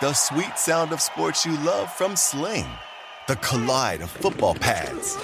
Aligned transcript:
The 0.00 0.12
sweet 0.12 0.56
sound 0.56 0.92
of 0.92 1.00
sports 1.00 1.44
you 1.44 1.58
love 1.64 1.92
from 1.92 2.14
Sling. 2.14 2.68
The 3.26 3.34
collide 3.34 4.00
of 4.00 4.08
football 4.08 4.54
pads. 4.54 5.16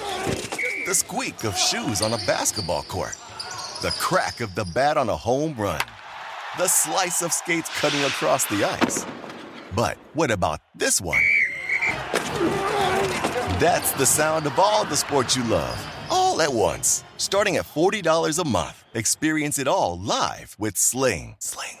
The 0.85 0.93
squeak 0.93 1.45
of 1.45 1.57
shoes 1.57 2.01
on 2.01 2.11
a 2.11 2.17
basketball 2.27 2.83
court. 2.83 3.15
The 3.81 3.95
crack 3.97 4.41
of 4.41 4.53
the 4.53 4.65
bat 4.65 4.97
on 4.97 5.07
a 5.07 5.15
home 5.15 5.55
run. 5.57 5.79
The 6.57 6.67
slice 6.67 7.21
of 7.21 7.31
skates 7.31 7.69
cutting 7.79 8.01
across 8.01 8.43
the 8.47 8.65
ice. 8.65 9.05
But 9.73 9.95
what 10.13 10.29
about 10.29 10.59
this 10.75 10.99
one? 10.99 11.23
That's 13.61 13.93
the 13.93 14.05
sound 14.05 14.45
of 14.45 14.59
all 14.59 14.83
the 14.83 14.97
sports 14.97 15.37
you 15.37 15.45
love, 15.45 15.77
all 16.09 16.41
at 16.41 16.51
once. 16.51 17.05
Starting 17.15 17.55
at 17.55 17.63
$40 17.63 18.39
a 18.39 18.45
month. 18.45 18.83
Experience 18.93 19.57
it 19.57 19.69
all 19.69 19.97
live 19.97 20.57
with 20.59 20.75
Sling. 20.75 21.37
Sling. 21.39 21.77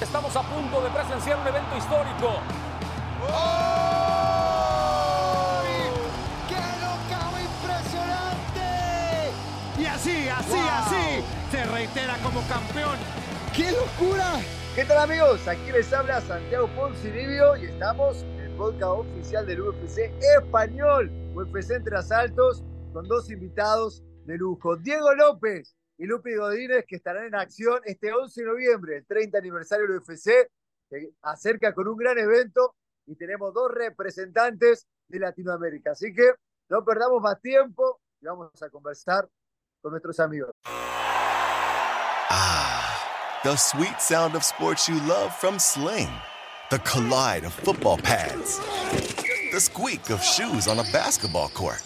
Estamos 0.00 0.34
a 0.36 0.42
punto 0.42 0.80
de 0.80 0.90
presenciar 0.90 1.38
un 1.40 1.46
evento 1.48 1.76
histórico. 1.76 2.40
¡Qué 6.48 6.54
knockout 6.54 7.40
impresionante! 7.40 9.32
Y 9.78 9.86
así, 9.86 10.28
así, 10.28 10.52
Wow. 10.52 10.68
así, 10.68 11.24
se 11.50 11.64
reitera 11.66 12.16
como 12.22 12.40
campeón. 12.42 12.96
¡Qué 13.54 13.72
locura! 13.72 14.40
¿Qué 14.76 14.84
tal 14.84 14.98
amigos? 14.98 15.46
Aquí 15.48 15.72
les 15.72 15.92
habla 15.92 16.20
Santiago 16.20 16.68
Poncinibio 16.76 17.56
y 17.56 17.64
estamos 17.64 18.22
en 18.22 18.40
el 18.40 18.50
podcast 18.52 19.00
oficial 19.00 19.46
del 19.46 19.62
UFC 19.62 20.12
español, 20.38 21.10
UFC 21.34 21.72
entre 21.72 21.96
asaltos, 21.98 22.62
con 22.92 23.08
dos 23.08 23.30
invitados 23.30 24.04
de 24.26 24.36
lujo, 24.36 24.76
Diego 24.76 25.12
López 25.14 25.74
y 25.98 26.06
Lupi 26.06 26.34
Godínez, 26.36 26.84
que 26.86 26.96
estarán 26.96 27.26
en 27.26 27.34
acción 27.34 27.80
este 27.84 28.12
11 28.12 28.40
de 28.40 28.46
noviembre, 28.46 28.96
el 28.98 29.06
30 29.06 29.36
aniversario 29.36 29.86
del 29.88 29.98
UFC, 29.98 30.48
que 30.88 31.10
acerca 31.22 31.74
con 31.74 31.88
un 31.88 31.96
gran 31.96 32.16
evento 32.18 32.76
y 33.06 33.16
tenemos 33.16 33.52
dos 33.52 33.70
representantes 33.72 34.86
de 35.08 35.18
Latinoamérica. 35.18 35.90
Así 35.92 36.14
que 36.14 36.32
no 36.68 36.84
perdamos 36.84 37.20
más 37.20 37.40
tiempo 37.40 38.00
y 38.20 38.26
vamos 38.26 38.62
a 38.62 38.70
conversar 38.70 39.28
con 39.82 39.90
nuestros 39.90 40.20
amigos. 40.20 40.52
Ah, 42.30 43.40
the 43.42 43.56
sweet 43.56 44.00
sound 44.00 44.36
of 44.36 44.44
sports 44.44 44.88
you 44.88 45.00
love 45.06 45.34
from 45.34 45.58
Sling. 45.58 46.10
The 46.70 46.78
collide 46.80 47.44
of 47.44 47.52
football 47.52 47.96
pads. 47.96 48.60
The 49.52 49.58
squeak 49.58 50.10
of 50.10 50.22
shoes 50.22 50.68
on 50.68 50.78
a 50.78 50.84
basketball 50.92 51.48
court. 51.48 51.82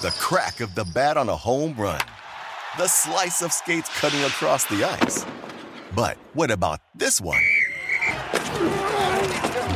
The 0.00 0.12
crack 0.18 0.60
of 0.60 0.74
the 0.74 0.84
bat 0.94 1.16
on 1.16 1.28
a 1.28 1.36
home 1.36 1.74
run. 1.76 2.00
The 2.78 2.88
slice 2.88 3.42
of 3.42 3.52
skates 3.52 3.90
cutting 4.00 4.20
across 4.20 4.64
the 4.64 4.82
ice. 4.82 5.26
But 5.94 6.16
what 6.32 6.50
about 6.50 6.80
this 6.94 7.20
one? 7.20 7.42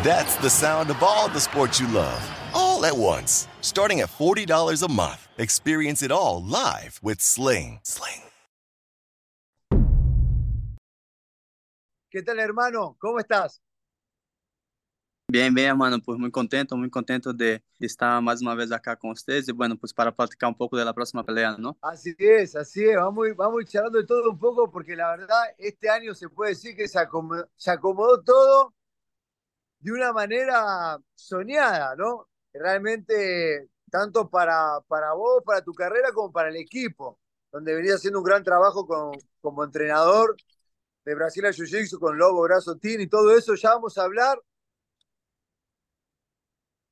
That's 0.02 0.36
the 0.36 0.48
sound 0.48 0.88
of 0.88 1.02
all 1.02 1.28
the 1.28 1.38
sports 1.38 1.78
you 1.78 1.88
love, 1.88 2.24
all 2.54 2.86
at 2.86 2.96
once. 2.96 3.48
Starting 3.60 4.00
at 4.00 4.08
$40 4.08 4.82
a 4.82 4.90
month. 4.90 5.28
Experience 5.36 6.02
it 6.02 6.10
all 6.10 6.42
live 6.42 6.98
with 7.02 7.20
Sling. 7.20 7.80
Sling. 7.82 8.22
¿Qué 12.10 12.22
tal, 12.22 12.38
hermano? 12.40 12.96
¿Cómo 12.98 13.20
estás? 13.20 13.60
Bien, 15.28 15.52
bien, 15.52 15.76
mano, 15.76 15.98
pues 16.00 16.16
muy 16.20 16.30
contento, 16.30 16.76
muy 16.76 16.88
contento 16.88 17.32
de, 17.32 17.60
estar 17.80 18.22
más 18.22 18.40
una 18.42 18.54
vez 18.54 18.70
acá 18.70 18.94
con 18.94 19.10
ustedes 19.10 19.48
y 19.48 19.52
bueno, 19.52 19.76
pues 19.76 19.92
para 19.92 20.14
platicar 20.14 20.48
un 20.48 20.54
poco 20.54 20.76
de 20.76 20.84
la 20.84 20.94
próxima 20.94 21.24
pelea, 21.24 21.56
¿no? 21.58 21.76
Así 21.82 22.14
es, 22.16 22.54
así 22.54 22.84
es. 22.84 22.94
Vamos, 22.94 23.26
vamos 23.36 23.64
charlando 23.64 23.98
de 23.98 24.06
todo 24.06 24.30
un 24.30 24.38
poco 24.38 24.70
porque 24.70 24.94
la 24.94 25.16
verdad, 25.16 25.42
este 25.58 25.90
año 25.90 26.14
se 26.14 26.28
puede 26.28 26.50
decir 26.50 26.76
que 26.76 26.86
se 26.86 27.00
acomodó, 27.00 28.22
todo 28.22 28.72
de 29.80 29.90
una 29.90 30.12
manera 30.12 30.96
soñada, 31.16 31.96
¿no? 31.96 32.28
Realmente, 32.52 33.68
tanto 33.90 34.30
para, 34.30 34.80
para 34.86 35.12
vos, 35.14 35.42
para 35.44 35.60
tu 35.60 35.74
carrera, 35.74 36.12
como 36.12 36.30
para 36.30 36.50
el 36.50 36.56
equipo, 36.56 37.18
donde 37.50 37.74
venías 37.74 37.96
haciendo 37.96 38.20
un 38.20 38.24
gran 38.24 38.44
trabajo 38.44 38.86
como 39.40 39.64
entrenador 39.64 40.36
de 41.04 41.14
Brasil 41.16 41.44
a 41.46 41.50
Jiu-Jitsu 41.50 41.98
con 41.98 42.16
Lobo 42.16 42.42
Brazo 42.42 42.76
Team 42.76 43.00
y 43.00 43.06
todo 43.08 43.36
eso. 43.36 43.56
Ya 43.56 43.70
vamos 43.70 43.98
a 43.98 44.04
hablar. 44.04 44.40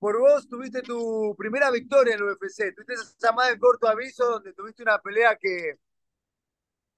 Por 0.04 0.20
vos 0.20 0.46
tuviste 0.46 0.82
tu 0.82 1.34
primera 1.34 1.70
victoria 1.70 2.14
en 2.14 2.20
el 2.20 2.32
UFC, 2.32 2.74
tuviste 2.74 2.92
esa 2.92 3.14
llamada 3.18 3.52
en 3.52 3.58
corto 3.58 3.88
aviso 3.88 4.32
donde 4.32 4.52
tuviste 4.52 4.82
una 4.82 4.98
pelea 4.98 5.34
que 5.34 5.78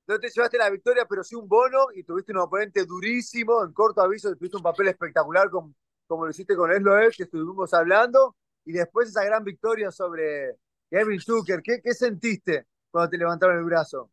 no 0.09 0.19
te 0.19 0.29
llevaste 0.29 0.59
la 0.59 0.71
victoria, 0.71 1.07
pero 1.09 1.23
sí 1.23 1.37
un 1.37 1.47
bono 1.47 1.87
y 1.95 2.03
tuviste 2.03 2.33
un 2.33 2.39
oponente 2.39 2.85
durísimo 2.85 3.63
en 3.63 3.73
corto 3.73 4.01
aviso, 4.01 4.35
tuviste 4.35 4.57
un 4.57 4.63
papel 4.65 4.89
espectacular 4.89 5.49
como, 5.51 5.73
como 6.09 6.25
lo 6.25 6.33
hiciste 6.33 6.57
con 6.57 6.73
Esloel, 6.73 7.15
que 7.17 7.23
estuvimos 7.23 7.73
hablando, 7.75 8.35
y 8.65 8.73
después 8.73 9.11
esa 9.11 9.23
gran 9.23 9.45
victoria 9.45 9.93
sobre 9.93 10.57
Kevin 10.91 11.21
Zucker. 11.21 11.63
¿Qué, 11.63 11.81
qué 11.81 11.95
sentiste 11.95 12.67
cuando 12.91 13.09
te 13.09 13.19
levantaron 13.19 13.57
el 13.57 13.65
brazo? 13.65 14.11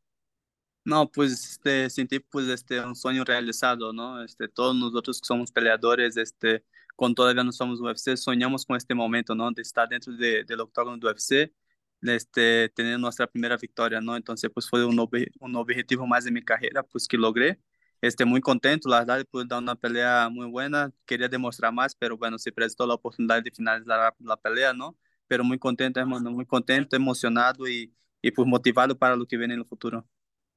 No, 0.86 1.10
pues 1.10 1.32
este, 1.54 1.90
sentí 1.90 2.20
pues 2.20 2.48
este 2.48 2.80
un 2.80 2.96
sueño 2.96 3.24
realizado, 3.24 3.92
¿no? 3.92 4.24
Este, 4.24 4.48
todos 4.48 4.76
nosotros 4.76 5.20
que 5.20 5.26
somos 5.26 5.52
peleadores, 5.52 6.16
este, 6.16 6.64
cuando 6.96 7.16
todavía 7.16 7.44
no 7.44 7.52
somos 7.52 7.80
UFC, 7.82 8.18
soñamos 8.18 8.66
con 8.66 8.76
este 8.78 8.94
momento, 8.96 9.36
¿no? 9.36 9.52
De 9.52 9.62
estar 9.62 9.88
dentro 9.90 10.14
de, 10.14 10.44
del 10.44 10.60
octágono 10.62 10.98
do 10.98 11.08
UFC, 11.08 11.54
este, 12.02 12.70
tener 12.70 13.00
nuestra 13.00 13.28
primera 13.28 13.58
victoria, 13.58 14.02
¿no? 14.02 14.16
Entonces, 14.16 14.50
pues 14.54 14.70
fue 14.70 14.86
un, 14.86 14.98
obje- 14.98 15.32
un 15.40 15.56
objetivo 15.56 16.06
más 16.08 16.24
de 16.26 16.32
mi 16.32 16.44
carrera, 16.44 16.84
pues 16.84 17.08
que 17.08 17.18
logré. 17.18 17.60
Este, 18.02 18.26
muy 18.26 18.42
contento, 18.42 18.90
la 18.90 19.00
verdad, 19.00 19.26
pude 19.32 19.46
dar 19.48 19.60
una 19.62 19.76
pelea 19.76 20.28
muy 20.30 20.48
buena, 20.48 20.92
quería 21.06 21.30
demostrar 21.30 21.72
más, 21.74 21.96
pero 21.96 22.18
bueno, 22.18 22.38
se 22.38 22.52
prestó 22.52 22.86
la 22.86 22.96
oportunidad 22.96 23.42
de 23.42 23.52
finalizar 23.52 24.14
la 24.20 24.38
pelea, 24.38 24.74
¿no? 24.74 24.98
Pero 25.28 25.44
muy 25.46 25.58
contento, 25.58 26.00
hermano, 26.02 26.30
muy 26.32 26.46
contento, 26.46 26.96
emocionado 26.98 27.66
y, 27.68 27.94
y 28.22 28.32
pues 28.32 28.46
motivado 28.48 28.98
para 28.98 29.16
lo 29.16 29.26
que 29.26 29.38
viene 29.38 29.54
en 29.54 29.62
el 29.62 29.66
futuro. 29.66 30.06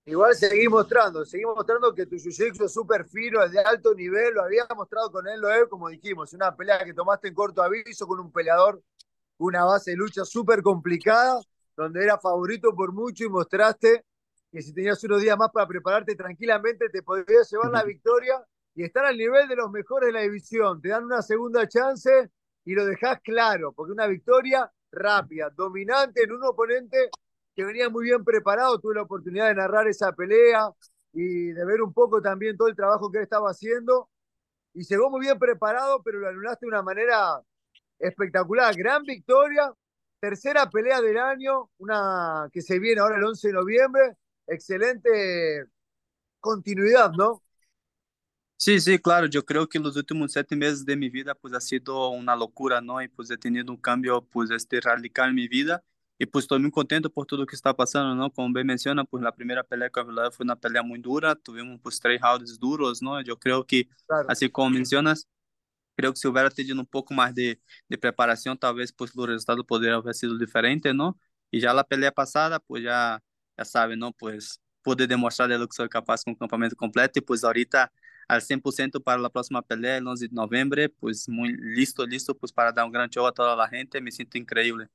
Igual 0.09 0.37
seguí 0.37 0.69
mostrando, 0.69 1.25
seguí 1.25 1.45
mostrando 1.45 1.93
que 1.93 2.07
tu 2.07 2.15
jiu-jitsu 2.15 2.67
es 2.67 2.73
súper 2.73 3.09
fino, 3.09 3.43
es 3.43 3.51
de 3.51 3.59
alto 3.59 3.93
nivel, 3.93 4.35
lo 4.35 4.45
había 4.45 4.65
mostrado 4.77 5.11
con 5.11 5.27
él, 5.27 5.41
Loeb, 5.41 5.69
como 5.69 5.89
dijimos, 5.89 6.33
una 6.33 6.55
pelea 6.55 6.85
que 6.85 6.95
tomaste 6.95 7.27
en 7.27 7.35
corto 7.35 7.61
aviso 7.61 8.07
con 8.07 8.21
un 8.21 8.31
peleador, 8.31 8.81
una 9.39 9.65
base 9.65 9.91
de 9.91 9.97
lucha 9.97 10.25
súper 10.25 10.63
complicada, 10.63 11.41
donde 11.77 12.05
era 12.05 12.19
favorito 12.19 12.73
por 12.73 12.93
mucho 12.93 13.25
y 13.25 13.29
mostraste 13.29 14.05
que 14.53 14.63
si 14.63 14.73
tenías 14.73 15.03
unos 15.03 15.21
días 15.21 15.37
más 15.37 15.51
para 15.51 15.67
prepararte 15.67 16.15
tranquilamente 16.15 16.89
te 16.89 17.03
podrías 17.03 17.51
llevar 17.51 17.73
la 17.73 17.83
victoria 17.83 18.43
y 18.77 18.85
estar 18.85 19.05
al 19.05 19.19
nivel 19.19 19.49
de 19.49 19.57
los 19.57 19.73
mejores 19.73 20.07
de 20.07 20.13
la 20.13 20.21
división. 20.21 20.81
Te 20.81 20.91
dan 20.91 21.05
una 21.05 21.21
segunda 21.21 21.67
chance 21.67 22.31
y 22.65 22.75
lo 22.75 22.87
dejás 22.87 23.21
claro, 23.23 23.73
porque 23.73 23.93
una 23.93 24.07
victoria 24.07 24.71
rápida, 24.93 25.51
dominante 25.51 26.23
en 26.23 26.33
un 26.33 26.45
oponente 26.45 27.11
que 27.57 27.65
venía 27.65 27.89
muy 27.89 28.05
bien 28.05 28.23
preparado. 28.23 28.79
Tuve 28.79 28.95
la 28.95 29.03
oportunidad 29.03 29.49
de 29.49 29.55
narrar 29.55 29.89
esa 29.89 30.13
pelea 30.13 30.71
y 31.13 31.49
de 31.53 31.65
ver 31.65 31.81
un 31.81 31.93
poco 31.93 32.21
también 32.21 32.57
todo 32.57 32.69
el 32.69 32.77
trabajo 32.77 33.11
que 33.11 33.19
él 33.19 33.25
estaba 33.25 33.51
haciendo. 33.51 34.11
Y 34.75 34.85
llegó 34.85 35.11
muy 35.11 35.23
bien 35.23 35.39
preparado, 35.39 36.03
pero 36.03 36.19
lo 36.19 36.29
anulaste 36.29 36.67
de 36.67 36.69
una 36.69 36.83
manera 36.83 37.41
espectacular. 37.99 38.77
Gran 38.77 39.03
victoria, 39.05 39.73
tercera 40.21 40.69
pelea 40.69 41.01
del 41.01 41.17
año, 41.17 41.71
una 41.79 42.49
que 42.53 42.61
se 42.61 42.79
viene 42.79 43.01
ahora 43.01 43.17
el 43.17 43.25
11 43.25 43.49
de 43.49 43.55
noviembre. 43.55 44.17
Excelente 44.47 45.65
continuidad, 46.41 47.11
¿no? 47.13 47.43
Sí, 48.59 48.81
sí, 48.81 48.99
claro, 48.99 49.27
yo 49.27 49.45
creo 49.45 49.69
que 49.69 49.79
los 49.79 49.97
últimos 49.97 50.33
siete 50.33 50.57
meses 50.57 50.85
de 50.85 50.97
mi 50.97 51.11
vida 51.11 51.35
pues 51.35 51.55
ha 51.55 51.61
sido 51.61 52.09
una 52.11 52.37
locura, 52.37 52.81
¿no? 52.81 53.03
Y 53.03 53.09
pues 53.09 53.31
he 53.31 53.37
tenido 53.39 53.71
un 53.73 53.79
cambio 53.79 54.23
pues 54.23 54.51
este 54.51 54.81
radical 54.81 55.31
en 55.31 55.35
mi 55.35 55.49
vida 55.49 55.83
y 56.19 56.27
pues 56.27 56.45
estoy 56.45 56.59
muy 56.61 56.71
contento 56.71 57.11
por 57.11 57.27
todo 57.27 57.41
lo 57.41 57.47
que 57.47 57.57
está 57.57 57.75
pasando, 57.75 58.15
¿no? 58.15 58.31
Como 58.33 58.53
bien 58.55 58.67
menciona, 58.67 59.05
pues 59.05 59.23
la 59.23 59.33
primera 59.33 59.63
pelea 59.65 59.91
que 59.91 60.01
hablaba 60.01 60.31
fue 60.31 60.45
una 60.45 60.57
pelea 60.57 60.83
muy 60.83 60.99
dura, 61.01 61.35
tuvimos 61.35 61.81
pues 61.83 62.01
tres 62.01 62.21
rounds 62.21 62.59
duros, 62.59 63.03
¿no? 63.03 63.21
Yo 63.23 63.39
creo 63.39 63.65
que, 63.67 63.89
Claro. 64.07 64.29
así 64.29 64.49
como 64.51 64.71
mencionas, 64.71 65.29
creo 65.97 66.13
que 66.13 66.19
si 66.21 66.29
hubiera 66.29 66.51
tenido 66.51 66.79
un 66.81 66.87
poco 66.87 67.15
más 67.15 67.35
de, 67.35 67.61
de 67.89 67.99
preparación, 67.99 68.59
tal 68.59 68.75
vez 68.77 68.93
pues 68.93 69.15
los 69.17 69.27
resultados 69.29 69.65
podrían 69.67 69.95
haber 69.95 70.15
sido 70.15 70.37
diferentes, 70.39 70.95
¿no? 70.95 71.19
Y 71.51 71.61
ya 71.61 71.73
la 71.75 71.85
pelea 71.85 72.13
pasada, 72.13 72.59
pues 72.61 72.83
ya, 72.85 73.23
ya 73.57 73.65
sabe, 73.65 73.97
¿no? 73.97 74.13
Pues 74.13 74.61
pude 74.83 75.07
demostrar 75.07 75.49
de 75.49 75.59
lo 75.59 75.67
que 75.69 75.75
soy 75.77 75.89
capaz 75.89 76.23
con 76.25 76.33
el 76.33 76.39
campamento 76.39 76.77
completo 76.77 77.19
y 77.19 77.23
pues 77.23 77.45
ahorita 77.45 77.93
al 78.29 78.43
100% 78.43 79.01
para 79.01 79.19
la 79.21 79.31
próxima 79.31 79.63
pelea 79.63 79.97
el 79.99 80.07
11 80.07 80.29
de 80.29 80.35
noviembre, 80.35 80.89
pues 80.89 81.29
muy 81.29 81.53
listo, 81.57 82.07
listo 82.07 82.37
pues 82.37 82.53
para 82.53 82.73
dar 82.73 82.85
un 82.87 82.93
gran 82.93 83.09
show 83.11 83.27
a 83.27 83.33
toda 83.33 83.57
la 83.57 83.69
gente, 83.69 84.01
me 84.01 84.11
siento 84.13 84.39
increíble. 84.39 84.89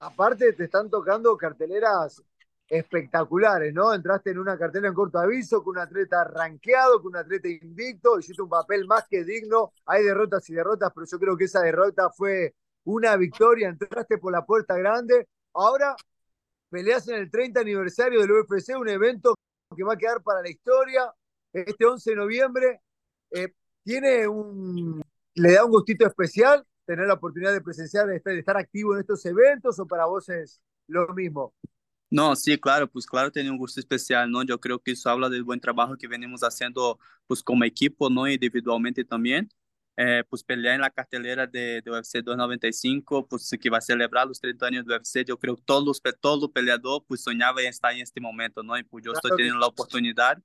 Aparte, 0.00 0.52
te 0.52 0.64
están 0.64 0.90
tocando 0.90 1.36
carteleras 1.36 2.22
espectaculares, 2.68 3.72
¿no? 3.72 3.94
Entraste 3.94 4.30
en 4.30 4.38
una 4.38 4.58
cartelera 4.58 4.88
en 4.88 4.94
corto 4.94 5.18
aviso 5.18 5.62
con 5.62 5.76
un 5.76 5.82
atleta 5.82 6.24
rankeado, 6.24 7.00
con 7.00 7.12
un 7.12 7.16
atleta 7.16 7.48
invicto, 7.48 8.18
hiciste 8.18 8.42
un 8.42 8.48
papel 8.48 8.86
más 8.86 9.06
que 9.08 9.24
digno. 9.24 9.72
Hay 9.86 10.04
derrotas 10.04 10.48
y 10.50 10.54
derrotas, 10.54 10.92
pero 10.94 11.06
yo 11.10 11.18
creo 11.18 11.36
que 11.36 11.44
esa 11.44 11.60
derrota 11.62 12.10
fue 12.10 12.54
una 12.84 13.16
victoria. 13.16 13.68
Entraste 13.68 14.18
por 14.18 14.32
la 14.32 14.44
puerta 14.44 14.76
grande. 14.76 15.28
Ahora 15.54 15.96
peleas 16.68 17.08
en 17.08 17.16
el 17.16 17.30
30 17.30 17.60
aniversario 17.60 18.20
del 18.20 18.32
UFC, 18.32 18.76
un 18.76 18.88
evento 18.88 19.34
que 19.74 19.84
va 19.84 19.94
a 19.94 19.96
quedar 19.96 20.22
para 20.22 20.42
la 20.42 20.50
historia. 20.50 21.12
Este 21.52 21.86
11 21.86 22.10
de 22.10 22.16
noviembre, 22.16 22.80
eh, 23.30 23.54
tiene 23.82 24.26
un, 24.28 25.00
le 25.34 25.52
da 25.52 25.64
un 25.64 25.70
gustito 25.70 26.06
especial 26.06 26.66
tener 26.86 27.06
la 27.06 27.14
oportunidad 27.14 27.52
de 27.52 27.60
presenciar, 27.60 28.06
de 28.06 28.16
estar, 28.16 28.32
de 28.32 28.40
estar 28.40 28.56
activo 28.56 28.94
en 28.94 29.00
estos 29.00 29.24
eventos 29.26 29.78
o 29.78 29.86
para 29.86 30.06
vos 30.06 30.28
es 30.28 30.60
lo 30.88 31.08
mismo? 31.14 31.54
No, 32.08 32.36
sí, 32.36 32.56
claro, 32.58 32.88
pues 32.88 33.04
claro, 33.06 33.32
tiene 33.32 33.50
un 33.50 33.58
gusto 33.58 33.80
especial, 33.80 34.30
¿no? 34.30 34.44
Yo 34.44 34.60
creo 34.60 34.78
que 34.80 34.92
eso 34.92 35.10
habla 35.10 35.28
del 35.28 35.42
buen 35.42 35.60
trabajo 35.60 35.96
que 35.96 36.06
venimos 36.06 36.42
haciendo, 36.42 36.98
pues 37.26 37.42
como 37.42 37.64
equipo, 37.64 38.08
¿no? 38.08 38.28
Individualmente 38.28 39.04
también. 39.04 39.48
Eh, 39.98 40.22
pues 40.28 40.44
pelear 40.44 40.74
en 40.74 40.82
la 40.82 40.90
cartelera 40.90 41.46
de, 41.46 41.80
de 41.82 41.90
UFC 41.90 42.22
295, 42.22 43.26
pues 43.26 43.50
que 43.58 43.70
va 43.70 43.78
a 43.78 43.80
celebrar 43.80 44.26
los 44.26 44.38
30 44.40 44.66
años 44.66 44.84
de 44.86 44.94
UFC, 44.94 45.24
yo 45.24 45.38
creo 45.38 45.56
que 45.56 45.62
todos 45.64 46.02
todo 46.20 46.52
peleador 46.52 47.02
pues 47.08 47.22
soñaba 47.22 47.62
en 47.62 47.68
estar 47.68 47.92
en 47.94 48.00
este 48.02 48.20
momento, 48.20 48.62
¿no? 48.62 48.76
Y 48.78 48.84
pues 48.84 49.04
yo 49.04 49.12
estoy 49.12 49.32
teniendo 49.34 49.58
la 49.58 49.66
oportunidad 49.68 50.38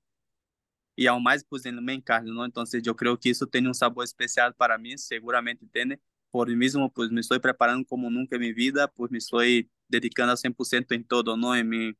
y 0.95 1.07
aún 1.07 1.23
más 1.23 1.43
pues 1.43 1.65
en 1.65 1.75
el 1.75 1.81
main 1.81 2.01
card, 2.01 2.25
¿no? 2.25 2.45
Entonces 2.45 2.81
yo 2.83 2.95
creo 2.95 3.19
que 3.19 3.31
eso 3.31 3.47
tiene 3.47 3.67
un 3.67 3.75
sabor 3.75 4.03
especial 4.05 4.53
para 4.55 4.77
mí, 4.77 4.97
seguramente 4.97 5.65
tiene. 5.71 5.99
Por 6.31 6.49
mí 6.49 6.55
mismo 6.55 6.91
pues 6.91 7.11
me 7.11 7.21
estoy 7.21 7.39
preparando 7.39 7.85
como 7.87 8.09
nunca 8.09 8.35
en 8.37 8.41
mi 8.41 8.53
vida, 8.53 8.87
pues 8.89 9.11
me 9.11 9.17
estoy 9.19 9.69
dedicando 9.87 10.31
al 10.31 10.37
100% 10.37 10.93
en 10.95 11.03
todo, 11.05 11.37
¿no? 11.37 11.55
En 11.55 11.67
mi, 11.69 11.93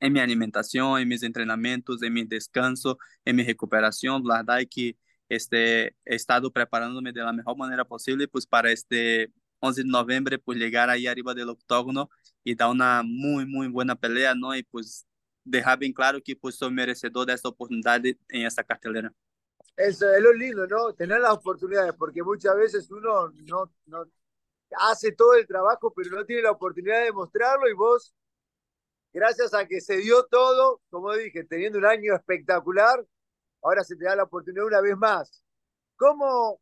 en 0.00 0.12
mi 0.12 0.20
alimentación, 0.20 1.00
en 1.00 1.08
mis 1.08 1.22
entrenamientos, 1.22 2.02
en 2.02 2.12
mi 2.12 2.24
descanso, 2.24 2.98
en 3.24 3.36
mi 3.36 3.44
recuperación. 3.44 4.22
La 4.24 4.38
verdad 4.38 4.60
es 4.60 4.68
que 4.68 4.96
este, 5.28 5.88
he 6.04 6.14
estado 6.16 6.52
preparándome 6.52 7.12
de 7.12 7.22
la 7.22 7.32
mejor 7.32 7.56
manera 7.56 7.84
posible, 7.84 8.28
pues 8.28 8.46
para 8.46 8.70
este 8.72 9.32
11 9.60 9.82
de 9.82 9.88
noviembre, 9.88 10.38
pues 10.38 10.58
llegar 10.58 10.90
ahí 10.90 11.06
arriba 11.06 11.34
del 11.34 11.48
octógono 11.48 12.10
y 12.42 12.54
dar 12.54 12.70
una 12.70 13.02
muy, 13.02 13.46
muy 13.46 13.68
buena 13.68 13.96
pelea, 13.96 14.34
¿no? 14.34 14.54
Y 14.56 14.62
pues 14.64 15.06
dejar 15.44 15.78
bien 15.78 15.92
claro 15.92 16.22
que 16.22 16.36
pues 16.36 16.56
soy 16.56 16.70
merecedor 16.72 17.26
de 17.26 17.34
esta 17.34 17.48
oportunidad 17.48 18.04
en 18.04 18.16
esta 18.46 18.64
cartelera. 18.64 19.12
Eso 19.76 20.08
es 20.12 20.22
lo 20.22 20.32
lindo, 20.32 20.66
¿no? 20.66 20.92
Tener 20.94 21.20
las 21.20 21.32
oportunidades, 21.32 21.94
porque 21.94 22.22
muchas 22.22 22.56
veces 22.56 22.90
uno 22.90 23.28
no, 23.46 23.70
no 23.86 24.04
hace 24.78 25.12
todo 25.12 25.34
el 25.34 25.46
trabajo, 25.46 25.92
pero 25.94 26.10
no 26.10 26.24
tiene 26.24 26.42
la 26.42 26.52
oportunidad 26.52 27.02
de 27.04 27.12
mostrarlo 27.12 27.68
y 27.68 27.74
vos, 27.74 28.14
gracias 29.12 29.52
a 29.54 29.66
que 29.66 29.80
se 29.80 29.96
dio 29.98 30.24
todo, 30.26 30.80
como 30.90 31.12
dije, 31.14 31.44
teniendo 31.44 31.78
un 31.78 31.86
año 31.86 32.14
espectacular, 32.14 33.04
ahora 33.62 33.84
se 33.84 33.96
te 33.96 34.04
da 34.04 34.16
la 34.16 34.24
oportunidad 34.24 34.66
una 34.66 34.80
vez 34.80 34.96
más. 34.96 35.44
¿Cómo 35.96 36.60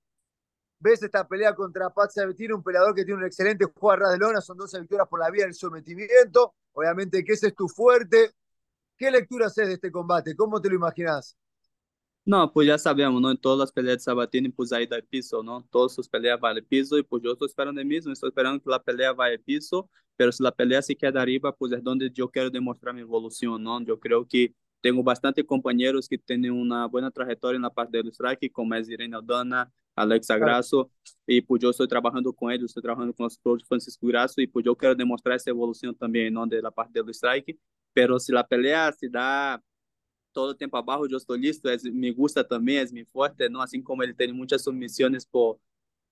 ves 0.79 1.03
esta 1.03 1.27
pelea 1.27 1.55
contra 1.55 1.91
Pat 1.91 2.11
Sabatini, 2.11 2.53
un 2.53 2.63
peleador 2.63 2.95
que 2.95 3.05
tiene 3.05 3.21
un 3.21 3.27
excelente 3.27 3.67
juego 3.67 3.93
a 3.93 3.97
ras 3.97 4.13
de 4.13 4.19
lona, 4.19 4.41
son 4.41 4.57
12 4.57 4.81
victorias 4.81 5.09
por 5.09 5.21
la 5.21 5.31
vía 5.31 5.45
del 5.45 5.55
sometimiento, 5.55 6.55
obviamente 6.73 7.25
que 7.25 7.33
ese 7.35 7.49
es 7.49 7.55
tu 7.55 7.69
fuerte. 7.69 8.33
¿Qué 8.97 9.11
lectura 9.11 9.47
haces 9.47 9.69
de 9.69 9.75
este 9.75 9.91
combate? 9.91 10.37
¿Cómo 10.37 10.61
te 10.61 10.69
lo 10.69 10.77
imaginas? 10.77 11.37
No, 12.25 12.53
pues 12.53 12.69
ya 12.69 12.79
sabemos, 12.79 13.21
¿no? 13.21 13.33
En 13.33 13.37
todas 13.37 13.59
las 13.59 13.73
peleas 13.73 13.97
de 13.99 14.01
Sabatini, 14.05 14.49
pues 14.49 14.73
ahí 14.73 14.87
da 14.87 14.97
el 14.97 15.05
piso, 15.05 15.43
¿no? 15.43 15.67
Todas 15.73 15.93
sus 15.93 16.09
peleas 16.09 16.39
van 16.39 16.57
al 16.57 16.65
piso 16.65 16.97
y 16.97 17.03
pues 17.03 17.21
yo 17.23 17.33
estoy 17.33 17.49
esperando 17.49 17.81
el 17.81 17.87
mismo, 17.87 18.13
estoy 18.13 18.29
esperando 18.29 18.63
que 18.63 18.71
la 18.71 18.81
pelea 18.81 19.13
vaya 19.13 19.35
al 19.35 19.41
piso, 19.41 19.91
pero 20.17 20.31
si 20.31 20.41
la 20.43 20.53
pelea 20.53 20.81
se 20.83 20.95
queda 20.95 21.21
arriba, 21.21 21.53
pues 21.57 21.73
es 21.73 21.83
donde 21.83 22.11
yo 22.13 22.31
quiero 22.31 22.49
demostrar 22.49 22.95
mi 22.95 23.01
evolución, 23.01 23.61
¿no? 23.65 23.81
Yo 23.83 23.99
creo 23.99 24.25
que 24.29 24.55
tengo 24.81 25.03
bastante 25.03 25.45
compañeros 25.45 26.09
que 26.09 26.17
tienen 26.17 26.53
una 26.53 26.87
buena 26.87 27.11
trayectoria 27.11 27.57
en 27.57 27.63
la 27.63 27.71
parte 27.71 27.99
del 27.99 28.09
strike, 28.13 28.53
como 28.53 28.73
es 28.77 28.89
Irene 28.89 29.17
Aldana, 29.17 29.73
Alexa 29.97 30.39
Grasso, 30.39 30.93
y 31.27 31.41
pues 31.41 31.61
yo 31.61 31.71
estoy 31.71 31.89
trabajando 31.89 32.33
con 32.33 32.53
ellos, 32.53 32.67
estoy 32.67 32.83
trabajando 32.85 33.13
con 33.15 33.25
los 33.25 33.39
coach 33.39 33.65
Francisco 33.67 34.07
Grasso, 34.07 34.41
y 34.41 34.47
pues 34.47 34.65
yo 34.65 34.77
quiero 34.77 34.95
demostrar 34.95 35.37
esa 35.37 35.51
evolución 35.51 35.95
también, 35.97 36.35
¿no? 36.35 36.47
De 36.47 36.63
la 36.63 36.71
parte 36.71 37.01
del 37.03 37.11
strike, 37.11 37.59
pero 37.93 38.21
si 38.21 38.33
la 38.33 38.47
pelea 38.47 38.93
se 38.93 39.09
da 39.09 39.61
todo 40.33 40.53
el 40.53 40.57
tiempo 40.57 40.77
abajo, 40.77 41.07
yo 41.07 41.17
estoy 41.17 41.41
listo, 41.41 41.71
es, 41.71 41.85
me 41.85 42.13
gusta 42.13 42.47
también, 42.47 42.83
es 42.83 42.93
mi 42.93 43.05
fuerte, 43.05 43.49
¿no? 43.51 43.63
Así 43.63 43.83
como 43.83 44.03
él 44.03 44.17
tiene 44.17 44.33
muchas 44.33 44.63
sumisiones 44.63 45.27
por, 45.27 45.59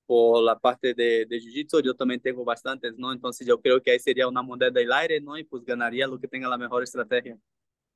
por 0.06 0.42
la 0.42 0.58
parte 0.58 0.94
de, 0.94 1.26
de 1.26 1.40
Jiu-Jitsu, 1.40 1.82
yo 1.82 1.94
también 1.94 2.20
tengo 2.20 2.44
bastantes, 2.44 2.96
¿no? 2.98 3.12
Entonces 3.12 3.46
yo 3.46 3.60
creo 3.60 3.82
que 3.82 3.92
ahí 3.92 3.98
sería 3.98 4.28
una 4.28 4.42
moneda 4.42 4.70
del 4.70 4.92
aire, 4.92 5.20
¿no? 5.20 5.38
Y 5.38 5.44
pues 5.44 5.64
ganaría 5.64 6.06
lo 6.06 6.18
que 6.18 6.28
tenga 6.28 6.48
la 6.48 6.58
mejor 6.58 6.82
estrategia. 6.82 7.38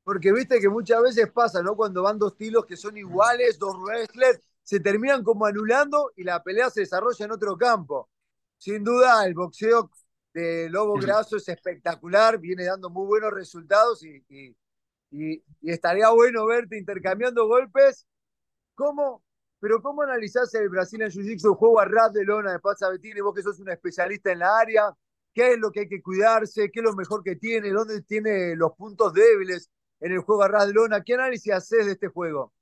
Porque 0.05 0.33
viste 0.33 0.61
que 0.61 0.69
muchas 0.69 1.03
veces 1.03 1.31
pasa, 1.33 1.63
¿no? 1.63 1.75
Cuando 1.75 2.03
van 2.03 2.19
dos 2.19 2.33
estilos 2.33 2.67
que 2.67 2.77
son 2.77 2.97
iguales, 2.97 3.59
dos 3.59 3.77
wrestlers, 3.81 4.41
se 4.63 4.81
terminan 4.81 5.23
como 5.23 5.47
anulando 5.47 6.13
y 6.17 6.25
la 6.25 6.43
pelea 6.43 6.71
se 6.71 6.81
desarrolla 6.81 7.25
en 7.25 7.33
otro 7.33 7.57
campo. 7.57 8.09
Sin 8.59 8.85
duda, 8.85 9.27
el 9.27 9.35
boxeo 9.35 9.91
de 10.33 10.69
Lobo 10.69 10.95
Graso 10.95 11.37
es 11.37 11.49
espectacular, 11.49 12.39
viene 12.39 12.65
dando 12.65 12.91
muy 12.91 13.07
buenos 13.07 13.33
resultados 13.33 14.05
y, 14.05 14.25
y, 14.29 14.57
y, 15.15 15.43
y 15.61 15.71
estaría 15.71 16.11
bueno 16.11 16.47
verte 16.47 16.79
intercambiando 16.79 17.47
golpes. 17.47 18.07
¿Cómo, 18.75 19.23
pero 19.61 19.81
cómo 19.81 20.03
analizás 20.03 20.53
el 20.55 20.69
Brasil 20.69 21.03
en 21.03 21.11
Jiu-Jitsu, 21.11 21.51
el 21.51 21.57
juego 21.57 21.81
a 21.81 21.85
ras 21.85 22.13
de 22.13 22.25
lona 22.25 22.53
de 22.53 22.59
Paz 22.59 22.79
Sabatini, 22.81 23.21
vos 23.21 23.35
que 23.35 23.43
sos 23.43 23.61
un 23.61 23.71
especialista 23.71 24.33
en 24.33 24.41
la 24.41 24.59
área? 24.59 24.93
¿Qué 25.33 25.53
es 25.53 25.59
lo 25.59 25.71
que 25.71 25.81
hay 25.81 25.89
que 25.89 26.03
cuidarse? 26.03 26.71
¿Qué 26.71 26.81
es 26.81 26.85
lo 26.85 26.95
mejor 26.95 27.23
que 27.23 27.37
tiene? 27.37 27.71
¿Dónde 27.71 28.03
tiene 28.03 28.57
los 28.57 28.73
puntos 28.73 29.13
débiles? 29.13 29.71
en 30.05 30.13
el 30.13 30.21
juego 30.21 30.43
a 30.43 30.49
ras 30.49 30.67
de 30.67 30.75
lona. 30.75 31.03
¿Qué 31.03 31.15
análisis 31.15 31.53
haces 31.53 31.87
de 31.87 31.93
este 31.93 32.09
juego? 32.09 32.53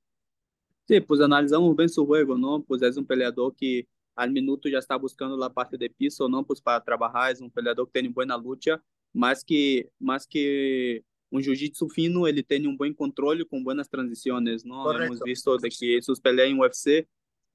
Sí, 0.87 1.01
pues 1.01 1.19
analizamos 1.19 1.75
bien 1.75 1.89
su 1.89 2.05
juego, 2.05 2.37
¿no? 2.37 2.63
Pues 2.63 2.81
es 2.81 2.95
un 2.95 3.05
peleador 3.05 3.53
que 3.55 3.87
al 4.15 4.31
minuto 4.31 4.69
ya 4.69 4.77
está 4.77 4.95
buscando 4.95 5.35
la 5.35 5.51
parte 5.51 5.77
de 5.77 5.89
piso, 5.89 6.29
¿no? 6.29 6.45
Pues 6.45 6.61
para 6.61 6.81
trabajar, 6.81 7.31
es 7.31 7.41
un 7.41 7.51
peleador 7.51 7.87
que 7.87 7.99
tiene 7.99 8.09
buena 8.09 8.37
lucha, 8.37 8.81
más 9.11 9.43
que, 9.43 9.89
más 9.99 10.25
que 10.25 11.03
un 11.33 11.41
jiu-jitsu 11.41 11.89
fino, 11.89 12.27
ele 12.27 12.43
tem 12.43 12.67
um 12.67 12.77
bom 12.77 12.93
controle 12.93 13.43
com 13.43 13.61
boas 13.63 13.87
transições, 13.87 14.63
não? 14.63 14.83
Correcto. 14.83 15.05
Hemos 15.05 15.19
visto 15.23 15.57
de 15.57 15.69
que 15.69 15.99
sus 16.03 16.19
peleas 16.19 16.51
em 16.51 16.59
UFC, 16.59 17.07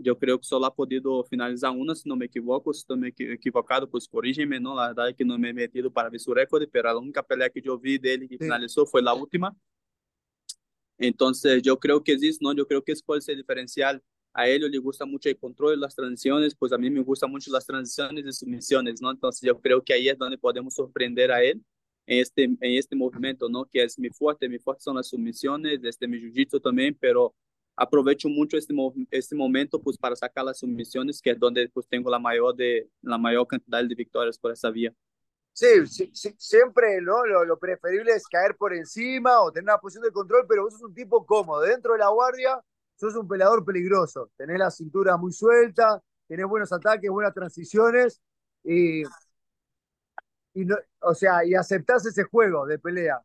eu 0.04 0.16
creio 0.16 0.36
que 0.36 0.46
só 0.46 0.58
lá 0.58 0.68
podido 0.68 1.24
finalizar 1.30 1.72
uma, 1.72 1.94
se 1.94 2.08
não 2.08 2.16
me 2.16 2.24
equivoco, 2.24 2.74
se 2.74 2.80
estou 2.80 2.96
me 2.96 3.08
equivocado, 3.08 3.86
pues 3.86 4.08
corrígeme, 4.08 4.58
não? 4.58 4.74
La 4.74 4.88
verdade 4.88 5.10
é 5.10 5.12
que 5.12 5.24
não 5.24 5.38
me 5.38 5.50
he 5.50 5.52
metido 5.52 5.92
para 5.92 6.10
ver 6.10 6.18
su 6.18 6.34
recorde, 6.34 6.66
pero 6.66 6.88
a 6.88 6.98
única 6.98 7.22
pelea 7.22 7.48
que 7.48 7.62
eu 7.64 7.78
vi 7.78 7.98
dele 7.98 8.26
que 8.26 8.36
sí. 8.36 8.44
finalizou 8.44 8.84
foi 8.84 9.06
a 9.06 9.14
última, 9.14 9.54
Entonces, 11.00 11.62
yo 11.62 11.78
creo 11.78 12.02
que 12.02 12.14
es 12.14 12.22
eso, 12.24 12.38
¿no? 12.42 12.52
Yo 12.52 12.66
creo 12.66 12.82
que 12.82 12.90
es 12.90 13.00
puede 13.00 13.20
ser 13.20 13.36
diferencial. 13.36 14.02
A 14.34 14.48
él 14.48 14.68
le 14.68 14.78
gusta 14.78 15.06
mucho 15.06 15.28
el 15.28 15.38
control 15.38 15.70
de 15.70 15.76
las 15.76 15.94
transiciones, 15.94 16.56
pues 16.56 16.72
a 16.72 16.78
mí 16.78 16.90
me 16.90 17.00
gustan 17.02 17.30
mucho 17.30 17.52
las 17.52 17.64
transiciones 17.64 18.24
y 18.26 18.32
sumisiones, 18.32 19.00
¿no? 19.00 19.10
Entonces, 19.12 19.40
yo 19.42 19.60
creo 19.60 19.82
que 19.82 19.92
ahí 19.92 20.08
es 20.08 20.18
donde 20.18 20.36
podemos 20.36 20.74
sorprender 20.74 21.30
a 21.30 21.42
él 21.42 21.52
en 21.52 21.64
este, 22.08 22.44
en 22.44 22.58
este 22.60 22.96
movimiento, 22.96 23.50
¿no? 23.50 23.66
Que 23.66 23.84
es 23.84 23.98
mi 23.98 24.08
fuerte, 24.08 24.48
mi 24.48 24.58
fuerte 24.58 24.82
son 24.82 24.96
las 24.96 25.08
sumisiones, 25.08 25.80
desde 25.82 26.08
mi 26.08 26.16
jiu-jitsu 26.18 26.60
también, 26.60 26.96
pero 26.98 27.34
aprovecho 27.76 28.30
mucho 28.30 28.56
este, 28.56 28.74
este 29.10 29.36
momento 29.36 29.80
pues 29.80 29.98
para 29.98 30.16
sacar 30.16 30.46
las 30.46 30.58
sumisiones, 30.58 31.20
que 31.20 31.30
es 31.30 31.38
donde 31.38 31.68
pues 31.68 31.86
tengo 31.86 32.10
la 32.10 32.18
mayor, 32.18 32.56
de, 32.56 32.88
la 33.02 33.18
mayor 33.18 33.46
cantidad 33.46 33.84
de 33.84 33.94
victorias 33.94 34.38
por 34.38 34.52
esa 34.52 34.70
vía. 34.70 34.92
Sí, 35.52 35.86
sí, 35.86 36.10
sí, 36.14 36.34
siempre 36.38 37.00
¿no? 37.02 37.26
Lo, 37.26 37.44
lo, 37.44 37.58
preferible 37.58 38.12
es 38.12 38.26
caer 38.26 38.56
por 38.56 38.72
encima 38.72 39.40
o 39.42 39.52
tener 39.52 39.64
una 39.64 39.78
posición 39.78 40.04
de 40.04 40.12
control, 40.12 40.46
pero 40.48 40.62
vos 40.62 40.72
sos 40.72 40.82
un 40.82 40.94
tipo 40.94 41.26
cómodo. 41.26 41.60
Dentro 41.60 41.92
de 41.92 41.98
la 41.98 42.08
guardia, 42.08 42.58
sos 42.96 43.16
un 43.16 43.28
peleador 43.28 43.64
peligroso. 43.64 44.30
Tenés 44.36 44.58
la 44.58 44.70
cintura 44.70 45.18
muy 45.18 45.32
suelta, 45.32 46.02
tenés 46.26 46.46
buenos 46.46 46.72
ataques, 46.72 47.10
buenas 47.10 47.34
transiciones 47.34 48.22
y, 48.64 49.02
y 50.60 50.64
no, 50.64 50.76
o 51.00 51.14
sea, 51.14 51.44
y 51.44 51.54
aceptás 51.54 52.06
ese 52.06 52.24
juego 52.24 52.66
de 52.66 52.78
pelea. 52.78 53.22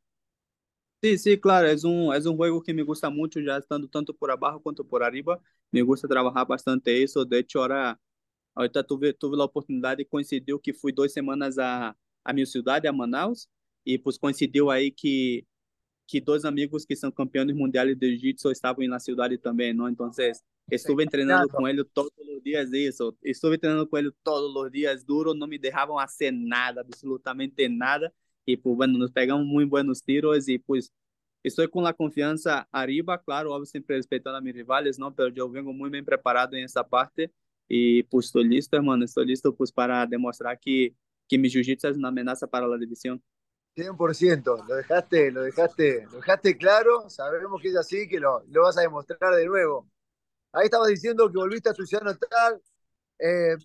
Sí, 1.02 1.18
sí, 1.18 1.38
claro, 1.38 1.68
es 1.68 1.84
un, 1.84 2.14
es 2.16 2.26
un 2.26 2.38
juego 2.38 2.64
que 2.64 2.74
me 2.74 2.82
gusta 2.82 3.10
mucho, 3.10 3.40
ya 3.42 3.58
estando 3.58 3.90
tanto 3.90 4.14
por 4.16 4.32
abajo 4.32 4.62
cuanto 4.62 4.86
por 4.88 5.04
arriba. 5.04 5.38
Me 5.70 5.82
gusta 5.82 6.08
trabajar 6.08 6.48
bastante 6.48 7.04
eso. 7.04 7.26
De 7.26 7.40
hecho, 7.40 7.60
ahora, 7.60 8.00
ahorita 8.56 8.84
tuve, 8.84 9.14
tuve 9.14 9.36
la 9.38 9.44
oportunidad 9.46 9.98
y 10.00 10.06
coincidió 10.06 10.60
que 10.62 10.74
fui 10.74 10.94
dos 10.94 11.12
semanas 11.12 11.58
a, 11.60 11.98
a 12.24 12.34
minha 12.34 12.46
cidade, 12.46 12.88
a 12.88 12.94
Manaus, 12.94 13.50
e 13.86 14.00
pues 14.00 14.18
coincidiu 14.18 14.72
aí 14.72 14.92
que 14.92 15.46
que 16.08 16.22
dois 16.22 16.46
amigos 16.46 16.86
que 16.86 16.96
são 16.96 17.12
campeões 17.12 17.54
mundiais 17.56 17.98
de 17.98 18.10
jiu-jitsu 18.18 18.52
estavam 18.52 18.88
na 18.88 19.00
cidade 19.00 19.38
também, 19.38 19.74
não? 19.74 19.90
Então, 19.90 20.12
estuve 20.70 21.06
treinando 21.08 21.50
com 21.50 21.68
ele 21.68 21.84
todos 21.84 22.12
os 22.18 22.44
dias 22.44 22.72
isso. 22.72 23.16
Estuve 23.24 23.58
treinando 23.58 23.88
com 23.88 23.98
ele 23.98 24.12
todos 24.24 24.56
os 24.56 24.72
dias 24.72 25.04
duro, 25.04 25.34
não 25.34 25.48
me 25.48 25.58
deixavam 25.58 25.98
fazer 25.98 26.32
nada, 26.32 26.82
absolutamente 26.82 27.68
nada. 27.68 28.14
E 28.46 28.58
pues 28.58 28.76
bueno, 28.76 28.98
nos 28.98 29.12
pegamos 29.12 29.46
muito 29.46 29.70
buenos 29.70 30.02
tiros 30.02 30.48
e 30.48 30.60
pues 30.60 30.92
estou 31.44 31.68
com 31.70 31.86
a 31.86 31.94
confiança 31.94 32.68
arriba, 32.72 33.18
claro, 33.18 33.52
óbvio, 33.52 33.66
sempre 33.66 33.96
respeitando 33.96 34.38
a 34.38 34.42
meus 34.42 34.56
rivais, 34.56 34.98
não, 34.98 35.14
mas 35.18 35.38
eu 35.38 35.50
venho 35.50 35.74
muito 35.74 35.92
bem 35.92 36.04
preparado 36.04 36.56
em 36.56 36.64
essa 36.64 36.84
parte 36.84 37.32
e 37.70 38.06
pues 38.10 38.26
estou 38.26 38.42
listo, 38.42 38.74
hermano, 38.76 39.04
estou 39.04 39.24
listo 39.24 39.54
pues 39.54 39.72
para 39.72 40.06
demonstrar 40.06 40.58
que 40.58 40.94
que 41.28 41.38
mi 41.38 41.50
jiu-jitsu 41.50 41.88
es 41.88 41.98
una 41.98 42.10
amenaza 42.10 42.48
para 42.48 42.68
la 42.68 42.78
división. 42.78 43.22
100%, 43.76 44.68
lo 44.68 44.76
dejaste, 44.76 45.32
lo 45.32 45.42
dejaste, 45.42 46.06
lo 46.06 46.18
dejaste 46.18 46.58
claro, 46.58 47.10
sabemos 47.10 47.60
que 47.60 47.70
es 47.70 47.76
así, 47.76 48.08
que 48.08 48.20
lo, 48.20 48.44
lo 48.50 48.64
vas 48.64 48.78
a 48.78 48.82
demostrar 48.82 49.34
de 49.34 49.48
nuevo. 49.48 49.90
Ahí 50.54 50.66
estabas 50.66 50.90
diciendo 50.90 51.32
que 51.32 51.38
volviste 51.38 51.70
a 51.70 51.74
ciudad 51.74 52.04
natal, 52.04 52.62
eh, 53.18 53.56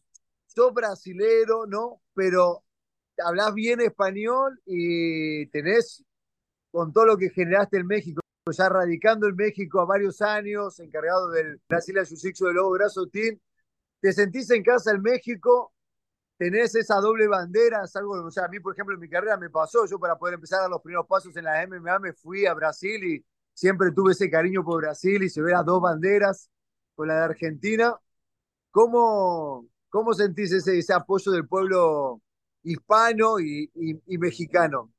sos 0.46 0.72
brasilero, 0.72 1.66
¿no? 1.66 2.00
Pero 2.14 2.64
hablas 3.18 3.54
bien 3.54 3.80
español 3.80 4.60
y 4.64 5.46
tenés, 5.48 6.02
con 6.70 6.92
todo 6.92 7.06
lo 7.06 7.18
que 7.18 7.30
generaste 7.30 7.76
en 7.78 7.86
México, 7.86 8.20
ya 8.50 8.68
radicando 8.70 9.28
en 9.28 9.36
México 9.36 9.80
a 9.80 9.84
varios 9.84 10.22
años, 10.22 10.80
encargado 10.80 11.30
del 11.30 11.60
Brasil 11.68 11.96
Jiu-Jitsu 11.96 12.46
de 12.46 12.54
Lobo 12.54 12.70
Brazo 12.70 13.06
Team. 13.08 13.38
¿Te 14.00 14.12
sentís 14.12 14.50
en 14.50 14.62
casa 14.62 14.92
en 14.92 15.02
México? 15.02 15.74
¿Tenés 16.38 16.74
esa 16.74 17.00
doble 17.00 17.26
bandera? 17.28 17.84
Es 17.84 17.94
algo, 17.96 18.12
o 18.12 18.30
sea, 18.30 18.46
a 18.46 18.48
mí, 18.48 18.60
por 18.60 18.72
ejemplo, 18.72 18.94
en 18.94 19.00
mi 19.00 19.10
carrera 19.10 19.36
me 19.36 19.50
pasó, 19.50 19.84
yo 19.86 19.98
para 19.98 20.16
poder 20.16 20.34
empezar 20.36 20.60
a 20.60 20.62
dar 20.62 20.70
los 20.70 20.80
primeros 20.80 21.06
pasos 21.06 21.36
en 21.36 21.44
la 21.44 21.62
MMA 21.66 21.98
me 21.98 22.12
fui 22.14 22.46
a 22.46 22.54
Brasil 22.54 23.04
y 23.04 23.24
siempre 23.52 23.90
tuve 23.92 24.12
ese 24.12 24.30
cariño 24.30 24.64
por 24.64 24.80
Brasil 24.80 25.22
y 25.22 25.28
se 25.28 25.42
ve 25.42 25.50
las 25.52 25.66
dos 25.66 25.82
banderas 25.82 26.48
con 26.98 27.08
la 27.08 27.14
de 27.16 27.24
Argentina. 27.26 27.96
¿Cómo, 28.72 29.66
cómo 29.90 30.14
sentís 30.14 30.52
ese, 30.52 30.78
ese 30.78 30.92
apoyo 30.94 31.32
del 31.32 31.48
pueblo 31.48 32.22
hispano 32.64 33.40
y, 33.40 33.70
y, 33.74 34.00
y 34.06 34.18
mexicano? 34.18 34.92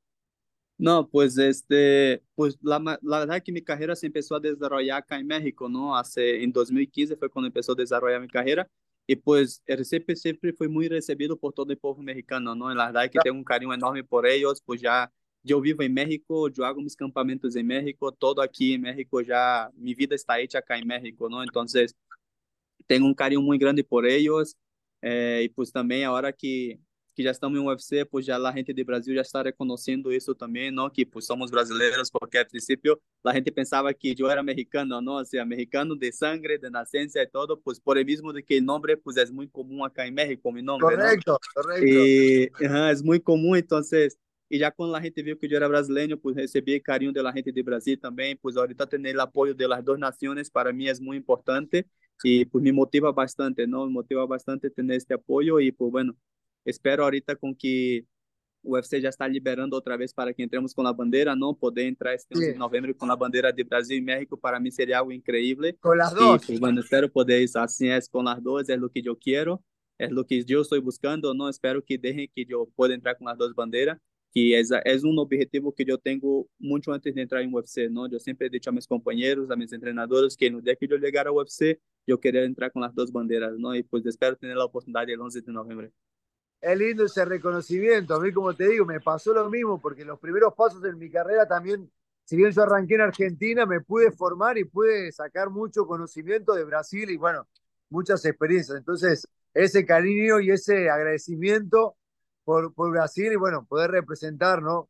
No, 0.78 1.10
pues 1.10 1.38
este, 1.38 2.24
pues 2.36 2.58
la, 2.62 2.80
la 3.02 3.20
verdad 3.20 3.44
que 3.44 3.52
mi 3.52 3.62
carrera 3.62 3.96
se 3.98 4.06
empezó 4.08 4.36
a 4.36 4.40
desarrollar 4.40 5.00
acá 5.00 5.20
en 5.20 5.28
México, 5.28 5.68
¿no? 5.68 5.96
Hace, 5.98 6.42
en 6.42 6.54
2015 6.54 7.18
fue 7.18 7.30
cuando 7.30 7.48
empezó 7.48 7.74
a 7.74 7.76
desarrollar 7.76 8.22
mi 8.22 8.30
carrera 8.30 8.66
y 9.06 9.18
pues 9.18 9.62
el 9.66 9.80
RCP 9.80 10.16
siempre 10.16 10.54
fue 10.54 10.70
muy 10.70 10.88
recibido 10.88 11.38
por 11.38 11.52
todo 11.54 11.70
el 11.72 11.78
pueblo 11.78 12.02
mexicano, 12.04 12.56
¿no? 12.56 12.74
La 12.74 12.86
verdad 12.88 13.12
que 13.12 13.20
tengo 13.20 13.38
un 13.38 13.44
cariño 13.44 13.74
enorme 13.74 14.06
por 14.06 14.26
ellos, 14.26 14.62
pues 14.66 14.80
ya 14.82 15.12
yo 15.44 15.62
vivo 15.62 15.84
en 15.84 15.94
México, 15.94 16.50
yo 16.50 16.66
hago 16.66 16.82
mis 16.82 16.96
campamentos 16.96 17.56
en 17.56 17.66
México, 17.68 18.12
todo 18.12 18.42
aquí 18.42 18.74
en 18.74 18.82
México 18.82 19.22
ya, 19.22 19.70
mi 19.76 19.94
vida 19.94 20.16
está 20.16 20.40
hecha 20.40 20.60
acá 20.60 20.78
en 20.78 20.88
México, 20.88 21.30
¿no? 21.30 21.42
Entonces, 21.44 21.96
tengo 22.88 23.06
un 23.06 23.14
cariño 23.14 23.42
muy 23.42 23.58
grande 23.58 23.84
por 23.84 24.06
ellos 24.06 24.58
eh, 25.02 25.44
y 25.46 25.50
pues 25.50 25.72
también 25.72 26.06
ahora 26.06 26.34
que 26.34 26.80
que 27.20 27.24
já 27.24 27.32
estamos 27.32 27.60
em 27.60 27.66
UFC, 27.66 28.06
pues 28.10 28.26
já 28.26 28.38
a 28.38 28.54
gente 28.54 28.74
de 28.74 28.82
Brasil 28.82 29.14
já 29.14 29.22
está 29.22 29.42
reconhecendo 29.42 30.10
isso 30.10 30.34
também, 30.34 30.72
não? 30.72 30.90
Que 30.90 31.06
pues 31.06 31.26
somos 31.26 31.52
brasileiros, 31.52 32.10
porque 32.10 32.38
al 32.38 32.46
princípio 32.46 32.98
a 33.26 33.34
gente 33.34 33.52
pensava 33.52 33.94
que 33.94 34.16
eu 34.18 34.30
era 34.30 34.42
mexicano, 34.42 35.02
não? 35.02 35.18
Assim, 35.18 35.38
americano 35.38 35.98
de 35.98 36.14
sangre, 36.14 36.58
de 36.58 36.70
nascença 36.70 37.20
e 37.20 37.28
todo, 37.28 37.58
pues 37.58 37.78
por 37.78 37.98
el 37.98 38.06
mismo 38.06 38.32
de 38.32 38.42
que 38.42 38.60
o 38.60 38.64
nome 38.64 38.96
pues 38.96 39.18
é 39.18 39.26
muito 39.26 39.52
comum 39.52 39.84
acá 39.84 40.08
em 40.08 40.12
México, 40.12 40.50
mi 40.50 40.62
nome, 40.62 40.80
Correcto, 40.80 41.34
¿no? 41.34 41.40
correcto. 41.54 41.86
E, 41.86 42.52
uh 42.62 42.68
-huh, 42.70 42.90
é 42.90 43.04
muito 43.04 43.24
comum, 43.24 43.54
então 43.54 43.82
e 44.50 44.58
já 44.58 44.72
quando 44.72 44.96
a 44.96 45.02
gente 45.02 45.22
viu 45.22 45.38
que 45.38 45.46
eu 45.46 45.56
era 45.56 45.68
brasileiro, 45.68 46.18
pues 46.18 46.36
recebi 46.36 46.80
carinho 46.80 47.14
da 47.14 47.32
gente 47.32 47.52
de 47.52 47.64
Brasil 47.64 47.98
também, 48.00 48.36
pues 48.36 48.58
ahorita 48.58 48.88
ter 48.88 49.16
o 49.16 49.22
apoio 49.22 49.54
de 49.54 49.68
las 49.68 49.84
duas 49.84 50.00
nações 50.00 50.50
para 50.50 50.74
mim 50.74 50.88
é 50.88 50.94
muito 51.00 51.22
importante 51.22 51.86
e 52.26 52.46
pues 52.46 52.64
me 52.64 52.72
motiva 52.72 53.12
bastante, 53.12 53.66
não? 53.68 53.86
Me 53.88 53.94
motiva 53.94 54.26
bastante 54.28 54.70
ter 54.70 54.90
este 54.92 55.14
apoio 55.14 55.60
e 55.60 55.72
pues 55.72 55.92
bueno, 55.92 56.16
Espero 56.66 57.04
ahorita 57.04 57.36
com 57.36 57.54
que 57.54 58.06
o 58.64 58.74
UFC 58.74 59.00
já 59.00 59.10
está 59.10 59.28
liberando 59.28 59.76
outra 59.76 59.98
vez 59.98 60.14
para 60.14 60.34
que 60.34 60.44
entremos 60.44 60.74
com 60.74 60.86
a 60.86 60.92
bandeira, 60.92 61.36
não 61.36 61.56
poder 61.56 61.88
entrar 61.88 62.14
este 62.14 62.28
11 62.36 62.54
de 62.54 62.60
novembro 62.60 62.94
com 62.94 63.10
a 63.10 63.16
bandeira 63.16 63.54
de 63.54 63.64
Brasil 63.64 63.98
e 63.98 64.02
México 64.02 64.38
para 64.38 64.60
mim 64.60 64.70
seria 64.70 65.00
algo 65.00 65.12
incrível. 65.12 65.74
Com 65.82 65.94
as 65.94 66.14
duas. 66.14 66.50
Y, 66.50 66.60
bueno, 66.60 66.82
espero 66.82 67.10
poder 67.10 67.42
isso 67.42 67.58
assim 67.58 67.88
é 67.88 68.00
com 68.12 68.28
as 68.28 68.42
duas, 68.42 68.68
é 68.68 68.76
o 68.76 68.90
que 68.90 69.02
eu 69.06 69.16
quero, 69.16 69.60
é 69.98 70.08
o 70.08 70.26
que 70.26 70.44
eu 70.48 70.62
estou 70.62 70.82
buscando, 70.82 71.34
não 71.34 71.50
espero 71.50 71.82
que 71.82 71.98
deixem 71.98 72.28
que 72.28 72.46
eu 72.50 72.70
possa 72.76 72.94
entrar 72.94 73.16
com 73.16 73.28
as 73.28 73.38
duas 73.38 73.54
bandeiras, 73.54 73.98
que 74.32 74.56
é, 74.56 74.62
é 74.86 74.98
um 75.04 75.18
objetivo 75.20 75.72
que 75.72 75.84
eu 75.88 75.98
tenho 75.98 76.48
muito 76.60 76.92
antes 76.92 77.14
de 77.14 77.22
entrar 77.22 77.44
em 77.44 77.54
UFC, 77.54 77.90
não? 77.90 78.08
Eu 78.12 78.20
sempre 78.20 78.50
digo 78.50 78.64
a 78.68 78.72
meus 78.72 78.86
companheiros, 78.86 79.50
a 79.52 79.56
meus 79.56 79.72
treinadores 79.72 80.36
que 80.36 80.50
no 80.50 80.62
dia 80.62 80.76
que 80.76 80.86
eu 80.92 81.00
chegar 81.00 81.28
ao 81.28 81.36
UFC, 81.36 81.80
eu 82.08 82.18
quero 82.18 82.38
entrar 82.40 82.70
com 82.70 82.84
as 82.84 82.94
duas 82.94 83.10
bandeiras, 83.10 83.58
não? 83.60 83.76
E 83.76 83.84
pues 83.84 84.06
espero 84.06 84.36
ter 84.36 84.56
a 84.56 84.66
oportunidade 84.66 85.12
el 85.12 85.22
11 85.22 85.42
de 85.42 85.52
novembro. 85.52 85.92
es 86.62 86.78
lindo 86.78 87.06
ese 87.06 87.26
reconocimiento. 87.26 88.16
A 88.16 88.20
mí, 88.20 88.32
como 88.32 88.54
te 88.54 88.68
digo, 88.68 88.86
me 88.86 89.00
pasó 89.00 89.34
lo 89.34 89.50
mismo, 89.50 89.80
porque 89.80 90.06
los 90.06 90.20
primeros 90.20 90.54
pasos 90.56 90.84
en 90.84 90.98
mi 90.98 91.10
carrera 91.10 91.48
también, 91.48 91.90
si 92.26 92.36
bien 92.36 92.52
yo 92.52 92.64
arranqué 92.64 92.96
en 92.96 93.02
Argentina, 93.02 93.66
me 93.66 93.82
pude 93.82 94.12
formar 94.12 94.58
y 94.58 94.66
pude 94.66 95.12
sacar 95.12 95.50
mucho 95.50 95.86
conocimiento 95.88 96.54
de 96.54 96.66
Brasil 96.66 97.10
y, 97.10 97.18
bueno, 97.18 97.48
muchas 97.90 98.24
experiencias. 98.26 98.78
Entonces, 98.78 99.28
ese 99.54 99.86
cariño 99.86 100.40
y 100.40 100.52
ese 100.52 100.90
agradecimiento 100.90 101.96
por, 102.50 102.74
por 102.74 102.90
Brasil 102.90 103.32
y, 103.32 103.36
bueno, 103.36 103.64
poder 103.64 103.92
representar, 103.92 104.64
¿no? 104.64 104.90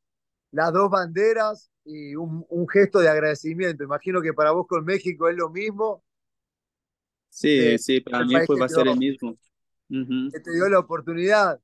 Las 0.52 0.72
dos 0.72 0.90
banderas 0.90 1.70
y 1.84 2.16
un, 2.16 2.46
un 2.48 2.70
gesto 2.70 3.00
de 3.00 3.10
agradecimiento. 3.10 3.84
Imagino 3.84 4.22
que 4.22 4.34
para 4.34 4.52
vos 4.52 4.66
con 4.66 4.86
México 4.86 5.28
es 5.28 5.36
lo 5.36 5.50
mismo. 5.50 6.02
Sí, 7.28 7.60
eh, 7.60 7.78
sí, 7.78 8.00
para 8.00 8.24
mí 8.24 8.34
pues 8.48 8.62
va 8.62 8.66
a 8.66 8.70
ser 8.70 8.88
el 8.88 8.98
mismo. 8.98 9.32
Uh 9.90 9.94
-huh. 9.94 10.32
que 10.32 10.40
te 10.40 10.54
dio 10.54 10.70
la 10.70 10.80
oportunidad. 10.80 11.60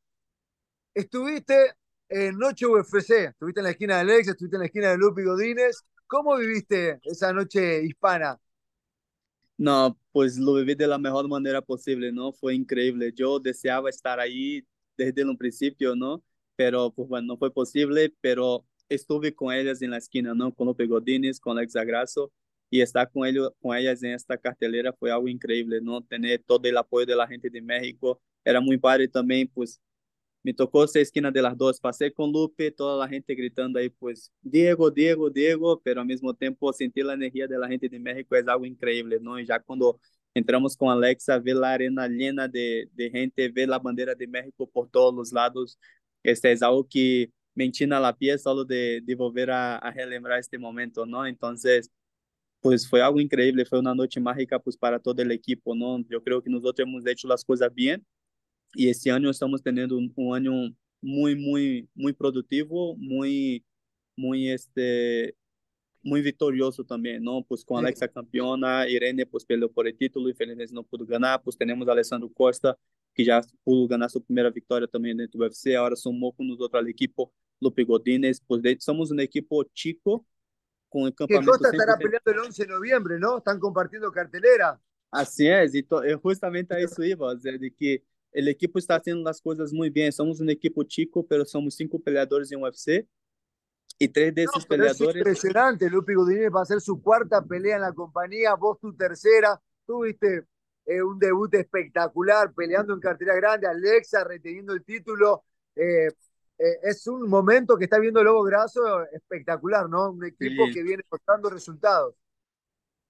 Estuviste 0.94 1.76
en 2.10 2.38
Noche 2.40 2.66
UFC, 2.66 3.30
estuviste 3.30 3.62
en 3.62 3.64
la 3.64 3.70
esquina 3.70 3.96
de 3.96 4.02
Alex, 4.02 4.28
estuviste 4.28 4.58
en 4.58 4.60
la 4.60 4.66
esquina 4.66 4.90
de 4.90 4.98
Lupi 4.98 5.24
Godínez. 5.24 5.82
¿Cómo 6.08 6.36
viviste 6.36 7.00
esa 7.04 7.32
noche 7.32 7.86
hispana? 7.86 8.38
No, 9.58 9.98
pues 10.12 10.38
lo 10.38 10.56
viví 10.56 10.76
de 10.76 10.88
la 10.88 10.98
mejor 10.98 11.30
manera 11.30 11.62
posible, 11.62 12.12
¿no? 12.12 12.34
Fue 12.34 12.54
increíble. 12.54 13.14
Yo 13.16 13.40
deseaba 13.40 13.90
estar 13.90 14.20
ahí 14.20 14.68
desde 14.98 15.26
un 15.26 15.38
principio, 15.38 15.96
¿no? 15.96 16.24
Pero, 16.56 16.92
pues 16.92 17.08
bueno, 17.10 17.28
no 17.28 17.38
fue 17.38 17.52
posible, 17.52 18.14
pero 18.22 18.66
estuve 18.90 19.34
con 19.34 19.54
ellas 19.54 19.82
en 19.82 19.92
la 19.92 19.98
esquina, 19.98 20.34
¿no? 20.34 20.54
Con 20.54 20.68
Lupe 20.68 20.86
Godínez, 20.88 21.40
con 21.40 21.58
Alex 21.58 21.76
Agrasso, 21.76 22.32
y 22.70 22.82
estar 22.82 23.10
con, 23.12 23.28
ellos, 23.28 23.52
con 23.62 23.76
ellas 23.78 24.02
en 24.04 24.12
esta 24.14 24.38
cartelera 24.38 24.94
fue 24.94 25.12
algo 25.12 25.28
increíble, 25.28 25.82
¿no? 25.82 26.02
Tener 26.04 26.44
todo 26.46 26.68
el 26.68 26.78
apoyo 26.78 27.06
de 27.06 27.16
la 27.16 27.28
gente 27.28 27.50
de 27.50 27.62
México 27.62 28.22
era 28.44 28.60
muy 28.62 28.78
padre 28.78 29.08
también, 29.08 29.48
pues 29.48 29.82
me 30.44 30.54
tocó 30.54 30.86
ser 30.88 31.02
esquina 31.02 31.32
de 31.32 31.42
las 31.42 31.58
dos, 31.58 31.80
pasé 31.80 32.14
con 32.14 32.32
Lupe, 32.32 32.72
toda 32.72 33.04
la 33.04 33.10
gente 33.10 33.34
gritando 33.34 33.80
ahí, 33.80 33.90
pues 33.90 34.32
Diego, 34.42 34.92
Diego, 34.92 35.30
Diego, 35.32 35.82
pero 35.84 36.02
al 36.02 36.08
mismo 36.08 36.34
tiempo 36.36 36.72
sentir 36.72 37.06
la 37.06 37.14
energía 37.14 37.48
de 37.48 37.58
la 37.58 37.68
gente 37.68 37.90
de 37.90 38.00
México 38.00 38.36
es 38.36 38.48
algo 38.48 38.66
increíble, 38.66 39.20
¿no? 39.20 39.40
Y 39.40 39.46
ya 39.48 39.60
cuando 39.60 40.00
entramos 40.36 40.78
con 40.78 40.90
Alexa, 40.92 41.40
ver 41.40 41.58
la 41.58 41.74
arena 41.74 42.08
llena 42.10 42.48
de, 42.50 42.90
de 42.94 43.12
gente, 43.12 43.50
ver 43.50 43.70
la 43.70 43.80
bandera 43.80 44.16
de 44.16 44.28
México 44.28 44.70
por 44.70 44.90
todos 44.90 45.16
los 45.16 45.34
lados, 45.34 45.80
este 46.24 46.52
es 46.54 46.64
algo 46.64 46.88
que 46.90 47.32
me 47.56 47.66
enchina 47.66 48.00
la 48.02 48.16
piel 48.18 48.40
solo 48.40 48.66
de, 48.66 49.02
de 49.04 49.16
volver 49.16 49.52
a, 49.52 49.78
a 49.78 49.92
relembrar 49.92 50.40
este 50.40 50.60
momento, 50.60 51.06
¿no? 51.08 51.26
Entonces, 51.28 51.92
pues 52.62 52.88
fue 52.90 53.02
algo 53.02 53.20
increíble, 53.22 53.66
fue 53.66 53.80
una 53.80 53.96
noche 53.96 54.20
mágica 54.20 54.60
pues 54.60 54.78
para 54.78 55.00
todo 55.00 55.22
el 55.22 55.32
equipo, 55.32 55.76
¿no? 55.76 56.00
Yo 56.10 56.24
creo 56.24 56.42
que 56.42 56.50
nosotros 56.50 56.88
hemos 56.88 57.06
hecho 57.08 57.28
las 57.28 57.46
cosas 57.46 57.74
bien 57.74 58.06
y 58.74 58.90
este 58.90 59.12
año 59.12 59.30
estamos 59.30 59.62
un, 59.66 60.14
un 60.16 60.36
año 60.36 60.52
muy, 61.02 61.36
muy, 61.36 61.90
muy 61.96 62.14
productivo, 62.14 62.96
muy, 62.98 63.66
muy, 64.18 64.50
este, 64.50 65.36
muy 66.06 66.22
victorioso 66.22 66.84
también, 66.84 67.24
¿no? 67.24 67.44
Pues 67.44 67.66
con 67.66 67.84
Alexa 67.84 68.08
campeona, 68.08 68.88
Irene 68.88 69.26
pues 69.26 69.44
peleó 69.44 69.72
por 69.72 69.88
el 69.88 69.98
título 69.98 70.34
Feliz 70.36 70.72
no 70.72 70.84
pudo 70.84 71.04
ganar, 71.06 71.42
pues 71.44 71.58
tenemos 71.58 71.88
a 71.88 71.94
Alessandro 71.94 72.32
Costa 72.32 72.78
que 73.14 73.26
ya 73.26 73.42
pudo 73.64 73.88
ganar 73.88 74.10
su 74.10 74.24
primera 74.24 74.52
victoria 74.52 74.88
también 74.88 75.18
dentro 75.18 75.40
del 75.40 75.50
UFC, 75.50 75.76
ahora 75.76 75.96
sumó 75.96 76.32
con 76.32 76.48
nosotros 76.48 76.80
al 76.80 76.88
equipo 76.88 77.34
Lupe 77.60 77.84
Godínez, 77.84 78.40
pues 78.46 78.62
de, 78.62 78.78
somos 78.80 79.10
un 79.10 79.20
equipo 79.20 79.64
chico, 79.74 80.26
con 80.90 81.04
el 81.04 81.16
campamento. 81.16 81.52
Que 81.52 81.58
Costa 81.58 81.70
estará 81.72 81.98
peleando 81.98 82.32
el 82.32 82.40
11 82.40 82.64
de 82.64 82.70
noviembre, 82.70 83.20
¿no? 83.20 83.38
Están 83.38 83.60
compartiendo 83.60 84.12
cartelera. 84.12 84.80
Así 85.10 85.48
es, 85.48 85.74
y 85.74 85.86
justamente 86.22 86.76
a 86.76 86.80
eso 86.80 87.04
iba, 87.04 87.34
de 87.34 87.74
que 87.76 88.04
el 88.32 88.48
equipo 88.50 88.78
está 88.78 88.98
haciendo 88.98 89.24
las 89.24 89.42
cosas 89.42 89.72
muy 89.72 89.90
bien. 89.90 90.12
Somos 90.12 90.42
un 90.42 90.50
equipo 90.50 90.84
chico, 90.84 91.26
pero 91.26 91.46
somos 91.46 91.76
cinco 91.76 92.00
peleadores 92.00 92.52
en 92.52 92.62
UFC. 92.62 93.08
Y 93.98 94.10
tres 94.10 94.36
de 94.36 94.44
esos 94.44 94.64
no, 94.64 94.68
peleadores. 94.68 95.00
Es 95.00 95.16
impresionante, 95.16 95.90
Lupi 95.90 96.14
Godínez 96.14 96.50
va 96.54 96.60
a 96.60 96.64
hacer 96.64 96.82
su 96.82 97.02
cuarta 97.02 97.42
pelea 97.44 97.78
en 97.78 97.82
la 97.82 97.94
compañía, 97.94 98.54
vos 98.56 98.80
tu 98.80 98.94
tercera. 98.96 99.60
Tuviste 99.86 100.46
eh, 100.86 101.02
un 101.02 101.18
debut 101.18 101.54
espectacular, 101.54 102.54
peleando 102.54 102.94
en 102.94 103.00
cartera 103.00 103.36
grande, 103.36 103.68
Alexa 103.68 104.24
reteniendo 104.24 104.74
el 104.74 104.84
título. 104.84 105.44
Eh, 105.76 106.08
eh, 106.58 106.80
es 106.84 107.08
un 107.08 107.28
momento 107.30 107.78
que 107.78 107.86
está 107.86 108.00
viendo 108.00 108.24
Lobo 108.24 108.44
Graso 108.44 109.04
espectacular, 109.12 109.90
¿no? 109.90 110.12
Un 110.12 110.26
equipo 110.26 110.66
sí. 110.68 110.74
que 110.74 110.84
viene 110.84 111.04
mostrando 111.10 111.50
resultados. 111.50 112.16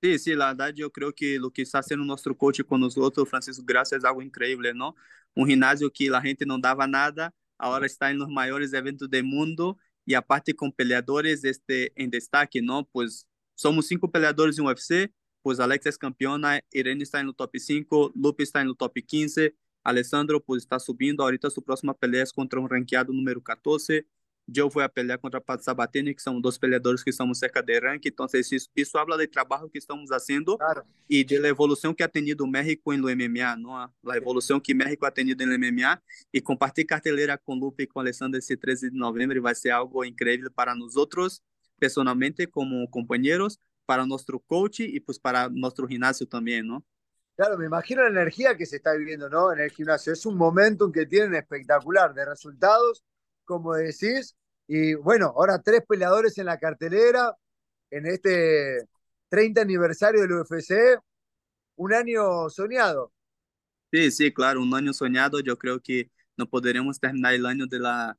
Sí, 0.02 0.20
sí, 0.20 0.36
la 0.36 0.48
verdad 0.48 0.74
yo 0.74 0.92
creo 0.92 1.14
que 1.14 1.40
lo 1.40 1.50
que 1.52 1.64
está 1.64 1.80
haciendo 1.80 2.06
nuestro 2.06 2.38
coach 2.38 2.62
con 2.62 2.80
nosotros, 2.80 3.28
Francisco 3.28 3.64
Gracia, 3.66 3.98
es 3.98 4.06
algo 4.06 4.22
increíble, 4.22 4.74
¿no? 4.74 4.96
Un 5.34 5.48
gimnasio 5.48 5.92
que 5.92 6.10
la 6.10 6.22
gente 6.22 6.46
no 6.46 6.60
daba 6.60 6.86
nada, 6.86 7.34
ahora 7.58 7.86
está 7.86 8.12
en 8.12 8.20
los 8.20 8.30
mayores 8.30 8.72
eventos 8.74 9.10
del 9.10 9.24
mundo 9.24 9.78
y 10.06 10.14
aparte 10.14 10.56
con 10.56 10.72
peleadores 10.72 11.44
este, 11.44 11.92
en 12.02 12.10
destaque, 12.10 12.62
¿no? 12.62 12.88
Pues 12.92 13.28
somos 13.56 13.88
cinco 13.88 14.12
peleadores 14.12 14.60
en 14.60 14.66
UFC, 14.66 15.12
pues 15.42 15.60
Alexa 15.60 15.90
es 15.90 15.98
campeona, 15.98 16.62
Irene 16.72 17.04
está 17.04 17.20
en 17.20 17.28
el 17.28 17.36
top 17.36 17.52
5, 17.56 18.14
Lupe 18.16 18.44
está 18.44 18.62
en 18.62 18.68
el 18.68 18.78
top 18.78 18.94
15, 19.06 19.56
Alessandro 19.84 20.44
pues 20.44 20.64
está 20.64 20.80
subindo, 20.80 21.24
ahorita 21.24 21.50
su 21.50 21.64
próxima 21.64 21.94
pelea 21.94 22.24
es 22.24 22.34
contra 22.34 22.60
un 22.60 22.70
ranqueado 22.70 23.14
número 23.14 23.42
14, 23.42 24.08
yo 24.48 24.70
voy 24.70 24.84
a 24.84 24.90
pelear 24.90 25.20
contra 25.20 25.40
Pat 25.40 25.62
Sabatini, 25.62 26.14
que 26.14 26.22
son 26.22 26.42
dos 26.42 26.60
peleadores 26.60 27.04
que 27.04 27.10
estamos 27.10 27.40
cerca 27.40 27.62
de 27.62 27.80
ranking, 27.80 28.10
entonces 28.10 28.52
eso, 28.52 28.70
eso 28.76 29.00
habla 29.00 29.18
del 29.18 29.30
trabajo 29.30 29.70
que 29.70 29.80
estamos 29.80 30.10
haciendo 30.12 30.58
claro. 30.58 30.86
y 31.08 31.24
de 31.24 31.40
la 31.40 31.48
evolución 31.48 31.96
que 31.96 32.04
ha 32.04 32.08
tenido 32.08 32.46
México 32.46 32.94
en 32.94 33.02
lo 33.02 33.08
MMA, 33.08 33.56
¿no? 33.58 33.94
La 34.04 34.18
evolución 34.18 34.62
que 34.62 34.76
México 34.76 35.06
ha 35.06 35.12
tenido 35.12 35.44
en 35.44 35.52
el 35.52 35.60
MMA 35.60 36.02
y 36.32 36.42
compartir 36.42 36.86
cartelera 36.86 37.38
con 37.38 37.60
Lupe 37.60 37.84
y 37.84 37.88
con 37.88 38.02
Alessandro 38.02 38.38
ese 38.38 38.56
13 38.56 38.92
de 38.92 38.98
noviembre 38.98 39.40
va 39.40 39.52
a 39.52 39.56
ser 39.56 39.72
algo 39.72 40.06
increíble 40.06 40.50
para 40.50 40.76
nosotros, 40.76 41.44
personalmente 41.80 42.48
como 42.48 42.90
compañeros, 42.90 43.60
para 43.86 44.06
nuestro 44.06 44.40
coach 44.40 44.82
y 44.82 45.00
pues 45.00 45.20
para 45.20 45.50
nuestro 45.50 45.88
gimnasio 45.88 46.28
también, 46.28 46.68
¿no? 46.68 46.86
Claro, 47.36 47.58
me 47.58 47.66
imagino 47.66 48.02
la 48.02 48.10
energía 48.10 48.56
que 48.56 48.66
se 48.66 48.78
está 48.78 48.94
viviendo, 48.94 49.30
¿no? 49.30 49.52
En 49.52 49.60
el 49.60 49.70
gimnasio. 49.70 50.14
Es 50.14 50.26
un 50.26 50.38
momentum 50.38 50.92
que 50.92 51.06
tienen 51.06 51.36
espectacular 51.36 52.14
de 52.14 52.26
resultados, 52.26 53.04
como 53.46 53.74
decís. 53.76 54.36
Y 54.68 54.96
bueno, 54.96 55.28
ahora 55.36 55.62
tres 55.62 55.82
peleadores 55.88 56.38
en 56.38 56.48
la 56.48 56.58
cartelera 56.58 57.36
en 57.92 58.06
este 58.08 58.80
30 59.30 59.62
aniversario 59.62 60.22
del 60.22 60.34
UFC. 60.34 61.00
Un 61.78 61.94
año 61.94 62.50
soñado. 62.50 63.12
Sí, 63.92 64.12
sí, 64.12 64.34
claro, 64.34 64.62
un 64.62 64.74
año 64.74 64.94
soñado. 64.94 65.40
Yo 65.40 65.58
creo 65.58 65.80
que 65.82 66.12
no 66.38 66.50
podremos 66.50 67.00
terminar 67.00 67.34
el 67.34 67.46
año 67.46 67.68
de 67.68 67.80
la 67.80 68.18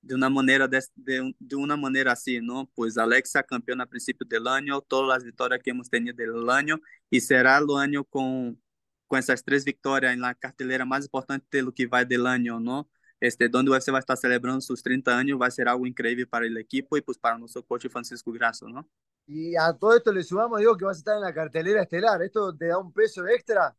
de 0.00 0.14
una 0.14 0.30
manera 0.30 0.68
de, 0.68 0.80
de, 0.94 1.34
de, 1.40 1.56
una 1.56 1.76
manera 1.76 2.12
así, 2.12 2.40
¿no? 2.40 2.70
Pues 2.74 2.96
Alexa 2.96 3.42
campeona 3.42 3.82
a 3.84 3.86
principio 3.88 4.24
del 4.28 4.46
año, 4.46 4.80
todas 4.80 5.08
las 5.08 5.24
victorias 5.24 5.60
que 5.62 5.70
hemos 5.70 5.90
tenido 5.90 6.14
del 6.16 6.48
año 6.48 6.80
y 7.10 7.20
será 7.20 7.58
el 7.58 7.66
año 7.76 8.04
con 8.04 8.60
con 9.08 9.18
esas 9.18 9.42
tres 9.44 9.64
victorias 9.64 10.12
en 10.12 10.20
la 10.20 10.34
cartelera 10.34 10.84
más 10.84 11.04
importante 11.06 11.46
de 11.50 11.62
lo 11.64 11.72
que 11.72 11.86
va 11.86 12.04
del 12.04 12.26
año, 12.26 12.60
¿no? 12.60 12.88
Este, 13.20 13.48
donde 13.48 13.72
UFC 13.72 13.92
va 13.92 13.96
a 13.96 14.00
estar 14.00 14.16
celebrando 14.16 14.60
sus 14.60 14.82
30 14.82 15.16
años, 15.18 15.38
va 15.40 15.46
a 15.46 15.50
ser 15.50 15.68
algo 15.68 15.86
increíble 15.86 16.26
para 16.26 16.46
el 16.46 16.56
equipo 16.56 16.96
y 16.96 17.00
pues 17.00 17.18
para 17.18 17.36
nuestro 17.36 17.64
coach 17.64 17.88
Francisco 17.88 18.30
Grasso, 18.30 18.68
¿no? 18.68 18.88
Y 19.26 19.56
a 19.56 19.72
todo 19.72 19.96
esto 19.96 20.12
le 20.12 20.22
sumamos, 20.22 20.60
digo, 20.60 20.76
que 20.76 20.84
vas 20.84 20.96
a 20.96 21.00
estar 21.00 21.16
en 21.16 21.22
la 21.22 21.34
cartelera 21.34 21.82
estelar. 21.82 22.22
¿Esto 22.22 22.56
te 22.56 22.68
da 22.68 22.78
un 22.78 22.92
peso 22.92 23.26
extra? 23.26 23.76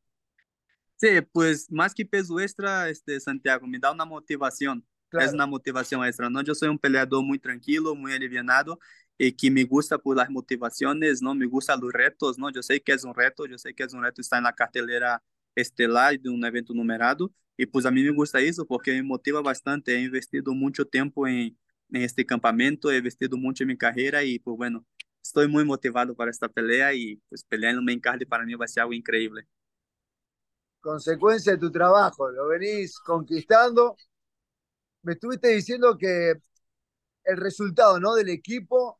Sí, 0.98 1.22
pues 1.32 1.72
más 1.72 1.94
que 1.94 2.06
peso 2.06 2.40
extra, 2.40 2.90
este, 2.90 3.20
Santiago, 3.20 3.66
me 3.66 3.80
da 3.80 3.92
una 3.92 4.06
motivación. 4.06 4.86
Claro. 5.08 5.26
Es 5.26 5.34
una 5.34 5.48
motivación 5.48 6.06
extra, 6.06 6.30
¿no? 6.30 6.42
Yo 6.42 6.54
soy 6.54 6.70
un 6.70 6.78
peleador 6.78 7.24
muy 7.24 7.40
tranquilo, 7.40 7.96
muy 7.96 8.14
alivianado 8.14 8.80
y 9.18 9.32
que 9.32 9.50
me 9.50 9.64
gusta 9.64 9.98
por 9.98 10.16
las 10.16 10.30
motivaciones, 10.30 11.22
¿no? 11.22 11.34
Me 11.34 11.48
gustan 11.48 11.80
los 11.82 11.92
retos, 11.92 12.38
¿no? 12.38 12.52
Yo 12.52 12.62
sé 12.62 12.82
que 12.82 12.94
es 12.94 13.04
un 13.04 13.16
reto, 13.16 13.46
yo 13.48 13.58
sé 13.58 13.74
que 13.74 13.84
es 13.84 13.94
un 13.94 14.04
reto 14.04 14.22
estar 14.22 14.38
en 14.38 14.44
la 14.44 14.54
cartelera 14.54 15.24
estelar 15.56 16.20
de 16.20 16.30
un 16.30 16.44
evento 16.46 16.74
numerado 16.74 17.32
y 17.58 17.66
pues 17.66 17.86
a 17.86 17.92
mí 17.92 18.04
me 18.04 18.12
gusta 18.12 18.40
eso 18.40 18.66
porque 18.66 18.94
me 18.94 19.04
motiva 19.04 19.42
bastante, 19.42 19.96
he 19.96 20.02
investido 20.02 20.54
mucho 20.54 20.86
tiempo 20.86 21.28
en, 21.28 21.58
en 21.92 22.02
este 22.02 22.26
campamento, 22.26 22.92
he 22.92 22.98
investido 22.98 23.38
mucho 23.38 23.64
en 23.64 23.68
mi 23.70 23.78
carrera 23.78 24.24
y 24.24 24.40
pues 24.40 24.56
bueno, 24.58 24.86
estoy 25.22 25.48
muy 25.48 25.66
motivado 25.66 26.16
para 26.16 26.32
esta 26.32 26.48
pelea 26.48 26.94
y 26.94 27.18
pues 27.30 27.44
pelear 27.44 27.74
el 27.74 27.82
main 27.82 28.00
card 28.00 28.26
para 28.28 28.46
mí 28.46 28.54
va 28.56 28.66
a 28.66 28.68
ser 28.68 28.82
algo 28.82 28.94
increíble. 28.94 29.48
Consecuencia 30.82 31.54
de 31.54 31.58
tu 31.58 31.72
trabajo, 31.72 32.32
lo 32.32 32.48
venís 32.48 32.98
conquistando. 33.00 33.98
Me 35.02 35.14
estuviste 35.14 35.50
diciendo 35.50 35.98
que 35.98 36.36
el 37.26 37.38
resultado 37.38 38.00
¿no? 38.00 38.16
del 38.16 38.30
equipo 38.30 38.98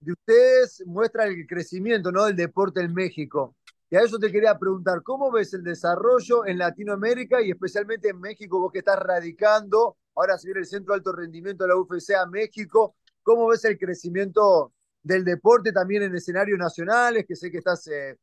de 0.00 0.12
ustedes 0.12 0.82
muestra 0.86 1.26
el 1.26 1.46
crecimiento 1.46 2.10
¿no? 2.10 2.24
del 2.24 2.36
deporte 2.36 2.80
en 2.80 2.92
México. 2.92 3.56
Y 3.92 3.96
a 3.96 4.02
eso 4.02 4.20
te 4.20 4.30
quería 4.30 4.56
preguntar, 4.56 5.02
¿cómo 5.02 5.32
ves 5.32 5.52
el 5.52 5.64
desarrollo 5.64 6.46
en 6.46 6.58
Latinoamérica 6.58 7.42
y 7.42 7.50
especialmente 7.50 8.10
en 8.10 8.20
México, 8.20 8.60
vos 8.60 8.70
que 8.72 8.78
estás 8.78 9.00
radicando, 9.00 9.96
ahora 10.14 10.38
se 10.38 10.46
viene 10.46 10.60
el 10.60 10.66
Centro 10.66 10.94
de 10.94 10.98
Alto 10.98 11.12
Rendimiento 11.12 11.64
de 11.64 11.70
la 11.70 11.76
UFC 11.76 12.10
a 12.14 12.26
México, 12.26 12.94
¿cómo 13.22 13.48
ves 13.48 13.64
el 13.64 13.76
crecimiento 13.78 14.72
del 15.02 15.24
deporte 15.24 15.72
también 15.72 16.04
en 16.04 16.14
escenarios 16.14 16.56
nacionales, 16.56 17.24
que 17.26 17.34
sé 17.34 17.50
que 17.50 17.58
estás 17.58 17.84
eh, 17.88 18.16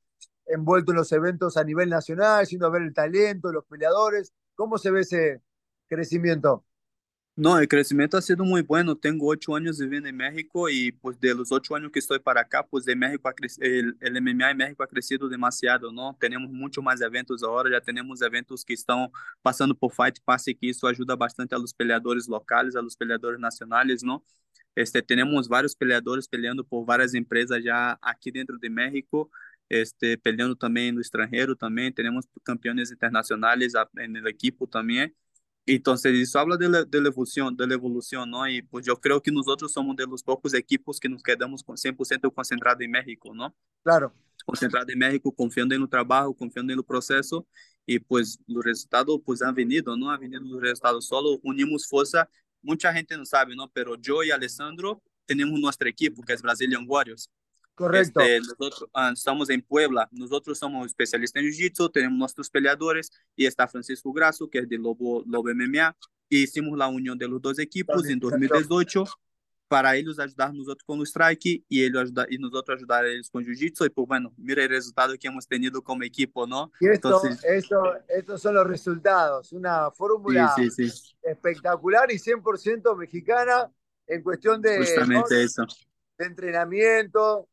envuelto 0.46 0.94
en 0.94 1.00
los 1.00 1.12
eventos 1.12 1.58
a 1.58 1.66
nivel 1.66 1.90
nacional, 1.90 2.46
yendo 2.46 2.68
a 2.68 2.70
ver 2.70 2.84
el 2.84 2.94
talento, 2.94 3.52
los 3.52 3.66
peleadores, 3.66 4.32
¿cómo 4.56 4.78
se 4.78 4.90
ve 4.92 5.02
ese 5.02 5.42
crecimiento? 5.90 6.64
No, 7.40 7.60
el 7.60 7.68
crecimiento 7.68 8.18
ha 8.18 8.22
sido 8.22 8.44
muy 8.44 8.64
bueno. 8.64 8.96
Tengo 8.96 9.28
ocho 9.28 9.56
años 9.56 9.78
viviendo 9.80 10.10
en 10.10 10.18
México 10.18 10.70
y 10.70 10.92
pues 10.92 11.20
de 11.20 11.36
los 11.36 11.52
ocho 11.52 11.76
años 11.76 11.92
que 11.92 12.00
estoy 12.00 12.18
para 12.18 12.42
acá, 12.42 12.66
pues 12.66 12.84
de 12.84 12.96
México 12.96 13.32
el, 13.60 13.96
el 14.00 14.18
MMA 14.18 14.52
en 14.52 14.58
México 14.58 14.82
ha 14.84 14.88
crecido 14.88 15.30
demasiado, 15.30 15.92
¿no? 15.92 16.18
Tenemos 16.20 16.50
mucho 16.50 16.82
más 16.82 17.00
eventos 17.00 17.44
ahora, 17.44 17.70
ya 17.70 17.80
tenemos 17.80 18.24
eventos 18.24 18.66
que 18.66 18.74
están 18.74 19.10
pasando 19.44 19.76
por 19.76 19.94
Fight 19.94 20.18
Pass 20.26 20.48
y 20.48 20.56
que 20.56 20.72
eso 20.72 20.88
ayuda 20.88 21.16
bastante 21.16 21.54
a 21.54 21.60
los 21.60 21.76
peleadores 21.76 22.28
locales, 22.28 22.76
a 22.76 22.82
los 22.82 22.98
peleadores 22.98 23.40
nacionales, 23.40 24.04
¿no? 24.04 24.24
Este, 24.76 25.04
tenemos 25.04 25.48
varios 25.48 25.76
peleadores 25.76 26.28
peleando 26.28 26.64
por 26.64 26.86
varias 26.88 27.14
empresas 27.14 27.64
ya 27.64 28.00
aquí 28.02 28.32
dentro 28.32 28.58
de 28.58 28.70
México, 28.72 29.30
este, 29.70 30.18
peleando 30.18 30.58
el 30.60 30.98
extranjero 31.00 31.56
también, 31.56 31.94
tenemos 31.94 32.26
campeones 32.44 32.92
internacionales 32.92 33.74
en 33.98 34.16
el 34.16 34.28
equipo 34.28 34.68
también. 34.68 35.16
Entonces, 35.70 36.14
eso 36.16 36.40
habla 36.40 36.56
de 36.56 36.70
la, 36.70 36.86
de 36.86 37.02
la, 37.02 37.10
evolución, 37.10 37.56
de 37.56 37.68
la 37.68 37.74
evolución, 37.74 38.32
¿no? 38.32 38.48
Y 38.48 38.62
pues 38.62 38.86
yo 38.86 38.96
creo 39.02 39.22
que 39.22 39.32
nosotros 39.32 39.74
somos 39.74 39.98
de 39.98 40.08
los 40.08 40.24
pocos 40.24 40.54
equipos 40.54 40.98
que 40.98 41.10
nos 41.10 41.22
quedamos 41.22 41.62
con 41.62 41.76
100% 41.76 42.34
concentrados 42.34 42.82
en 42.82 42.90
México, 42.90 43.34
¿no? 43.36 43.54
Claro. 43.84 44.14
Concentrado 44.46 44.86
en 44.90 44.98
México, 44.98 45.30
confiando 45.36 45.76
en 45.76 45.82
el 45.82 45.90
trabajo, 45.90 46.34
confiando 46.34 46.72
en 46.72 46.80
el 46.80 46.86
proceso 46.86 47.46
y 47.86 48.00
pues 48.00 48.40
los 48.48 48.64
resultados 48.64 49.20
pues 49.26 49.42
han 49.42 49.54
venido, 49.54 49.98
¿no? 49.98 50.10
Han 50.10 50.22
venido 50.22 50.42
los 50.42 50.62
resultados, 50.62 51.06
solo 51.06 51.38
unimos 51.44 51.86
fuerza. 51.86 52.30
Mucha 52.62 52.94
gente 52.94 53.18
no 53.18 53.26
sabe, 53.26 53.54
¿no? 53.54 53.70
Pero 53.70 53.98
yo 53.98 54.24
y 54.24 54.32
Alessandro 54.32 55.04
tenemos 55.26 55.60
nuestro 55.60 55.90
equipo, 55.90 56.24
que 56.24 56.32
es 56.32 56.42
Brazilian 56.42 56.86
Warriors. 56.88 57.30
Correcto. 57.78 58.22
Este, 58.22 58.40
nosotros 58.40 58.90
uh, 58.96 59.14
estamos 59.14 59.52
en 59.52 59.62
Puebla, 59.62 60.10
nosotros 60.12 60.58
somos 60.58 60.88
especialistas 60.88 61.44
en 61.44 61.50
Jiu-Jitsu, 61.50 61.92
tenemos 61.92 62.18
nuestros 62.18 62.50
peleadores 62.50 63.12
y 63.36 63.46
está 63.46 63.68
Francisco 63.68 64.12
Grasso, 64.12 64.50
que 64.50 64.58
es 64.58 64.68
de 64.68 64.80
Lobo, 64.80 65.24
Lobo 65.28 65.50
MMA, 65.54 65.96
y 66.28 66.42
hicimos 66.42 66.76
la 66.76 66.88
unión 66.88 67.20
de 67.20 67.28
los 67.28 67.40
dos 67.40 67.60
equipos 67.60 68.04
en 68.08 68.18
2018 68.18 69.06
para 69.68 69.96
ellos 69.96 70.18
ayudar 70.18 70.56
nosotros 70.56 70.84
con 70.88 71.02
el 71.02 71.06
strike 71.06 71.64
y, 71.70 71.84
ellos 71.84 72.02
ayudar, 72.02 72.34
y 72.34 72.40
nosotros 72.40 72.80
ayudar 72.80 73.06
a 73.06 73.10
ellos 73.10 73.30
con 73.30 73.44
Jiu-Jitsu 73.44 73.86
y 73.86 73.90
pues 73.92 74.08
bueno, 74.08 74.34
mira 74.38 74.64
el 74.64 74.70
resultado 74.70 75.14
que 75.16 75.28
hemos 75.28 75.48
tenido 75.48 75.84
como 75.84 76.02
equipo, 76.02 76.48
¿no? 76.48 76.72
Y 76.80 76.88
esto, 76.88 77.10
Entonces, 77.10 77.46
esto, 77.46 77.94
estos 78.08 78.42
son 78.42 78.56
los 78.56 78.66
resultados, 78.66 79.54
una 79.54 79.92
fórmula 79.92 80.52
sí, 80.56 80.72
sí, 80.72 80.90
sí. 80.90 81.16
espectacular 81.22 82.12
y 82.12 82.16
100% 82.16 82.98
mexicana 82.98 83.72
en 84.08 84.24
cuestión 84.24 84.64
de, 84.64 84.80
Justamente 84.80 85.36
¿no? 85.36 85.42
eso. 85.42 85.68
de 86.18 86.26
entrenamiento, 86.26 87.48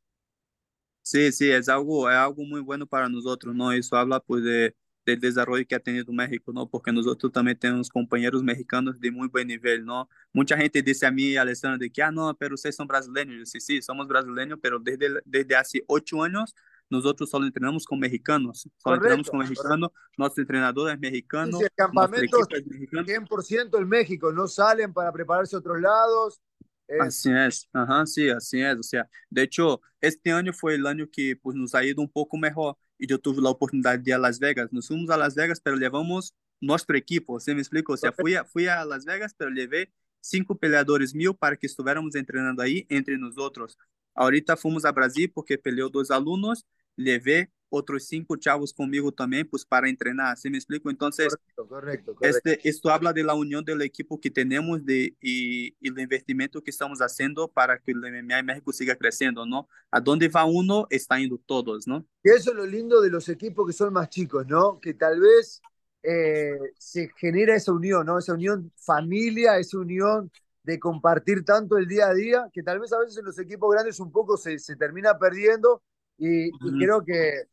Sí, 1.04 1.30
sí, 1.32 1.50
es 1.50 1.68
algo, 1.68 2.10
es 2.10 2.16
algo 2.16 2.44
muy 2.44 2.62
bueno 2.62 2.86
para 2.86 3.10
nosotros, 3.10 3.54
¿no? 3.54 3.70
Eso 3.72 3.94
habla 3.94 4.20
pues 4.20 4.42
de, 4.42 4.74
del 5.04 5.20
desarrollo 5.20 5.62
que 5.68 5.74
ha 5.74 5.78
tenido 5.78 6.10
México, 6.14 6.50
¿no? 6.50 6.66
Porque 6.66 6.92
nosotros 6.92 7.30
también 7.30 7.58
tenemos 7.58 7.90
compañeros 7.90 8.42
mexicanos 8.42 8.98
de 8.98 9.10
muy 9.10 9.28
buen 9.28 9.48
nivel, 9.48 9.84
¿no? 9.84 10.08
Mucha 10.32 10.56
gente 10.56 10.80
dice 10.80 11.04
a 11.04 11.10
mí, 11.10 11.36
Alessandro, 11.36 11.78
de 11.78 11.90
que, 11.90 12.02
ah, 12.02 12.10
no, 12.10 12.34
pero 12.38 12.54
ustedes 12.54 12.76
son 12.76 12.86
brasileños. 12.86 13.38
Yo, 13.38 13.44
sí, 13.44 13.60
sí, 13.60 13.82
somos 13.82 14.08
brasileños, 14.08 14.58
pero 14.62 14.78
desde, 14.78 15.20
desde 15.26 15.56
hace 15.56 15.84
ocho 15.86 16.22
años 16.22 16.54
nosotros 16.88 17.28
solo 17.28 17.44
entrenamos 17.44 17.84
con 17.84 17.98
mexicanos. 17.98 18.60
Solo 18.60 18.72
Correcto, 18.82 19.04
entrenamos 19.04 19.30
con 19.30 19.38
mexicanos, 19.40 19.90
nuestro 20.16 20.42
entrenador 20.42 20.90
es 20.90 20.98
mexicano. 20.98 21.60
El 21.60 21.70
campamento 21.74 22.38
es 22.48 22.66
mexicano. 22.66 23.06
100% 23.06 23.78
en 23.78 23.88
México, 23.88 24.32
no 24.32 24.48
salen 24.48 24.92
para 24.94 25.12
prepararse 25.12 25.54
a 25.54 25.58
otros 25.58 25.80
lados. 25.80 26.40
Es... 26.86 27.00
Así 27.00 27.30
es, 27.30 27.68
ajá, 27.72 28.06
sí, 28.06 28.28
así 28.28 28.60
es. 28.60 28.76
O 28.76 28.82
sea, 28.82 29.08
de 29.30 29.42
hecho, 29.42 29.80
este 30.00 30.32
año 30.32 30.52
fue 30.52 30.74
el 30.74 30.86
año 30.86 31.08
que 31.10 31.36
pues, 31.36 31.56
nos 31.56 31.74
ha 31.74 31.84
ido 31.84 32.02
un 32.02 32.10
poco 32.10 32.36
mejor 32.36 32.76
y 32.98 33.06
yo 33.06 33.18
tuve 33.18 33.42
la 33.42 33.50
oportunidad 33.50 33.98
de 33.98 34.10
ir 34.10 34.14
a 34.14 34.18
Las 34.18 34.38
Vegas. 34.38 34.72
Nos 34.72 34.88
fuimos 34.88 35.10
a 35.10 35.16
Las 35.16 35.34
Vegas, 35.34 35.60
pero 35.60 35.76
llevamos 35.76 36.34
nuestro 36.60 36.96
equipo, 36.96 37.40
¿se 37.40 37.54
me 37.54 37.60
explico? 37.60 37.94
O 37.94 38.12
fui 38.12 38.34
a, 38.34 38.44
fui 38.44 38.66
a 38.66 38.84
Las 38.84 39.04
Vegas, 39.04 39.34
pero 39.36 39.50
llevé 39.50 39.92
cinco 40.20 40.56
peleadores 40.56 41.14
mil 41.14 41.34
para 41.34 41.56
que 41.56 41.66
estuviéramos 41.66 42.14
entrenando 42.14 42.62
ahí 42.62 42.86
entre 42.88 43.18
nosotros. 43.18 43.76
Ahorita 44.14 44.56
fuimos 44.56 44.84
a 44.84 44.92
Brasil 44.92 45.30
porque 45.34 45.58
peleó 45.58 45.88
dos 45.88 46.10
alumnos, 46.10 46.66
llevé 46.96 47.50
otros 47.68 48.04
cinco 48.04 48.36
chavos 48.36 48.72
conmigo 48.72 49.12
también, 49.12 49.48
pues 49.48 49.64
para 49.64 49.88
entrenar, 49.88 50.36
¿sí 50.36 50.50
me 50.50 50.58
explico? 50.58 50.90
Entonces, 50.90 51.28
correcto, 51.28 51.68
correcto, 51.68 52.14
correcto. 52.14 52.50
Este, 52.50 52.68
esto 52.68 52.90
habla 52.90 53.12
de 53.12 53.24
la 53.24 53.34
unión 53.34 53.64
del 53.64 53.82
equipo 53.82 54.20
que 54.20 54.30
tenemos 54.30 54.84
de, 54.84 55.16
y, 55.20 55.76
y 55.80 55.88
el 55.88 55.98
investimento 55.98 56.62
que 56.62 56.70
estamos 56.70 57.00
haciendo 57.00 57.48
para 57.48 57.78
que 57.78 57.92
el 57.92 57.98
MMA 57.98 58.38
en 58.38 58.46
México 58.46 58.72
siga 58.72 58.96
creciendo, 58.96 59.46
¿no? 59.46 59.68
A 59.90 60.00
dónde 60.00 60.28
va 60.28 60.44
uno, 60.44 60.86
está 60.90 61.18
yendo 61.18 61.38
todos, 61.38 61.86
¿no? 61.86 62.06
Y 62.22 62.30
eso 62.30 62.50
es 62.50 62.56
lo 62.56 62.66
lindo 62.66 63.00
de 63.00 63.10
los 63.10 63.28
equipos 63.28 63.66
que 63.66 63.72
son 63.72 63.92
más 63.92 64.08
chicos, 64.08 64.46
¿no? 64.46 64.78
Que 64.80 64.94
tal 64.94 65.20
vez 65.20 65.60
eh, 66.02 66.58
se 66.78 67.10
genera 67.16 67.56
esa 67.56 67.72
unión, 67.72 68.06
¿no? 68.06 68.18
Esa 68.18 68.34
unión 68.34 68.70
familia, 68.76 69.58
esa 69.58 69.78
unión 69.78 70.30
de 70.62 70.78
compartir 70.78 71.44
tanto 71.44 71.76
el 71.76 71.86
día 71.86 72.08
a 72.08 72.14
día, 72.14 72.48
que 72.52 72.62
tal 72.62 72.80
vez 72.80 72.92
a 72.92 72.98
veces 72.98 73.18
en 73.18 73.26
los 73.26 73.38
equipos 73.38 73.70
grandes 73.72 74.00
un 74.00 74.10
poco 74.10 74.36
se, 74.36 74.58
se 74.58 74.76
termina 74.76 75.18
perdiendo 75.18 75.82
y, 76.16 76.48
uh 76.48 76.52
-huh. 76.52 76.76
y 76.76 76.84
creo 76.84 77.04
que 77.04 77.48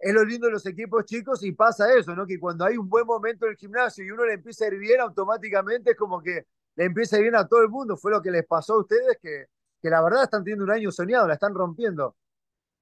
es 0.00 0.14
lo 0.14 0.24
lindo 0.24 0.46
de 0.46 0.52
los 0.52 0.64
equipos 0.64 1.04
chicos 1.04 1.44
y 1.44 1.52
pasa 1.52 1.94
eso, 1.94 2.16
¿no? 2.16 2.26
Que 2.26 2.40
cuando 2.40 2.64
hay 2.64 2.78
un 2.78 2.88
buen 2.88 3.06
momento 3.06 3.44
en 3.44 3.52
el 3.52 3.56
gimnasio 3.58 4.04
y 4.04 4.10
uno 4.10 4.24
le 4.24 4.34
empieza 4.34 4.64
a 4.64 4.68
ir 4.68 4.78
bien, 4.78 5.00
automáticamente 5.00 5.90
es 5.90 5.96
como 5.96 6.22
que 6.22 6.46
le 6.76 6.84
empieza 6.84 7.16
a 7.16 7.18
ir 7.18 7.24
bien 7.24 7.36
a 7.36 7.46
todo 7.46 7.62
el 7.62 7.68
mundo. 7.68 7.98
Fue 7.98 8.10
lo 8.10 8.22
que 8.22 8.30
les 8.30 8.46
pasó 8.46 8.74
a 8.74 8.80
ustedes, 8.80 9.18
que, 9.22 9.46
que 9.80 9.90
la 9.90 10.02
verdad 10.02 10.24
están 10.24 10.42
teniendo 10.42 10.64
un 10.64 10.70
año 10.70 10.90
soñado, 10.90 11.28
la 11.28 11.34
están 11.34 11.54
rompiendo. 11.54 12.16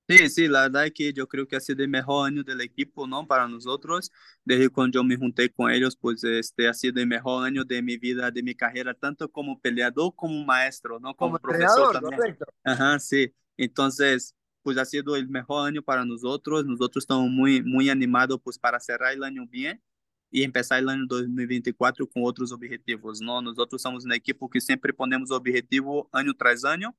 Sí, 0.09 0.31
sí, 0.31 0.48
la 0.48 0.62
verdad 0.62 0.87
es 0.87 0.92
que 0.92 1.12
yo 1.12 1.28
creo 1.28 1.46
que 1.46 1.57
ha 1.57 1.61
sido 1.61 1.83
el 1.83 1.90
mejor 1.90 2.26
año 2.26 2.42
del 2.42 2.62
equipo, 2.62 3.07
¿no? 3.07 3.26
Para 3.26 3.46
nosotros, 3.46 4.11
desde 4.42 4.70
cuando 4.70 5.00
yo 5.00 5.04
me 5.04 5.18
junté 5.18 5.52
con 5.52 5.70
ellos, 5.70 5.96
pues 5.96 6.24
este 6.24 6.66
ha 6.66 6.72
sido 6.72 6.98
el 7.02 7.07
mejor 7.07 7.44
año 7.44 7.62
de 7.62 7.83
mi 7.83 7.98
vida, 7.98 8.31
de 8.31 8.42
mi 8.42 8.54
carrera, 8.54 8.94
tanto 8.94 9.31
como 9.31 9.61
peleador 9.61 10.14
como 10.16 10.46
maestro, 10.46 10.98
¿no? 10.98 11.14
Como, 11.14 11.38
como 11.38 11.40
profesor 11.40 11.92
también. 11.92 12.16
Correcto. 12.16 12.46
Ajá, 12.64 12.98
sí. 12.98 13.35
Entonces, 13.59 14.35
pues 14.62 14.78
ha 14.78 14.84
sido 14.84 15.16
el 15.16 15.28
mejor 15.28 15.66
año 15.68 15.82
para 15.82 16.04
nosotros. 16.04 16.64
Nosotros 16.66 17.04
estamos 17.04 17.28
muy, 17.30 17.62
muy 17.62 17.90
animados 17.90 18.40
pues 18.42 18.58
para 18.58 18.80
cerrar 18.80 19.12
el 19.12 19.24
año 19.24 19.46
bien 19.46 19.82
y 20.30 20.42
empezar 20.42 20.80
el 20.80 20.88
año 20.88 21.04
2024 21.08 22.06
con 22.08 22.22
otros 22.24 22.52
objetivos, 22.52 23.20
¿no? 23.20 23.40
Nosotros 23.40 23.80
somos 23.80 24.04
un 24.04 24.12
equipo 24.12 24.48
que 24.50 24.60
siempre 24.60 24.92
ponemos 24.92 25.30
objetivo 25.30 26.08
año 26.12 26.34
tras 26.34 26.64
año 26.64 26.94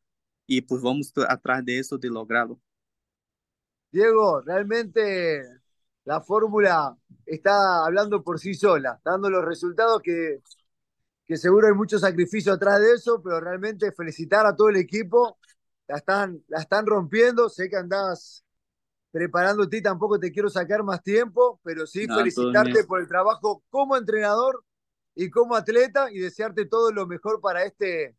y 0.47 0.61
pues 0.61 0.81
vamos 0.81 1.13
atrás 1.27 1.63
de 1.63 1.79
eso, 1.79 1.97
de 1.97 2.09
lograrlo. 2.09 2.59
Diego, 3.91 4.41
realmente 4.41 5.43
la 6.05 6.21
fórmula 6.21 6.95
está 7.25 7.85
hablando 7.85 8.23
por 8.23 8.39
sí 8.39 8.53
sola, 8.53 8.99
dando 9.03 9.29
los 9.29 9.45
resultados 9.45 10.01
que, 10.01 10.41
que 11.27 11.37
seguro 11.37 11.67
hay 11.67 11.73
mucho 11.73 11.99
sacrificio 11.99 12.53
atrás 12.53 12.79
de 12.79 12.93
eso, 12.93 13.21
pero 13.21 13.39
realmente 13.39 13.91
felicitar 13.91 14.45
a 14.47 14.55
todo 14.55 14.69
el 14.69 14.77
equipo, 14.77 15.37
la 15.89 15.97
están, 15.97 16.43
la 16.47 16.60
están 16.60 16.86
rompiendo, 16.86 17.49
sé 17.49 17.67
que 17.67 17.75
andás 17.75 18.45
preparándote, 19.12 19.82
tampoco 19.82 20.19
te 20.19 20.32
quiero 20.32 20.47
sacar 20.47 20.84
más 20.84 21.02
tiempo, 21.02 21.60
pero 21.63 21.88
sí 21.88 22.06
felicitarte 22.06 22.84
por 22.84 22.99
el 22.99 23.08
trabajo 23.08 23.63
como 23.71 23.97
entrenador 23.97 24.63
y 25.15 25.32
como 25.32 25.56
atleta 25.56 26.12
y 26.12 26.19
desearte 26.19 26.67
todo 26.67 26.91
lo 26.91 27.08
mejor 27.08 27.41
para 27.41 27.63
este 27.63 28.15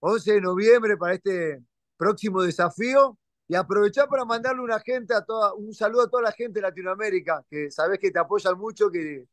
11 0.00 0.34
de 0.34 0.40
noviembre, 0.42 0.98
para 0.98 1.14
este 1.14 1.64
próximo 1.96 2.42
desafío. 2.42 3.18
Y 3.50 3.54
aprovechar 3.54 4.06
para 4.08 4.26
mandarle 4.26 4.60
una 4.60 4.78
gente 4.78 5.14
a 5.14 5.24
toda, 5.24 5.54
un 5.54 5.72
saludo 5.72 6.02
a 6.02 6.10
toda 6.10 6.24
la 6.24 6.32
gente 6.32 6.60
de 6.60 6.66
Latinoamérica, 6.66 7.42
que 7.48 7.70
sabes 7.70 7.98
que 7.98 8.10
te 8.10 8.18
apoyan 8.18 8.58
mucho, 8.58 8.90
que, 8.90 9.24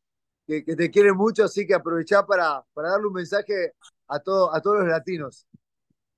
que, 0.47 0.63
te 0.63 0.89
quieren 0.89 1.17
mucho, 1.17 1.43
así 1.43 1.67
que 1.67 1.73
aprovechar 1.73 2.25
para, 2.25 2.63
para 2.73 2.91
darle 2.91 3.07
un 3.07 3.13
mensaje 3.13 3.73
a, 4.07 4.19
todo, 4.21 4.55
a 4.55 4.61
todos 4.61 4.79
los 4.79 4.87
latinos. 4.87 5.45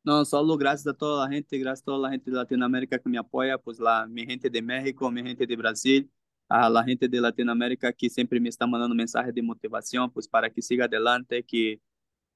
No, 0.07 0.23
solo 0.23 0.55
gracias 0.57 0.87
a 0.87 0.93
toda 0.93 1.25
la 1.25 1.33
gente, 1.33 1.57
gracias 1.57 1.81
a 1.81 1.85
toda 1.85 1.99
la 1.99 2.09
gente 2.11 2.31
de 2.31 2.37
Latinoamérica 2.37 2.97
que 2.97 3.09
me 3.09 3.17
apoya, 3.17 3.57
pues 3.57 3.77
la, 3.77 4.07
mi 4.07 4.25
gente 4.25 4.49
de 4.49 4.61
México, 4.61 5.11
mi 5.11 5.21
gente 5.21 5.45
de 5.45 5.55
Brasil, 5.57 6.09
a 6.47 6.69
la 6.69 6.81
gente 6.85 7.09
de 7.09 7.19
Latinoamérica 7.19 7.91
que 7.91 8.09
siempre 8.09 8.39
me 8.39 8.47
está 8.47 8.65
mandando 8.65 8.95
mensajes 8.95 9.35
de 9.35 9.41
motivación, 9.41 10.09
pues 10.09 10.25
para 10.25 10.49
que 10.49 10.61
siga 10.61 10.85
adelante, 10.85 11.43
que, 11.43 11.81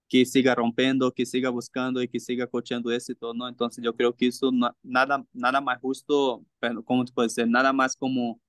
que 0.10 0.26
siga 0.26 0.54
rompiendo, 0.54 1.14
que 1.14 1.26
siga 1.26 1.50
buscando 1.50 2.02
y 2.04 2.10
que 2.10 2.20
siga 2.20 2.46
coachando 2.48 2.92
éxito, 2.92 3.34
¿no? 3.34 3.48
Entonces 3.48 3.82
yo 3.84 3.96
creo 3.96 4.14
que 4.14 4.28
eso 4.28 4.52
nada, 4.84 5.26
nada 5.34 5.62
más 5.62 5.80
justo, 5.80 6.46
pero 6.60 6.84
¿cómo 6.84 7.06
te 7.06 7.30
ser? 7.30 7.48
Nada 7.48 7.72
más 7.74 7.96
como 7.96 8.42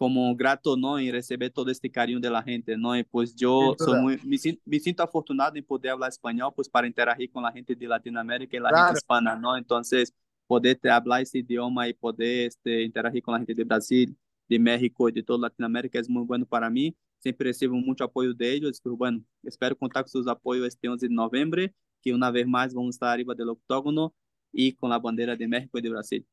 como 0.00 0.34
grato, 0.34 0.78
¿no? 0.78 0.98
En 0.98 1.12
recibir 1.12 1.52
todo 1.52 1.70
este 1.70 1.90
cariño 1.90 2.18
de 2.20 2.30
la 2.30 2.42
gente, 2.42 2.74
¿no? 2.74 2.96
Y 2.96 3.04
pues 3.04 3.34
yo 3.34 3.76
soy 3.78 4.00
muy, 4.00 4.16
me, 4.24 4.38
me, 4.64 4.80
siento 4.80 5.02
afortunado 5.02 5.54
en 5.56 5.62
poder 5.62 5.92
hablar 5.92 6.08
español, 6.08 6.54
pues 6.56 6.70
para 6.70 6.86
interagir 6.86 7.30
con 7.30 7.42
la 7.42 7.52
gente 7.52 7.74
de 7.74 7.86
Latinoamérica 7.86 8.56
y 8.56 8.60
la 8.60 8.70
gente 8.70 8.98
hispana, 8.98 9.36
¿no? 9.36 9.58
Entonces, 9.58 10.14
poder 10.46 10.80
hablar 10.88 11.20
ese 11.20 11.40
idioma 11.40 11.86
y 11.86 11.92
poder 11.92 12.46
este, 12.46 12.82
interagir 12.82 13.22
con 13.22 13.34
la 13.34 13.40
gente 13.40 13.54
de 13.54 13.62
Brasil, 13.62 14.16
de 14.48 14.58
México 14.58 15.06
y 15.06 15.12
de 15.12 15.22
toda 15.22 15.38
Latinoamérica 15.40 15.98
es 15.98 16.08
muy 16.08 16.24
bueno 16.24 16.46
para 16.46 16.70
mí. 16.70 16.96
Siempre 17.18 17.48
recibo 17.48 17.74
mucho 17.74 18.04
apoyo 18.04 18.32
de 18.32 18.54
ellos. 18.54 18.80
Pero 18.82 18.96
bueno, 18.96 19.22
espero 19.42 19.76
contar 19.76 20.04
con 20.04 20.08
sus 20.08 20.26
apoyos 20.26 20.66
este 20.66 20.88
11 20.88 21.08
de 21.08 21.14
noviembre, 21.14 21.74
que 22.00 22.14
una 22.14 22.30
vez 22.30 22.46
más 22.46 22.72
vamos 22.72 22.94
a 22.94 22.96
estar 22.96 23.08
arriba 23.10 23.34
del 23.34 23.50
octógono 23.50 24.14
y 24.50 24.72
con 24.72 24.88
la 24.88 24.98
bandera 24.98 25.36
de 25.36 25.46
México 25.46 25.78
y 25.78 25.82
de 25.82 25.90
Brasil. 25.90 26.26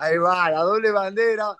Ahí 0.00 0.18
va, 0.18 0.50
la 0.50 0.62
doble 0.62 0.90
bandera 0.90 1.54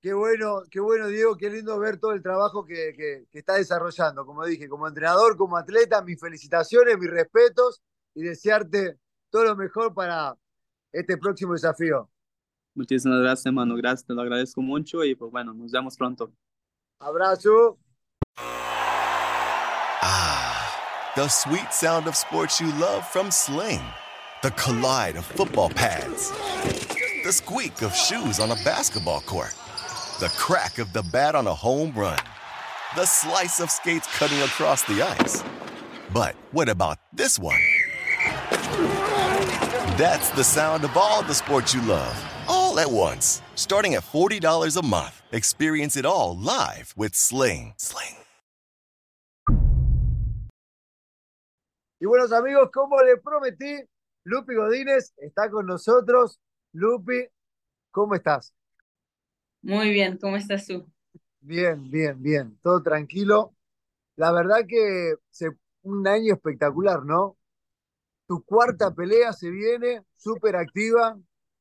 Qué 0.00 0.12
bueno, 0.14 0.62
qué 0.70 0.78
bueno, 0.78 1.08
Diego, 1.08 1.36
qué 1.36 1.50
lindo 1.50 1.76
ver 1.78 1.98
todo 1.98 2.12
el 2.12 2.22
trabajo 2.22 2.64
que, 2.64 2.94
que, 2.96 3.26
está 3.32 3.54
desarrollando. 3.54 4.24
Como 4.24 4.44
dije, 4.44 4.68
como 4.68 4.86
entrenador, 4.86 5.36
como 5.36 5.56
atleta, 5.56 6.02
mis 6.02 6.20
felicitaciones, 6.20 6.96
mis 6.98 7.10
respetos 7.10 7.82
y 8.14 8.22
desearte 8.22 8.96
todo 9.28 9.44
lo 9.44 9.56
mejor 9.56 9.92
para 9.94 10.36
este 10.92 11.16
próximo 11.16 11.54
desafío. 11.54 12.08
Muchísimas 12.74 13.20
gracias, 13.20 13.46
hermano. 13.46 13.74
Gracias, 13.74 14.06
te 14.06 14.14
lo 14.14 14.22
agradezco 14.22 14.62
mucho 14.62 15.02
y 15.02 15.16
pues 15.16 15.32
bueno, 15.32 15.52
nos 15.52 15.72
vemos 15.72 15.96
pronto. 15.96 16.32
Abrazo. 17.00 17.78
Ah, 20.00 21.12
the 21.16 21.28
sweet 21.28 21.72
sound 21.72 22.06
of 22.06 22.14
sports 22.14 22.60
you 22.60 22.68
love 22.78 23.04
from 23.04 23.32
Sling. 23.32 23.82
The 24.42 24.52
collide 24.52 25.16
of 25.16 25.26
football 25.26 25.70
pads. 25.70 26.30
The 27.24 27.32
squeak 27.32 27.82
of 27.82 27.92
shoes 27.96 28.38
on 28.38 28.52
a 28.52 28.56
basketball 28.64 29.22
court. 29.22 29.54
The 30.18 30.28
crack 30.36 30.78
of 30.78 30.92
the 30.92 31.02
bat 31.12 31.36
on 31.36 31.46
a 31.46 31.54
home 31.54 31.92
run, 31.94 32.18
the 32.96 33.06
slice 33.06 33.60
of 33.60 33.70
skates 33.70 34.08
cutting 34.18 34.38
across 34.38 34.82
the 34.82 35.00
ice. 35.00 35.44
But 36.12 36.34
what 36.50 36.68
about 36.68 36.98
this 37.12 37.38
one? 37.38 37.60
That's 39.96 40.30
the 40.30 40.42
sound 40.42 40.82
of 40.82 40.96
all 40.96 41.22
the 41.22 41.34
sports 41.34 41.72
you 41.72 41.82
love, 41.82 42.18
all 42.48 42.80
at 42.80 42.90
once. 42.90 43.42
Starting 43.54 43.94
at 43.94 44.02
$40 44.02 44.76
a 44.76 44.84
month, 44.84 45.22
experience 45.30 45.96
it 45.96 46.04
all 46.04 46.36
live 46.36 46.92
with 46.96 47.14
Sling. 47.14 47.74
Sling. 47.78 48.16
Y 52.00 52.06
buenos 52.06 52.32
amigos, 52.32 52.70
como 52.72 52.96
les 53.02 53.20
prometí, 53.22 53.84
Lupi 54.24 54.54
Godínez 54.54 55.12
está 55.16 55.48
con 55.48 55.66
nosotros. 55.66 56.40
Lupi, 56.72 57.26
¿cómo 57.92 58.14
estás? 58.14 58.52
Muy 59.62 59.90
bien, 59.90 60.18
¿cómo 60.18 60.36
estás 60.36 60.66
tú? 60.66 60.86
Bien, 61.40 61.88
bien, 61.90 62.20
bien, 62.22 62.58
todo 62.62 62.82
tranquilo. 62.82 63.54
La 64.16 64.32
verdad 64.32 64.66
que 64.68 65.14
se, 65.30 65.50
un 65.82 66.06
año 66.08 66.34
espectacular, 66.34 67.04
¿no? 67.04 67.36
Tu 68.28 68.42
cuarta 68.44 68.94
pelea 68.94 69.32
se 69.32 69.50
viene, 69.50 70.02
súper 70.16 70.56
activa, 70.56 71.18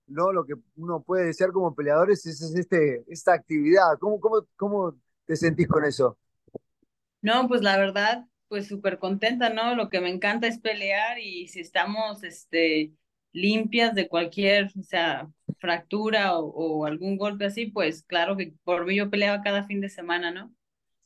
¿no? 0.07 0.33
Lo 0.33 0.45
que 0.45 0.55
uno 0.77 1.01
puede 1.03 1.27
desear 1.27 1.51
como 1.51 1.75
peleadores 1.75 2.25
es, 2.25 2.41
este, 2.41 3.03
esta 3.09 3.33
actividad. 3.33 3.97
¿Cómo, 3.99 4.19
cómo, 4.19 4.47
¿Cómo 4.57 4.95
te 5.25 5.35
sentís 5.35 5.67
con 5.67 5.85
eso? 5.85 6.17
No, 7.21 7.47
pues 7.47 7.61
la 7.61 7.77
verdad, 7.77 8.25
pues 8.47 8.67
súper 8.67 8.99
contenta, 8.99 9.49
¿no? 9.49 9.75
Lo 9.75 9.89
que 9.89 9.99
me 10.01 10.09
encanta 10.09 10.47
es 10.47 10.59
pelear 10.59 11.19
y 11.19 11.47
si 11.47 11.59
estamos, 11.59 12.23
este, 12.23 12.93
limpias 13.33 13.95
de 13.95 14.07
cualquier, 14.07 14.71
o 14.79 14.83
sea, 14.83 15.29
fractura 15.59 16.37
o, 16.37 16.85
algún 16.85 17.17
golpe 17.17 17.45
así, 17.45 17.67
pues 17.67 18.03
claro 18.03 18.37
que 18.37 18.53
por 18.63 18.85
mí 18.85 18.95
yo 18.95 19.09
peleaba 19.09 19.41
cada 19.41 19.63
fin 19.63 19.81
de 19.81 19.89
semana, 19.89 20.31
¿no? 20.31 20.53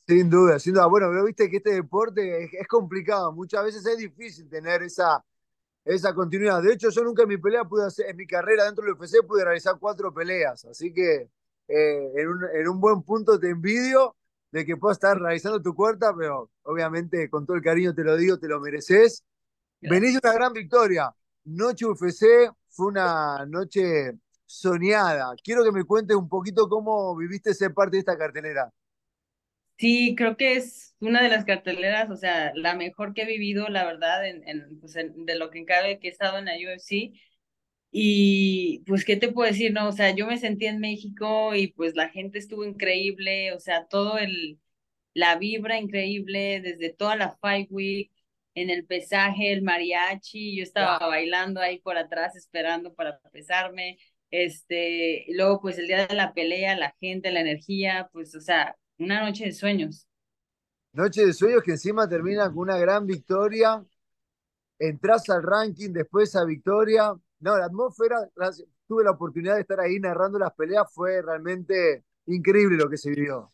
Sin 0.06 0.28
duda, 0.28 0.58
sin 0.58 0.74
duda. 0.74 0.86
Bueno, 0.86 1.08
pero 1.10 1.24
viste 1.24 1.48
que 1.48 1.58
este 1.58 1.74
deporte 1.74 2.44
es, 2.44 2.66
complicado, 2.66 3.32
muchas 3.32 3.64
veces 3.64 3.86
es 3.86 3.98
difícil 3.98 4.48
tener 4.48 4.82
esa, 4.82 5.24
esa 5.84 6.14
continuidad. 6.14 6.62
De 6.62 6.72
hecho, 6.72 6.90
yo 6.90 7.02
nunca 7.02 7.22
en 7.22 7.28
mi 7.28 7.38
pelea 7.38 7.64
pude 7.64 7.86
hacer, 7.86 8.10
en 8.10 8.16
mi 8.16 8.26
carrera 8.26 8.64
dentro 8.64 8.84
del 8.84 8.94
UFC 8.94 9.24
pude 9.26 9.44
realizar 9.44 9.76
cuatro 9.78 10.12
peleas, 10.12 10.64
así 10.64 10.92
que 10.92 11.28
eh, 11.68 12.12
en, 12.16 12.28
un, 12.28 12.44
en 12.52 12.68
un 12.68 12.80
buen 12.80 13.02
punto 13.02 13.38
te 13.38 13.50
envidio 13.50 14.16
de 14.50 14.66
que 14.66 14.76
puedas 14.76 14.96
estar 14.96 15.18
realizando 15.18 15.62
tu 15.62 15.74
cuarta, 15.74 16.14
pero 16.14 16.50
obviamente 16.64 17.30
con 17.30 17.46
todo 17.46 17.56
el 17.56 17.62
cariño 17.62 17.94
te 17.94 18.04
lo 18.04 18.16
digo, 18.16 18.38
te 18.38 18.48
lo 18.48 18.60
mereces. 18.60 19.24
Venís 19.80 20.18
una 20.22 20.32
gran 20.32 20.52
victoria. 20.52 21.12
Noche 21.44 21.86
UFC 21.86 22.52
fue 22.68 22.86
una 22.86 23.44
noche 23.46 24.12
soñada. 24.52 25.34
Quiero 25.42 25.64
que 25.64 25.72
me 25.72 25.84
cuentes 25.84 26.16
un 26.16 26.28
poquito 26.28 26.68
cómo 26.68 27.16
viviste 27.16 27.54
ser 27.54 27.72
parte 27.74 27.96
de 27.96 28.00
esta 28.00 28.18
cartelera. 28.18 28.72
Sí, 29.78 30.14
creo 30.16 30.36
que 30.36 30.54
es 30.54 30.94
una 31.00 31.22
de 31.22 31.28
las 31.28 31.44
carteleras, 31.44 32.08
o 32.10 32.16
sea, 32.16 32.52
la 32.54 32.74
mejor 32.76 33.14
que 33.14 33.22
he 33.22 33.26
vivido, 33.26 33.68
la 33.68 33.84
verdad, 33.84 34.24
en, 34.28 34.46
en, 34.48 34.78
pues 34.80 34.94
de 34.94 35.34
lo 35.36 35.50
que 35.50 35.64
cabe 35.64 35.98
que 35.98 36.06
he 36.08 36.10
estado 36.10 36.38
en 36.38 36.44
la 36.44 36.52
UFC. 36.54 37.12
Y 37.92 38.80
pues, 38.86 39.04
¿qué 39.04 39.16
te 39.16 39.32
puedo 39.32 39.50
decir? 39.50 39.72
No, 39.72 39.88
o 39.88 39.92
sea, 39.92 40.14
yo 40.14 40.26
me 40.26 40.38
sentí 40.38 40.66
en 40.66 40.80
México 40.80 41.54
y 41.54 41.68
pues 41.72 41.96
la 41.96 42.08
gente 42.10 42.38
estuvo 42.38 42.64
increíble, 42.64 43.52
o 43.54 43.60
sea, 43.60 43.86
todo 43.88 44.18
el, 44.18 44.60
la 45.14 45.36
vibra 45.36 45.78
increíble 45.80 46.60
desde 46.62 46.92
toda 46.92 47.16
la 47.16 47.36
Fight 47.38 47.68
Week, 47.72 48.12
en 48.54 48.70
el 48.70 48.86
pesaje, 48.86 49.52
el 49.52 49.62
mariachi, 49.62 50.56
yo 50.56 50.62
estaba 50.62 50.98
bailando 51.06 51.60
ahí 51.60 51.78
por 51.80 51.96
atrás 51.98 52.36
esperando 52.36 52.94
para 52.94 53.20
pesarme, 53.32 53.98
este, 54.32 55.26
luego 55.28 55.60
pues 55.60 55.78
el 55.78 55.86
día 55.86 56.06
de 56.06 56.14
la 56.16 56.32
pelea, 56.34 56.76
la 56.76 56.96
gente, 57.00 57.30
la 57.30 57.42
energía, 57.42 58.08
pues 58.12 58.34
o 58.34 58.40
sea, 58.40 58.76
una 58.98 59.22
noche 59.24 59.44
de 59.44 59.52
sueños. 59.52 60.08
Noche 60.94 61.26
de 61.26 61.32
sueños 61.32 61.62
que 61.62 61.72
encima 61.72 62.08
termina 62.08 62.48
con 62.48 62.58
una 62.58 62.78
gran 62.78 63.06
victoria, 63.06 63.84
entras 64.78 65.28
al 65.30 65.42
ranking 65.42 65.90
después 65.90 66.34
a 66.34 66.44
victoria, 66.44 67.12
no, 67.40 67.58
la 67.58 67.66
atmósfera, 67.66 68.28
tuve 68.88 69.04
la 69.04 69.12
oportunidad 69.12 69.54
de 69.56 69.62
estar 69.62 69.80
ahí 69.80 70.00
narrando 70.00 70.38
las 70.38 70.54
peleas, 70.54 70.92
fue 70.92 71.22
realmente 71.22 72.04
increíble 72.26 72.76
lo 72.76 72.88
que 72.88 72.96
se 72.96 73.10
vivió. 73.10 73.52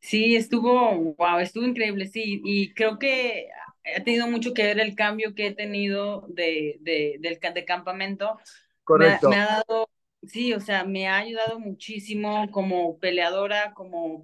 Sí, 0.00 0.36
estuvo, 0.36 1.14
wow, 1.14 1.38
estuvo 1.40 1.64
increíble, 1.64 2.06
sí, 2.06 2.40
y 2.44 2.72
creo 2.72 2.98
que 2.98 3.48
ha 3.96 4.04
tenido 4.04 4.28
mucho 4.28 4.54
que 4.54 4.62
ver 4.62 4.80
el 4.80 4.94
cambio 4.94 5.34
que 5.34 5.48
he 5.48 5.54
tenido 5.54 6.26
de, 6.28 6.78
de, 6.80 7.16
del 7.20 7.38
de 7.54 7.64
campamento. 7.64 8.38
Correcto. 8.88 9.28
Me, 9.28 9.36
ha 9.36 9.44
dado, 9.44 9.90
sí, 10.22 10.54
o 10.54 10.60
sea, 10.60 10.82
me 10.82 11.08
ha 11.08 11.18
ayudado 11.18 11.60
muchísimo 11.60 12.50
como 12.50 12.98
peleadora, 12.98 13.74
como, 13.74 14.22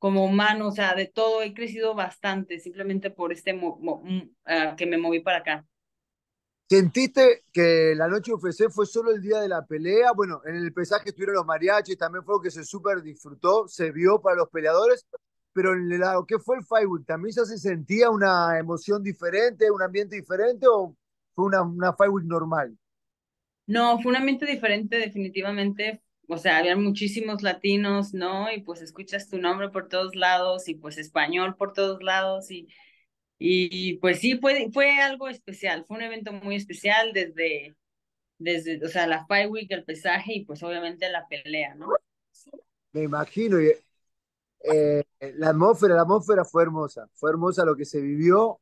como 0.00 0.24
humano, 0.24 0.66
o 0.66 0.72
sea, 0.72 0.96
de 0.96 1.06
todo, 1.06 1.42
he 1.42 1.54
crecido 1.54 1.94
bastante, 1.94 2.58
simplemente 2.58 3.12
por 3.12 3.32
este 3.32 3.52
mo, 3.52 3.78
mm, 4.02 4.22
ah, 4.46 4.74
que 4.76 4.84
me 4.84 4.98
moví 4.98 5.20
para 5.20 5.38
acá. 5.38 5.64
¿Sentiste 6.68 7.44
que 7.52 7.94
la 7.94 8.08
noche 8.08 8.32
UFC 8.32 8.68
fue 8.68 8.84
solo 8.84 9.12
el 9.12 9.22
día 9.22 9.38
de 9.38 9.48
la 9.48 9.64
pelea? 9.64 10.10
Bueno, 10.10 10.40
en 10.44 10.56
el 10.56 10.72
pesaje 10.72 11.10
estuvieron 11.10 11.36
los 11.36 11.46
mariachis, 11.46 11.96
también 11.96 12.24
fue 12.24 12.34
algo 12.34 12.42
que 12.42 12.50
se 12.50 12.64
súper 12.64 13.02
disfrutó, 13.02 13.68
se 13.68 13.92
vio 13.92 14.20
para 14.20 14.38
los 14.38 14.48
peleadores, 14.48 15.06
pero 15.52 15.74
en 15.74 16.00
lo 16.00 16.26
que 16.26 16.40
fue 16.40 16.56
el 16.58 16.88
Week, 16.88 17.06
¿también 17.06 17.32
ya 17.32 17.44
se 17.44 17.58
sentía 17.58 18.10
una 18.10 18.58
emoción 18.58 19.04
diferente, 19.04 19.70
un 19.70 19.82
ambiente 19.82 20.16
diferente 20.16 20.66
o 20.66 20.96
fue 21.32 21.44
una, 21.44 21.62
una 21.62 21.94
Week 22.08 22.26
normal? 22.26 22.76
No, 23.70 24.00
fue 24.00 24.10
un 24.10 24.16
ambiente 24.16 24.46
diferente 24.46 24.96
definitivamente. 24.96 26.02
O 26.28 26.36
sea, 26.38 26.58
había 26.58 26.76
muchísimos 26.76 27.42
latinos, 27.42 28.14
¿no? 28.14 28.52
Y 28.52 28.62
pues 28.62 28.82
escuchas 28.82 29.28
tu 29.28 29.38
nombre 29.38 29.70
por 29.70 29.88
todos 29.88 30.14
lados 30.14 30.68
y 30.68 30.74
pues 30.74 30.98
español 30.98 31.56
por 31.56 31.72
todos 31.72 32.02
lados 32.02 32.50
y 32.50 32.68
y 33.42 33.94
pues 33.94 34.20
sí, 34.20 34.38
fue, 34.38 34.68
fue 34.70 35.00
algo 35.00 35.26
especial, 35.26 35.86
fue 35.88 35.96
un 35.96 36.02
evento 36.02 36.30
muy 36.30 36.56
especial 36.56 37.14
desde, 37.14 37.74
desde, 38.38 38.84
o 38.84 38.88
sea, 38.88 39.06
la 39.06 39.24
Fight 39.24 39.50
Week, 39.50 39.66
el 39.70 39.82
pesaje 39.82 40.34
y 40.34 40.44
pues 40.44 40.62
obviamente 40.62 41.08
la 41.08 41.26
pelea, 41.26 41.74
¿no? 41.74 41.88
Me 42.92 43.02
imagino, 43.04 43.56
eh, 43.58 45.04
la 45.36 45.48
atmósfera, 45.48 45.94
la 45.94 46.02
atmósfera 46.02 46.44
fue 46.44 46.64
hermosa, 46.64 47.08
fue 47.14 47.30
hermosa 47.30 47.64
lo 47.64 47.74
que 47.74 47.86
se 47.86 48.02
vivió. 48.02 48.60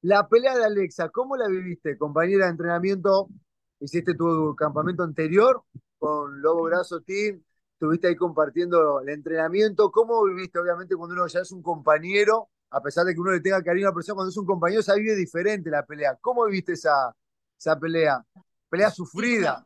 La 0.00 0.26
pelea 0.26 0.56
de 0.56 0.64
Alexa, 0.64 1.10
¿cómo 1.10 1.36
la 1.36 1.48
viviste, 1.48 1.98
compañera 1.98 2.46
de 2.46 2.52
entrenamiento? 2.52 3.28
Hiciste 3.80 4.14
tu 4.14 4.54
campamento 4.56 5.02
anterior 5.02 5.62
con 5.98 6.40
Lobo 6.40 6.64
Graso 6.64 7.00
Team, 7.02 7.42
estuviste 7.72 8.08
ahí 8.08 8.16
compartiendo 8.16 9.00
el 9.00 9.08
entrenamiento. 9.10 9.90
¿Cómo 9.90 10.24
viviste, 10.24 10.58
obviamente, 10.58 10.96
cuando 10.96 11.14
uno 11.14 11.26
ya 11.26 11.40
es 11.40 11.52
un 11.52 11.62
compañero? 11.62 12.48
a 12.70 12.82
pesar 12.82 13.06
de 13.06 13.14
que 13.14 13.20
uno 13.20 13.30
le 13.30 13.40
tenga 13.40 13.62
cariño 13.62 13.86
a 13.86 13.90
la 13.90 13.94
persona, 13.94 14.16
cuando 14.16 14.30
es 14.30 14.36
un 14.36 14.44
compañero 14.44 14.82
se 14.82 14.94
vive 14.96 15.14
diferente 15.14 15.70
la 15.70 15.86
pelea. 15.86 16.18
¿Cómo 16.20 16.44
viste 16.46 16.72
esa, 16.72 17.14
esa 17.58 17.78
pelea? 17.78 18.22
Pelea 18.68 18.90
sufrida. 18.90 19.64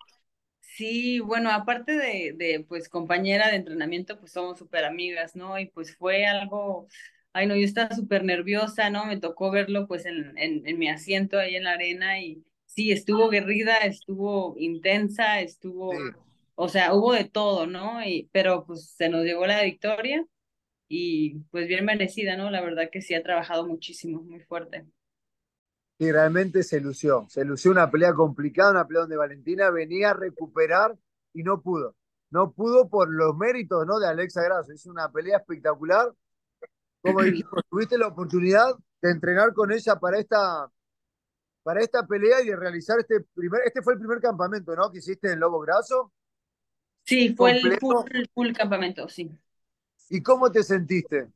Sí, 0.61 1.21
bueno, 1.21 1.51
aparte 1.51 1.93
de, 1.93 2.33
de 2.37 2.65
pues 2.67 2.89
compañera 2.89 3.49
de 3.49 3.57
entrenamiento, 3.57 4.19
pues 4.19 4.33
somos 4.33 4.59
súper 4.59 4.85
amigas, 4.85 5.37
¿no? 5.37 5.59
Y 5.59 5.67
pues 5.67 5.95
fue 5.97 6.27
algo, 6.27 6.87
ay 7.33 7.47
no, 7.47 7.55
yo 7.57 7.65
estaba 7.65 7.95
súper 7.95 8.25
nerviosa, 8.25 8.89
¿no? 8.89 9.05
Me 9.07 9.19
tocó 9.21 9.51
verlo 9.51 9.87
pues 9.87 10.07
en, 10.07 10.37
en, 10.39 10.67
en 10.67 10.79
mi 10.79 10.89
asiento 10.89 11.39
ahí 11.39 11.57
en 11.57 11.65
la 11.65 11.73
arena 11.73 12.21
y 12.21 12.45
sí, 12.75 12.93
estuvo 12.93 13.29
guerrida, 13.29 13.79
estuvo 13.79 14.55
intensa, 14.57 15.41
estuvo, 15.41 15.93
o 16.55 16.69
sea, 16.69 16.95
hubo 16.95 17.13
de 17.13 17.25
todo, 17.25 17.67
¿no? 17.67 18.05
Y, 18.05 18.29
pero 18.33 18.65
pues 18.65 18.91
se 18.91 19.09
nos 19.09 19.25
llegó 19.25 19.47
la 19.47 19.63
victoria 19.63 20.25
y 20.89 21.39
pues 21.51 21.67
bien 21.67 21.85
merecida, 21.85 22.37
¿no? 22.37 22.51
La 22.51 22.61
verdad 22.61 22.91
que 22.91 23.03
sí 23.03 23.15
ha 23.15 23.23
trabajado 23.23 23.67
muchísimo, 23.67 24.23
muy 24.23 24.41
fuerte. 24.41 24.87
Y 25.99 26.11
realmente 26.13 26.63
se 26.63 26.81
lució, 26.81 27.27
se 27.29 27.45
lució 27.45 27.71
una 27.73 27.91
pelea 27.91 28.15
complicada, 28.15 28.71
una 28.71 28.87
pelea 28.87 29.03
donde 29.03 29.17
Valentina 29.17 29.71
venía 29.71 30.11
a 30.11 30.15
recuperar 30.15 30.97
y 31.35 31.43
no 31.43 31.61
pudo. 31.61 31.97
No 32.31 32.53
pudo 32.53 32.89
por 32.89 33.11
los 33.11 33.37
méritos 33.37 33.85
¿no? 33.87 33.99
de 33.99 34.07
Alexa 34.07 34.43
Grasso. 34.43 34.73
Hizo 34.73 34.91
una 34.91 35.11
pelea 35.11 35.39
espectacular. 35.39 36.13
Como 37.03 37.23
dijimos, 37.23 37.53
tuviste 37.71 37.99
la 37.99 38.07
oportunidad 38.07 38.73
de 39.03 39.11
entrenar 39.11 39.53
con 39.53 39.73
ella 39.73 39.97
para 39.97 40.19
esta, 40.19 40.71
para 41.63 41.81
esta 41.81 42.07
pelea 42.07 42.43
y 42.43 42.47
de 42.47 42.57
realizar 42.57 42.99
este 42.99 43.21
primer, 43.35 43.63
este 43.67 43.83
fue 43.83 43.95
el 43.95 43.99
primer 43.99 44.21
campamento, 44.21 44.75
¿no? 44.75 44.91
Que 44.91 44.99
hiciste 44.99 45.33
en 45.33 45.41
Lobo 45.41 45.61
Graso. 45.61 46.13
Sí, 47.05 47.35
fue 47.35 47.53
el 47.53 47.79
full, 47.79 47.97
full 48.35 48.53
campamento, 48.53 49.09
sí. 49.09 49.31
¿Y 50.09 50.23
cómo 50.23 50.51
te 50.51 50.63
sentiste? 50.63 51.29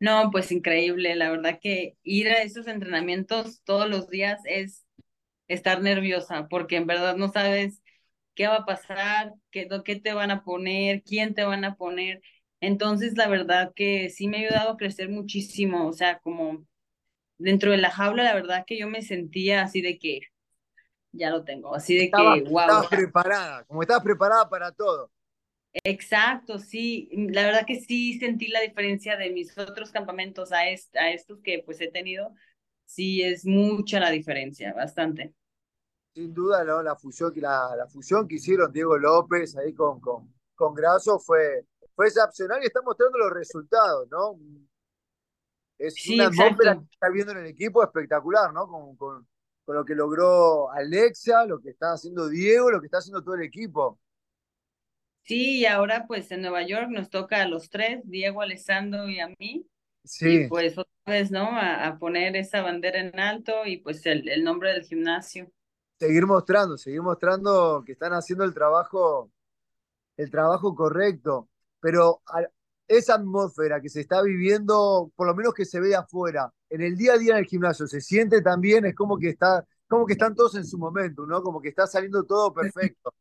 No, 0.00 0.30
pues 0.30 0.52
increíble. 0.52 1.14
La 1.16 1.30
verdad 1.30 1.58
que 1.60 1.96
ir 2.02 2.28
a 2.28 2.42
esos 2.42 2.66
entrenamientos 2.66 3.62
todos 3.64 3.88
los 3.88 4.08
días 4.08 4.40
es 4.44 4.84
estar 5.48 5.82
nerviosa, 5.82 6.46
porque 6.48 6.76
en 6.76 6.86
verdad 6.86 7.16
no 7.16 7.28
sabes 7.28 7.82
qué 8.34 8.46
va 8.46 8.56
a 8.56 8.66
pasar, 8.66 9.34
qué, 9.50 9.68
qué 9.84 9.96
te 9.96 10.12
van 10.12 10.30
a 10.30 10.44
poner, 10.44 11.02
quién 11.02 11.34
te 11.34 11.44
van 11.44 11.64
a 11.64 11.76
poner. 11.76 12.22
Entonces, 12.60 13.16
la 13.16 13.28
verdad 13.28 13.72
que 13.74 14.10
sí 14.10 14.28
me 14.28 14.38
ha 14.38 14.40
ayudado 14.48 14.70
a 14.70 14.76
crecer 14.76 15.08
muchísimo. 15.08 15.88
O 15.88 15.92
sea, 15.92 16.18
como 16.20 16.64
dentro 17.38 17.70
de 17.70 17.78
la 17.78 17.90
jaula, 17.90 18.24
la 18.24 18.34
verdad 18.34 18.64
que 18.66 18.78
yo 18.78 18.88
me 18.88 19.02
sentía 19.02 19.62
así 19.62 19.80
de 19.80 19.98
que 19.98 20.20
ya 21.12 21.30
lo 21.30 21.44
tengo, 21.44 21.74
así 21.74 21.96
de 21.96 22.10
que, 22.10 22.42
wow. 22.50 22.60
Estabas 22.60 22.88
preparada, 22.88 23.64
como 23.64 23.82
estabas 23.82 24.04
preparada 24.04 24.48
para 24.48 24.72
todo. 24.72 25.10
Exacto, 25.84 26.58
sí, 26.58 27.08
mm, 27.12 27.28
la 27.30 27.46
verdad 27.46 27.66
que 27.66 27.80
sí 27.80 28.18
sentí 28.18 28.48
la 28.48 28.60
diferencia 28.60 29.16
de 29.16 29.30
mis 29.30 29.56
otros 29.56 29.90
campamentos 29.90 30.52
a, 30.52 30.58
a 30.58 31.10
estos 31.10 31.40
que 31.40 31.62
pues 31.64 31.80
he 31.80 31.88
tenido, 31.88 32.34
sí 32.84 33.22
es 33.22 33.44
mucha 33.44 34.00
la 34.00 34.10
diferencia, 34.10 34.72
bastante. 34.74 35.34
Sin 36.14 36.34
duda, 36.34 36.64
¿no? 36.64 36.82
la, 36.82 36.96
fusión, 36.96 37.32
la, 37.36 37.74
la 37.76 37.86
fusión 37.86 38.26
que 38.26 38.36
hicieron 38.36 38.72
Diego 38.72 38.98
López 38.98 39.56
ahí 39.56 39.72
con, 39.72 40.00
con, 40.00 40.34
con 40.54 40.74
Graso 40.74 41.18
fue, 41.18 41.66
fue 41.94 42.06
excepcional 42.06 42.60
y 42.62 42.66
está 42.66 42.82
mostrando 42.82 43.18
los 43.18 43.32
resultados, 43.32 44.08
¿no? 44.10 44.38
Es 45.78 46.08
una 46.08 46.26
atmósfera 46.26 46.76
que 46.76 46.84
está 46.90 47.08
viendo 47.08 47.32
en 47.32 47.38
el 47.38 47.46
equipo 47.46 47.82
espectacular, 47.82 48.52
¿no? 48.52 48.66
Con, 48.66 48.96
con, 48.96 49.26
con 49.64 49.76
lo 49.76 49.84
que 49.84 49.94
logró 49.94 50.70
Alexia, 50.72 51.44
lo 51.44 51.60
que 51.60 51.70
está 51.70 51.92
haciendo 51.92 52.28
Diego, 52.28 52.70
lo 52.70 52.80
que 52.80 52.86
está 52.86 52.98
haciendo 52.98 53.22
todo 53.22 53.36
el 53.36 53.42
equipo. 53.42 53.98
Sí, 55.28 55.58
y 55.58 55.66
ahora 55.66 56.06
pues 56.06 56.30
en 56.30 56.40
Nueva 56.40 56.66
York 56.66 56.88
nos 56.88 57.10
toca 57.10 57.42
a 57.42 57.46
los 57.46 57.68
tres, 57.68 58.00
Diego, 58.04 58.40
Alessandro 58.40 59.10
y 59.10 59.20
a 59.20 59.28
mí. 59.38 59.66
Sí. 60.02 60.44
Y 60.44 60.48
pues 60.48 60.78
otra 60.78 60.90
vez, 61.06 61.30
¿no? 61.30 61.50
A, 61.52 61.98
poner 61.98 62.34
esa 62.34 62.62
bandera 62.62 62.98
en 62.98 63.20
alto 63.20 63.66
y 63.66 63.76
pues 63.76 64.06
el, 64.06 64.26
el, 64.28 64.42
nombre 64.42 64.72
del 64.72 64.84
gimnasio. 64.84 65.52
Seguir 65.98 66.26
mostrando, 66.26 66.78
seguir 66.78 67.02
mostrando 67.02 67.82
que 67.84 67.92
están 67.92 68.14
haciendo 68.14 68.44
el 68.44 68.54
trabajo, 68.54 69.30
el 70.16 70.30
trabajo 70.30 70.74
correcto. 70.74 71.50
Pero 71.80 72.22
esa 72.88 73.14
atmósfera 73.14 73.80
que 73.80 73.88
se 73.88 74.00
está 74.00 74.22
viviendo, 74.22 75.12
por 75.14 75.26
lo 75.26 75.34
menos 75.34 75.54
que 75.54 75.64
se 75.64 75.80
ve 75.80 75.94
afuera, 75.94 76.52
en 76.70 76.82
el 76.82 76.96
día 76.96 77.12
a 77.12 77.18
día 77.18 77.32
en 77.32 77.38
el 77.38 77.46
gimnasio, 77.46 77.86
se 77.86 78.00
siente 78.00 78.42
también, 78.42 78.86
es 78.86 78.94
como 78.94 79.18
que 79.18 79.28
está, 79.28 79.64
como 79.86 80.06
que 80.06 80.14
están 80.14 80.34
todos 80.34 80.54
en 80.56 80.66
su 80.66 80.78
momento, 80.78 81.26
¿no? 81.26 81.42
Como 81.42 81.60
que 81.60 81.68
está 81.68 81.86
saliendo 81.86 82.24
todo 82.24 82.52
perfecto. 82.52 83.14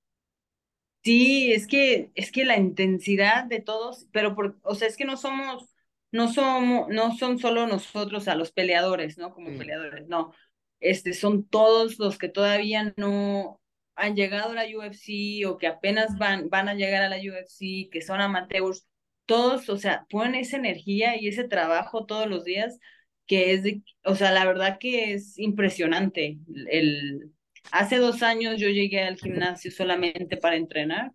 Sí, 1.04 1.54
es 1.54 1.68
que, 1.68 2.12
es 2.16 2.32
que 2.32 2.44
la 2.44 2.58
intensidad 2.58 3.46
de 3.46 3.62
todos, 3.62 4.08
pero 4.12 4.36
por, 4.36 4.58
o 4.64 4.76
sea, 4.76 4.88
es 4.88 4.98
que 4.98 5.06
no 5.06 5.16
somos, 5.16 5.74
no 6.12 6.32
somos, 6.34 6.90
no 6.90 7.16
son 7.16 7.40
solo 7.40 7.66
nosotros 7.68 8.28
a 8.28 8.36
los 8.36 8.52
peleadores, 8.52 9.18
¿no? 9.18 9.34
Como 9.34 9.58
peleadores, 9.58 10.08
no. 10.08 10.34
Este, 10.80 11.14
son 11.14 11.46
todos 11.46 11.98
los 12.00 12.18
que 12.18 12.30
todavía 12.30 12.94
no 12.98 13.60
han 13.96 14.16
llegado 14.16 14.52
a 14.52 14.56
la 14.56 14.66
UFC 14.66 15.46
o 15.48 15.58
que 15.58 15.68
apenas 15.68 16.18
van, 16.18 16.50
van 16.50 16.70
a 16.70 16.76
llegar 16.76 17.04
a 17.04 17.10
la 17.10 17.18
UFC, 17.18 17.90
que 17.90 18.02
son 18.02 18.22
amateurs, 18.22 18.86
todos, 19.28 19.70
o 19.70 19.78
sea, 19.78 20.08
ponen 20.10 20.36
esa 20.36 20.58
energía 20.58 21.22
y 21.22 21.28
ese 21.28 21.44
trabajo 21.46 22.06
todos 22.08 22.28
los 22.28 22.44
días 22.46 22.80
que 23.28 23.54
es 23.54 23.64
o 24.06 24.16
sea, 24.16 24.32
la 24.32 24.46
verdad 24.46 24.78
que 24.80 25.14
es 25.14 25.38
impresionante 25.38 26.40
el, 26.70 27.32
Hace 27.72 27.98
dos 27.98 28.24
años 28.24 28.60
yo 28.60 28.70
llegué 28.70 29.02
al 29.02 29.18
gimnasio 29.18 29.72
solamente 29.72 30.38
para 30.38 30.56
entrenar 30.56 31.12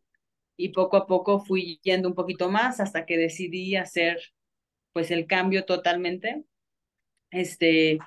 y 0.56 0.70
poco 0.70 0.96
a 0.96 1.06
poco 1.06 1.40
fui 1.40 1.80
yendo 1.82 2.08
un 2.08 2.14
poquito 2.14 2.50
más 2.50 2.80
hasta 2.80 3.06
que 3.06 3.16
decidí 3.16 3.76
hacer 3.76 4.20
pues 4.92 5.10
el 5.10 5.26
cambio 5.26 5.64
totalmente. 5.64 6.44
Este, 7.30 7.98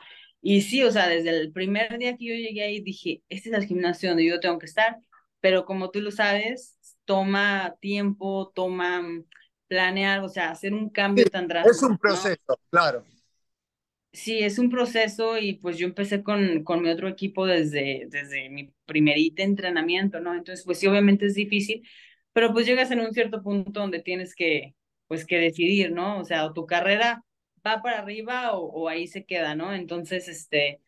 y 0.41 0.61
sí, 0.61 0.83
o 0.83 0.91
sea, 0.91 1.07
desde 1.09 1.31
el 1.31 1.51
primer 1.51 1.97
día 1.97 2.15
que 2.17 2.25
yo 2.25 2.35
llegué 2.35 2.63
ahí 2.63 2.81
dije, 2.81 3.23
este 3.29 3.49
es 3.49 3.55
el 3.55 3.65
gimnasio 3.65 4.09
donde 4.09 4.25
yo 4.25 4.39
tengo 4.39 4.59
que 4.59 4.67
estar, 4.67 4.97
pero 5.39 5.65
como 5.65 5.89
tú 5.89 6.01
lo 6.01 6.11
sabes, 6.11 6.77
toma 7.05 7.75
tiempo, 7.81 8.51
toma 8.53 9.03
planear, 9.67 10.21
o 10.21 10.29
sea, 10.29 10.51
hacer 10.51 10.73
un 10.73 10.89
cambio 10.89 11.25
tan 11.25 11.47
drástico. 11.47 11.75
Es 11.75 11.83
un 11.83 11.97
proceso, 11.97 12.59
claro. 12.69 13.03
Sí, 14.13 14.39
es 14.39 14.59
un 14.59 14.69
proceso 14.69 15.37
y 15.37 15.55
pues 15.55 15.77
yo 15.77 15.85
empecé 15.85 16.23
con, 16.23 16.63
con 16.63 16.81
mi 16.81 16.89
otro 16.89 17.09
equipo 17.09 17.45
desde, 17.45 18.07
desde 18.09 18.49
mi 18.49 18.73
primerita 18.85 19.43
entrenamiento, 19.43 20.21
¿no? 20.21 20.33
Entonces, 20.33 20.63
pues 20.63 20.79
sí, 20.79 20.87
obviamente 20.87 21.25
es 21.25 21.35
difícil, 21.35 21.85
pero 22.31 22.53
pues 22.53 22.65
llegas 22.65 22.91
en 22.91 23.01
un 23.01 23.13
cierto 23.13 23.43
punto 23.43 23.81
donde 23.81 24.01
tienes 24.01 24.33
que, 24.33 24.73
pues 25.07 25.25
que 25.25 25.37
decidir, 25.37 25.91
¿no? 25.91 26.19
O 26.19 26.23
sea, 26.23 26.45
o 26.45 26.53
tu 26.53 26.65
carrera 26.65 27.25
va 27.65 27.81
para 27.81 27.99
arriba 27.99 28.53
o, 28.53 28.65
o 28.67 28.87
ahí 28.87 29.07
se 29.07 29.25
queda, 29.25 29.53
¿no? 29.53 29.73
Entonces, 29.73 30.29
este, 30.29 30.81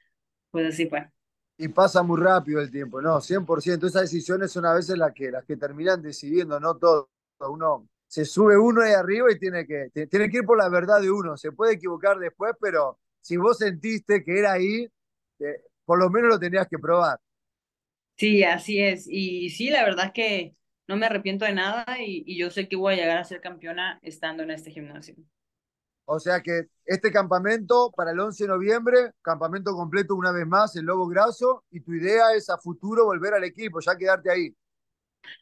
pues 0.51 0.65
así 0.67 0.87
fue. 0.87 1.09
Y 1.57 1.67
pasa 1.69 2.03
muy 2.03 2.21
rápido 2.21 2.61
el 2.61 2.71
tiempo, 2.71 3.01
¿no? 3.01 3.19
100%. 3.19 3.87
Esas 3.87 4.03
decisiones 4.03 4.51
son 4.51 4.65
a 4.65 4.73
veces 4.73 4.97
las 4.97 5.11
que, 5.11 5.31
las 5.31 5.43
que 5.43 5.57
terminan 5.57 6.01
decidiendo, 6.01 6.59
¿no? 6.59 6.77
Todo. 6.77 7.09
Uno 7.39 7.87
se 8.07 8.25
sube 8.25 8.57
uno 8.57 8.81
ahí 8.81 8.93
arriba 8.93 9.31
y 9.31 9.37
tiene 9.37 9.65
que, 9.65 9.89
tiene 10.07 10.29
que 10.29 10.37
ir 10.37 10.45
por 10.45 10.57
la 10.57 10.69
verdad 10.69 11.01
de 11.01 11.11
uno. 11.11 11.37
Se 11.37 11.51
puede 11.51 11.73
equivocar 11.73 12.17
después, 12.17 12.53
pero 12.59 12.99
si 13.21 13.37
vos 13.37 13.57
sentiste 13.57 14.23
que 14.23 14.39
era 14.39 14.53
ahí, 14.53 14.87
eh, 15.39 15.61
por 15.85 15.99
lo 15.99 16.09
menos 16.09 16.29
lo 16.29 16.39
tenías 16.39 16.67
que 16.67 16.79
probar. 16.79 17.19
Sí, 18.15 18.43
así 18.43 18.81
es. 18.81 19.05
Y 19.07 19.49
sí, 19.49 19.69
la 19.69 19.83
verdad 19.83 20.11
que 20.13 20.55
no 20.87 20.95
me 20.95 21.05
arrepiento 21.05 21.45
de 21.45 21.53
nada 21.53 21.85
y, 21.99 22.37
yo 22.37 22.49
sé 22.49 22.67
que 22.67 22.75
voy 22.75 22.93
a 22.93 22.97
llegar 22.97 23.17
a 23.17 23.23
ser 23.23 23.41
campeona 23.41 23.99
estando 24.01 24.43
en 24.43 24.51
este 24.51 24.71
gimnasio. 24.71 25.15
O 26.05 26.19
sea 26.21 26.41
que 26.41 26.67
este 26.85 27.11
campamento 27.11 27.91
para 27.95 28.11
el 28.11 28.19
11 28.19 28.45
de 28.45 28.47
noviembre, 28.47 29.11
campamento 29.21 29.73
completo 29.73 30.15
una 30.15 30.31
vez 30.31 30.47
más 30.47 30.75
en 30.77 30.85
Lobo 30.85 31.07
Graso, 31.07 31.65
y 31.69 31.81
tu 31.81 31.93
idea 31.93 32.33
es 32.33 32.49
a 32.49 32.57
futuro 32.57 33.03
volver 33.03 33.33
al 33.33 33.43
equipo, 33.43 33.81
ya 33.81 33.97
quedarte 33.97 34.31
ahí. 34.31 34.55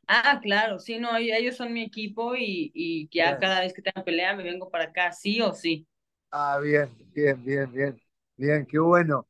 Ah, 0.07 0.39
claro, 0.41 0.79
sí, 0.79 0.97
no, 0.99 1.15
ellos 1.17 1.55
son 1.55 1.73
mi 1.73 1.83
equipo 1.83 2.35
y, 2.35 2.71
y 2.73 3.09
ya 3.11 3.37
Bien. 3.37 3.39
cada 3.39 3.61
vez 3.61 3.73
que 3.73 3.81
tengan 3.81 4.03
pelea 4.05 4.35
me 4.35 4.43
vengo 4.43 4.69
para 4.69 4.85
acá, 4.85 5.11
sí 5.11 5.41
o 5.41 5.53
sí. 5.53 5.87
Ah, 6.31 6.59
bien, 6.61 6.89
bien, 7.13 7.43
bien, 7.43 7.71
bien, 7.71 8.01
bien, 8.35 8.65
qué 8.65 8.77
bueno. 8.79 9.27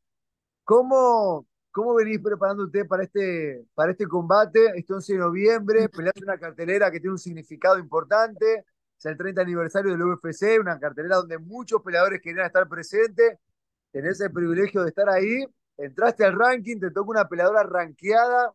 ¿Cómo, 0.65 1.48
cómo 1.72 1.96
venís 1.96 2.20
preparándote 2.22 2.86
para 2.86 3.04
este, 3.04 3.65
para 3.76 3.91
este 3.94 4.08
combate? 4.08 4.60
Este 4.78 4.94
11 4.94 5.13
de 5.13 5.20
noviembre, 5.20 5.89
peleas 5.89 6.15
una 6.24 6.39
cartelera 6.39 6.91
que 6.91 7.00
tiene 7.00 7.13
un 7.13 7.20
significado 7.20 7.80
importante, 7.80 8.65
es 8.98 9.06
el 9.06 9.18
30 9.18 9.41
aniversario 9.44 9.91
del 9.91 10.04
UFC, 10.04 10.60
una 10.60 10.80
cartelera 10.80 11.18
donde 11.18 11.39
muchos 11.39 11.82
peleadores 11.84 12.22
querían 12.22 12.46
estar 12.48 12.68
presentes, 12.70 13.39
tenés 13.91 14.22
el 14.22 14.32
privilegio 14.32 14.84
de 14.84 14.89
estar 14.89 15.10
ahí, 15.10 15.46
entraste 15.78 16.26
al 16.26 16.38
ranking, 16.38 16.80
te 16.80 16.91
toca 16.91 17.12
una 17.12 17.30
peleadora 17.30 17.63
rankeada, 17.63 18.54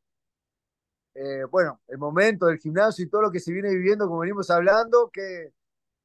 eh, 1.15 1.45
bueno, 1.51 1.81
el 1.89 1.99
momento 1.99 2.47
del 2.47 2.59
gimnasio 2.59 3.05
y 3.05 3.09
todo 3.11 3.23
lo 3.23 3.31
que 3.33 3.41
se 3.41 3.53
viene 3.53 3.71
viviendo, 3.71 4.07
como 4.07 4.21
venimos 4.21 4.51
hablando, 4.51 5.11
¿qué, 5.13 5.53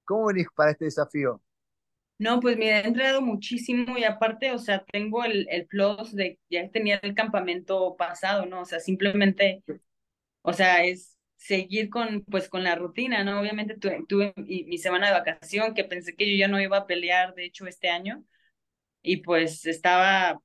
¿cómo 0.06 0.28
venís 0.28 0.48
para 0.56 0.72
este 0.72 0.86
desafío? 0.86 1.41
No, 2.18 2.39
pues 2.39 2.58
mira, 2.58 2.80
he 2.80 2.88
entrenado 2.88 3.22
muchísimo 3.22 3.98
y 3.98 4.06
aparte, 4.06 4.52
o 4.52 4.58
sea, 4.58 4.86
tengo 4.86 5.26
el, 5.26 5.48
el 5.50 5.68
plus 5.68 6.13
de 6.15 6.39
ya 6.50 6.70
tenía 6.72 6.98
el 7.04 7.13
campamento 7.13 7.96
pasado, 7.98 8.46
¿no? 8.46 8.62
O 8.62 8.65
sea, 8.65 8.80
simplemente, 8.80 9.63
o 10.41 10.54
sea, 10.54 10.86
es 10.86 11.18
seguir 11.38 11.89
con, 11.89 12.24
pues, 12.26 12.50
con 12.50 12.63
la 12.63 12.76
rutina, 12.76 13.24
¿no? 13.24 13.39
Obviamente 13.41 13.78
tuve, 13.78 14.06
tuve 14.08 14.34
mi, 14.38 14.63
mi 14.65 14.78
semana 14.80 15.08
de 15.08 15.13
vacación 15.13 15.74
que 15.76 15.86
pensé 15.86 16.15
que 16.15 16.32
yo 16.32 16.38
ya 16.39 16.48
no 16.50 16.62
iba 16.62 16.78
a 16.78 16.88
pelear, 16.88 17.36
de 17.36 17.46
hecho, 17.46 17.68
este 17.68 17.89
año, 17.89 18.24
y 19.02 19.18
pues 19.20 19.65
estaba, 19.68 20.41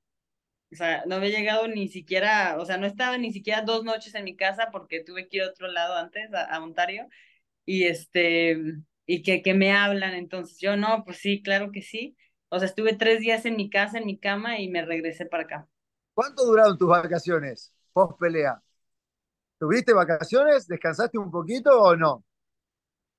o 0.71 0.75
sea, 0.75 1.03
no 1.05 1.15
había 1.15 1.29
llegado 1.29 1.67
ni 1.67 1.87
siquiera, 1.87 2.57
o 2.59 2.65
sea, 2.65 2.77
no 2.77 2.87
estaba 2.87 3.17
ni 3.17 3.31
siquiera 3.33 3.61
dos 3.61 3.83
noches 3.83 4.15
en 4.15 4.23
mi 4.23 4.35
casa 4.35 4.69
porque 4.71 5.03
tuve 5.03 5.27
que 5.27 5.37
ir 5.37 5.43
a 5.43 5.49
otro 5.49 5.67
lado 5.67 5.95
antes, 5.95 6.33
a, 6.33 6.43
a 6.45 6.63
Ontario, 6.63 7.07
y 7.65 7.85
este, 7.85 8.57
y 9.05 9.23
que, 9.23 9.41
que 9.41 9.53
me 9.53 9.73
hablan, 9.73 10.13
entonces 10.15 10.57
yo 10.59 10.77
no, 10.77 11.03
pues 11.05 11.17
sí, 11.17 11.41
claro 11.43 11.71
que 11.71 11.81
sí. 11.81 12.15
O 12.49 12.59
sea, 12.59 12.67
estuve 12.67 12.95
tres 12.95 13.19
días 13.21 13.45
en 13.45 13.55
mi 13.57 13.69
casa, 13.69 13.97
en 13.99 14.05
mi 14.05 14.19
cama 14.19 14.59
y 14.59 14.69
me 14.69 14.85
regresé 14.85 15.25
para 15.25 15.43
acá. 15.43 15.67
¿Cuánto 16.13 16.45
duraron 16.45 16.77
tus 16.77 16.87
vacaciones 16.87 17.73
post 17.93 18.17
pelea? 18.19 18.61
¿Tuviste 19.59 19.93
vacaciones? 19.93 20.67
¿Descansaste 20.67 21.17
un 21.17 21.31
poquito 21.31 21.81
o 21.81 21.95
no? 21.95 22.25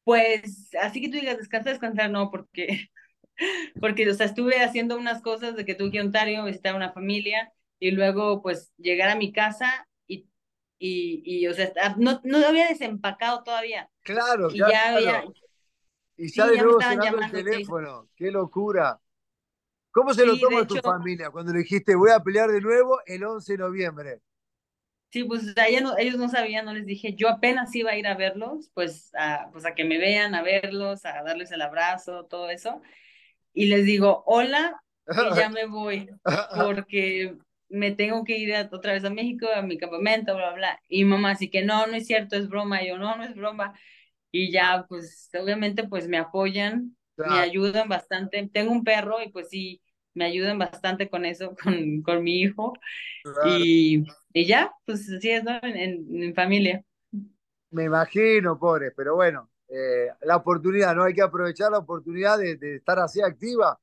Pues, 0.05 0.71
así 0.81 1.01
que 1.01 1.09
tú 1.09 1.15
digas, 1.15 1.39
descansa, 1.39 1.71
descansar, 1.71 2.11
no, 2.11 2.31
porque, 2.31 2.91
porque, 3.81 4.09
o 4.09 4.15
sea, 4.15 4.27
estuve 4.27 4.61
haciendo 4.63 4.97
unas 4.99 5.23
cosas 5.23 5.57
de 5.57 5.65
que 5.65 5.75
tuve 5.75 5.91
que 5.91 5.97
ir 5.99 6.03
a 6.03 6.07
Ontario, 6.07 6.45
visitar 6.45 6.75
a 6.75 6.77
una 6.77 6.93
familia 6.93 7.53
y 7.79 7.91
luego, 7.93 8.43
pues, 8.43 8.73
llegar 8.79 9.09
a 9.11 9.17
mi 9.17 9.33
casa 9.33 9.89
y, 10.07 10.29
y, 10.79 11.23
y 11.25 11.47
o 11.49 11.55
sea, 11.55 11.73
no, 11.99 12.21
no 12.25 12.47
había 12.47 12.69
desempacado 12.69 13.43
todavía. 13.43 13.91
Claro, 14.03 14.53
Y 14.53 14.55
claro. 14.55 14.71
ya 14.71 14.91
había, 14.91 15.25
Y 16.17 16.29
sí, 16.31 16.43
ya 16.43 16.47
de 16.47 16.57
ya 16.57 16.59
nuevo 16.59 16.83
sonando 16.83 17.19
el 17.19 17.31
teléfono. 17.31 18.09
¡Qué 18.17 18.31
locura! 18.31 19.01
¿Cómo 19.93 20.15
se 20.15 20.27
lo 20.27 20.39
Sí, 20.39 20.47
de 20.49 20.61
toma 20.61 20.67
tu 20.67 20.79
hecho, 20.79 20.81
familia 20.81 21.31
cuando 21.31 21.53
le 21.53 21.61
dijiste 21.61 21.97
voy 21.97 22.11
a 22.13 22.21
pelear 22.21 22.51
de 22.51 22.61
nuevo 22.63 23.01
el 23.07 23.25
11 23.25 23.53
de 23.55 23.59
noviembre? 23.61 24.23
Sí, 25.11 25.25
pues 25.25 25.47
o 25.47 25.53
sea, 25.53 25.67
no, 25.83 25.99
ellos 25.99 26.17
no 26.17 26.29
sabían, 26.31 26.65
no 26.65 26.73
les 26.73 26.87
dije, 26.87 27.15
yo 27.15 27.29
apenas 27.29 27.75
iba 27.77 27.91
a 27.91 27.97
ir 27.99 28.07
a 28.07 28.15
verlos, 28.15 28.71
pues 28.73 29.11
a, 29.15 29.51
pues 29.53 29.67
a 29.67 29.75
que 29.75 29.85
me 29.85 29.99
vean, 29.99 30.35
a 30.35 30.41
verlos, 30.43 31.05
a 31.05 31.23
darles 31.23 31.53
el 31.53 31.61
abrazo, 31.61 32.25
todo 32.25 32.49
eso. 32.49 32.81
Y 33.55 33.67
les 33.67 33.85
digo, 33.87 34.23
hola, 34.27 34.83
y 35.19 35.33
ya 35.35 35.49
me 35.49 35.67
voy, 35.67 36.09
porque 36.53 37.37
me 37.69 37.93
tengo 37.93 38.25
que 38.25 38.39
ir 38.39 38.55
a- 38.55 38.69
otra 38.73 38.93
vez 38.95 39.05
a 39.05 39.11
México, 39.11 39.47
a 39.55 39.63
mi 39.63 39.79
campamento, 39.79 40.35
bla, 40.37 40.53
bla. 40.55 40.81
Y 40.89 41.05
mamá, 41.05 41.33
así 41.33 41.51
que 41.51 41.63
no, 41.63 41.87
no 41.87 41.95
es 41.97 42.07
cierto, 42.07 42.37
es 42.37 42.49
broma. 42.49 42.83
Y 42.83 42.89
yo, 42.89 42.99
no, 42.99 43.17
no 43.17 43.25
es 43.25 43.35
broma. 43.35 43.75
Y 44.31 44.51
ya, 44.53 44.87
pues, 44.89 45.31
obviamente, 45.41 45.89
pues 45.89 46.09
me 46.09 46.19
apoyan, 46.19 46.97
me 47.25 47.39
Claro, 47.39 47.41
ayudan 47.41 47.89
bastante. 47.89 48.49
Tengo 48.53 48.73
un 48.73 48.85
perro 48.85 49.23
y 49.23 49.31
pues 49.31 49.49
sí, 49.51 49.83
me 50.15 50.25
ayudan 50.27 50.59
bastante 50.59 51.09
con 51.11 51.25
eso, 51.27 51.55
con, 51.63 52.03
con 52.03 52.23
mi 52.25 52.41
hijo. 52.41 52.75
claro. 53.23 53.65
Y, 53.65 54.05
y 54.33 54.47
ya, 54.47 54.73
pues 54.87 55.11
así 55.11 55.31
es, 55.31 55.45
¿no? 55.45 55.53
En, 55.63 55.77
en, 55.77 56.23
en 56.25 56.35
familia. 56.35 56.85
Me 57.71 57.85
imagino, 57.85 58.59
pobre, 58.59 58.91
pero 58.93 59.15
bueno, 59.17 59.51
eh, 59.73 60.09
la 60.23 60.37
oportunidad, 60.37 60.95
¿no? 60.95 61.05
Hay 61.05 61.15
que 61.15 61.23
aprovechar 61.23 61.73
la 61.73 61.79
oportunidad 61.79 62.39
de, 62.39 62.57
de 62.57 62.77
estar 62.77 62.99
así 62.99 63.23
activa. 63.23 63.79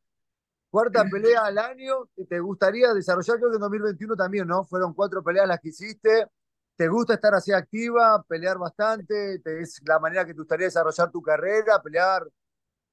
Cuarta 0.69 1.03
pelea 1.11 1.45
al 1.45 1.57
año, 1.57 2.09
¿y 2.15 2.25
¿te 2.25 2.39
gustaría 2.39 2.93
desarrollar? 2.93 3.37
Creo 3.37 3.49
que 3.49 3.55
en 3.55 3.61
2021 3.61 4.15
también, 4.15 4.47
¿no? 4.47 4.65
Fueron 4.65 4.93
cuatro 4.93 5.23
peleas 5.23 5.47
las 5.47 5.59
que 5.59 5.69
hiciste. 5.69 6.27
¿Te 6.75 6.87
gusta 6.87 7.15
estar 7.15 7.33
así 7.33 7.51
activa, 7.51 8.23
pelear 8.23 8.57
bastante? 8.57 9.39
¿Te, 9.39 9.61
¿Es 9.61 9.81
la 9.85 9.99
manera 9.99 10.25
que 10.25 10.33
te 10.33 10.39
gustaría 10.39 10.67
desarrollar 10.67 11.11
tu 11.11 11.21
carrera, 11.21 11.81
pelear 11.81 12.27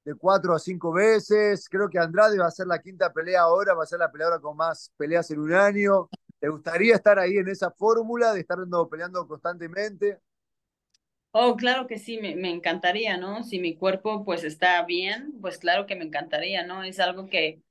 de 0.03 0.15
cuatro 0.15 0.55
a 0.55 0.59
cinco 0.59 0.91
veces? 0.91 1.69
Creo 1.69 1.89
que 1.89 1.99
Andrade 1.99 2.37
va 2.39 2.47
a 2.47 2.51
ser 2.51 2.67
la 2.67 2.81
quinta 2.81 3.13
pelea 3.13 3.41
ahora, 3.41 3.73
va 3.73 3.83
a 3.83 3.87
ser 3.87 3.99
la 3.99 4.11
peleadora 4.11 4.39
con 4.39 4.57
más 4.57 4.91
peleas 4.97 5.29
en 5.31 5.39
un 5.39 5.53
año. 5.53 6.09
¿Te 6.39 6.49
gustaría 6.49 6.95
estar 6.95 7.19
ahí 7.19 7.37
en 7.37 7.47
esa 7.49 7.71
fórmula 7.71 8.33
de 8.33 8.41
estar 8.41 8.57
peleando 8.89 9.27
constantemente? 9.27 10.19
Oh, 11.31 11.55
claro 11.55 11.85
que 11.87 11.99
sí, 11.99 12.17
me, 12.19 12.35
me 12.35 12.49
encantaría, 12.49 13.17
¿no? 13.17 13.43
Si 13.43 13.59
mi 13.59 13.75
cuerpo 13.77 14.25
pues 14.25 14.43
está 14.43 14.83
bien, 14.85 15.33
pues 15.41 15.59
claro 15.59 15.85
que 15.85 15.95
me 15.95 16.05
encantaría, 16.05 16.65
¿no? 16.65 16.83
Es 16.83 16.99
algo 16.99 17.27
que, 17.27 17.61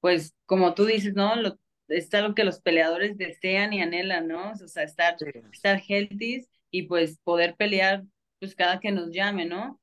pues, 0.00 0.34
como 0.46 0.74
tú 0.74 0.86
dices, 0.86 1.14
¿no? 1.14 1.36
Lo, 1.36 1.58
es 1.88 2.12
algo 2.14 2.34
que 2.34 2.44
los 2.44 2.60
peleadores 2.60 3.18
desean 3.18 3.72
y 3.74 3.82
anhelan, 3.82 4.28
¿no? 4.28 4.52
O 4.52 4.56
sea, 4.68 4.84
estar, 4.84 5.20
Sí. 5.20 5.26
estar 5.52 5.82
healthy 5.88 6.46
y 6.70 6.84
pues 6.84 7.18
poder 7.24 7.56
pelear, 7.56 8.04
pues 8.40 8.54
cada 8.56 8.80
que 8.80 8.92
nos 8.92 9.10
llame, 9.12 9.46
¿no? 9.46 9.80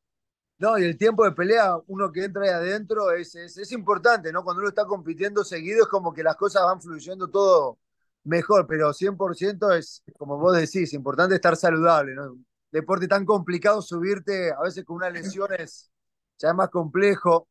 No, 0.57 0.77
y 0.79 0.83
el 0.85 0.97
tiempo 0.97 1.25
de 1.25 1.33
pelea, 1.33 1.75
uno 1.88 2.11
que 2.13 2.23
entra 2.23 2.43
ahí 2.43 2.49
adentro, 2.49 3.11
es, 3.11 3.35
es, 3.35 3.57
es 3.57 3.71
importante, 3.73 4.31
¿no? 4.31 4.43
Cuando 4.43 4.61
uno 4.61 4.69
está 4.69 4.85
compitiendo 4.85 5.43
seguido 5.43 5.81
es 5.83 5.89
como 5.89 6.13
que 6.13 6.23
las 6.23 6.38
cosas 6.38 6.63
van 6.63 6.81
fluyendo 6.81 7.27
todo 7.29 7.77
mejor, 8.23 8.65
pero 8.65 8.93
100% 8.93 9.71
es, 9.73 10.01
como 10.17 10.38
vos 10.38 10.55
decís, 10.55 10.93
importante 10.93 11.35
estar 11.35 11.57
saludable, 11.57 12.15
¿no? 12.15 12.38
Deporte 12.75 13.07
tan 13.07 13.23
complicado, 13.23 13.81
subirte 13.81 14.51
a 14.51 14.61
veces 14.61 14.83
con 14.83 14.97
una 14.97 15.09
lesión 15.09 15.47
es 15.57 15.89
ya 16.38 16.49
es 16.49 16.55
más 16.55 16.69
complejo. 16.69 17.47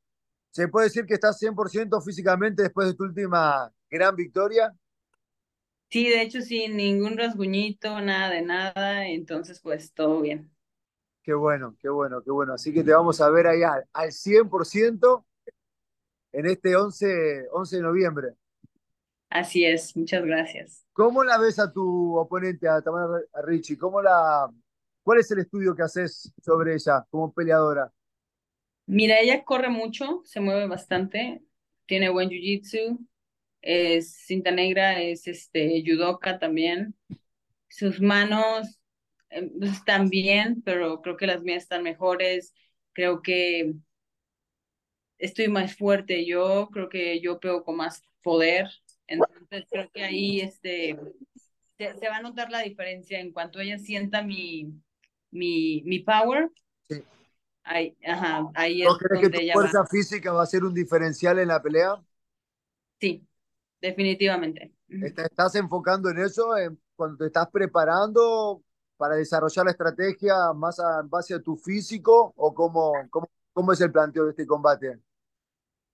¿Se 0.50 0.68
puede 0.68 0.88
decir 0.88 1.06
que 1.06 1.14
estás 1.14 1.38
100% 1.40 1.98
físicamente 2.04 2.62
después 2.62 2.88
de 2.88 2.94
tu 2.94 3.04
última 3.04 3.72
gran 3.88 4.14
victoria? 4.14 4.70
Sí, 5.88 6.10
de 6.10 6.20
hecho, 6.20 6.42
sí, 6.42 6.68
ningún 6.68 7.16
rasguñito, 7.16 8.02
nada 8.02 8.34
de 8.34 8.42
nada, 8.42 9.06
entonces 9.06 9.60
pues 9.62 9.94
todo 9.94 10.20
bien. 10.20 10.50
Qué 11.22 11.32
bueno, 11.32 11.74
qué 11.80 11.88
bueno, 11.88 12.22
qué 12.22 12.30
bueno. 12.30 12.52
Así 12.52 12.74
que 12.74 12.84
te 12.84 12.92
vamos 12.92 13.18
a 13.22 13.30
ver 13.30 13.46
ahí 13.46 13.62
al, 13.62 13.82
al 13.94 14.12
100% 14.12 15.24
en 16.32 16.46
este 16.46 16.76
11, 16.76 17.48
11 17.50 17.76
de 17.76 17.82
noviembre. 17.82 18.34
Así 19.30 19.64
es, 19.64 19.96
muchas 19.96 20.22
gracias. 20.22 20.84
¿Cómo 20.92 21.24
la 21.24 21.38
ves 21.38 21.58
a 21.58 21.72
tu 21.72 22.14
oponente, 22.14 22.68
a 22.68 22.82
Tamara 22.82 23.22
a 23.32 23.40
Richie? 23.40 23.78
¿Cómo 23.78 24.02
la, 24.02 24.50
¿Cuál 25.04 25.20
es 25.20 25.30
el 25.30 25.40
estudio 25.40 25.76
que 25.76 25.82
haces 25.82 26.32
sobre 26.42 26.74
ella 26.74 27.04
como 27.10 27.32
peleadora? 27.32 27.92
Mira, 28.86 29.20
ella 29.20 29.44
corre 29.44 29.68
mucho, 29.68 30.22
se 30.24 30.40
mueve 30.40 30.66
bastante, 30.66 31.42
tiene 31.86 32.08
buen 32.08 32.30
jiu-jitsu, 32.30 32.98
es 33.60 34.12
cinta 34.16 34.50
negra, 34.50 35.00
es 35.02 35.28
este 35.28 35.82
judoka 35.86 36.38
también. 36.38 36.94
Sus 37.68 38.00
manos 38.00 38.80
eh, 39.28 39.50
pues, 39.58 39.72
están 39.72 40.08
bien, 40.08 40.62
pero 40.62 41.02
creo 41.02 41.18
que 41.18 41.26
las 41.26 41.42
mías 41.42 41.64
están 41.64 41.82
mejores. 41.82 42.54
Creo 42.94 43.20
que 43.20 43.74
estoy 45.18 45.48
más 45.48 45.76
fuerte 45.76 46.24
yo, 46.24 46.70
creo 46.72 46.88
que 46.88 47.20
yo 47.20 47.40
pego 47.40 47.62
con 47.62 47.76
más 47.76 48.02
poder. 48.22 48.70
Entonces 49.06 49.66
creo 49.70 49.90
que 49.92 50.02
ahí 50.02 50.40
este 50.40 50.98
se, 51.76 51.94
se 51.98 52.08
va 52.08 52.16
a 52.16 52.22
notar 52.22 52.50
la 52.50 52.60
diferencia 52.60 53.20
en 53.20 53.32
cuanto 53.32 53.60
ella 53.60 53.78
sienta 53.78 54.22
mi, 54.22 54.72
mi, 55.34 55.82
mi 55.86 56.00
power. 56.00 56.50
Sí. 56.88 57.04
Ahí, 57.64 57.96
ajá, 58.06 58.50
ahí 58.54 58.82
es 58.82 58.88
¿No 58.88 58.96
crees 58.96 59.20
que 59.20 59.30
donde 59.30 59.38
tu 59.40 59.40
ella 59.42 59.58
va. 59.58 59.72
fuerza 59.72 59.84
física 59.86 60.32
va 60.32 60.42
a 60.44 60.46
ser 60.46 60.62
un 60.64 60.74
diferencial 60.74 61.38
en 61.40 61.48
la 61.48 61.60
pelea? 61.62 62.00
Sí, 63.00 63.26
definitivamente. 63.80 64.72
Ujú. 64.90 65.14
¿Te 65.14 65.22
¿Estás 65.22 65.54
enfocando 65.56 66.08
en 66.10 66.18
eso 66.18 66.56
en- 66.56 66.80
cuando 66.96 67.18
te 67.18 67.26
estás 67.26 67.48
preparando 67.50 68.62
para 68.96 69.16
desarrollar 69.16 69.64
la 69.66 69.72
estrategia 69.72 70.34
más 70.54 70.78
a- 70.80 71.00
en 71.00 71.08
base 71.10 71.34
a 71.34 71.40
tu 71.42 71.56
físico 71.56 72.32
o 72.36 72.54
cómo, 72.54 73.08
cómo, 73.10 73.28
cómo 73.52 73.72
es 73.72 73.80
el 73.80 73.92
planteo 73.92 74.24
de 74.24 74.30
este 74.30 74.46
combate? 74.46 74.98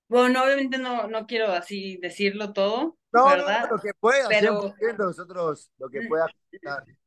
Bueno, 0.08 0.42
obviamente 0.44 0.76
no, 0.78 1.06
no 1.08 1.26
quiero 1.26 1.52
así 1.52 1.96
decirlo 1.98 2.52
todo, 2.52 2.98
No, 3.12 3.36
no, 3.36 3.44
no, 3.44 3.44
¿verdad? 3.46 3.70
lo 3.70 3.80
que 3.80 3.90
puedas, 3.98 4.38
Pero 4.38 4.74
100%, 4.78 5.04
nosotros 5.04 5.70
lo 5.78 5.88
que 5.90 6.02
puedas. 6.02 6.30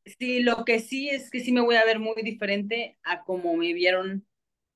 Sí, 0.06 0.42
lo 0.44 0.66
que 0.66 0.80
sí 0.80 1.10
es 1.10 1.30
que 1.30 1.40
sí 1.42 1.52
me 1.52 1.62
voy 1.62 1.76
a 1.76 1.86
ver 1.86 2.00
muy 2.00 2.22
diferente 2.24 2.98
a 3.04 3.24
como 3.24 3.56
me 3.56 3.74
vieron, 3.74 4.28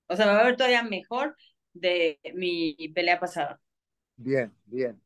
o 0.07 0.15
sea, 0.17 0.25
me 0.27 0.33
voy 0.33 0.41
a 0.41 0.45
ver 0.45 0.57
todavía 0.57 0.83
mejor 0.83 1.37
de 1.73 2.19
mi 2.35 2.75
pelea 2.95 3.19
pasada. 3.19 3.61
Bien, 4.15 4.53
bien, 4.65 5.01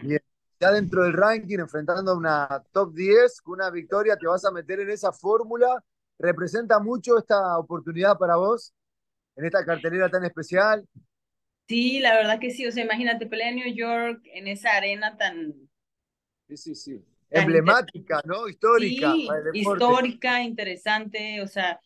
bien. 0.00 0.20
Ya 0.60 0.72
dentro 0.72 1.04
del 1.04 1.14
ranking, 1.14 1.58
enfrentando 1.60 2.12
a 2.12 2.16
una 2.16 2.64
top 2.72 2.94
10, 2.94 3.40
con 3.42 3.54
una 3.54 3.70
victoria 3.70 4.16
te 4.18 4.26
vas 4.26 4.44
a 4.44 4.52
meter 4.52 4.80
en 4.80 4.90
esa 4.90 5.12
fórmula. 5.12 5.84
¿Representa 6.18 6.80
mucho 6.80 7.18
esta 7.18 7.58
oportunidad 7.58 8.18
para 8.18 8.36
vos 8.36 8.74
en 9.36 9.46
esta 9.46 9.64
cartelera 9.66 10.10
tan 10.10 10.24
especial? 10.24 10.88
Sí, 11.68 12.00
la 12.00 12.14
verdad 12.16 12.38
que 12.40 12.50
sí, 12.50 12.66
o 12.66 12.72
sea, 12.72 12.84
imagínate, 12.84 13.26
pelea 13.26 13.48
en 13.50 13.56
New 13.56 13.74
York, 13.74 14.20
en 14.34 14.46
esa 14.48 14.72
arena 14.76 15.16
tan, 15.16 15.54
Sí, 16.48 16.56
sí, 16.56 16.74
sí. 16.74 17.04
Emblemática, 17.30 18.20
¿no? 18.24 18.48
Histórica 18.48 19.20
sí, 19.24 19.48
histórica, 19.52 20.42
interesante, 20.42 21.42
o 21.42 21.46
sea, 21.48 21.80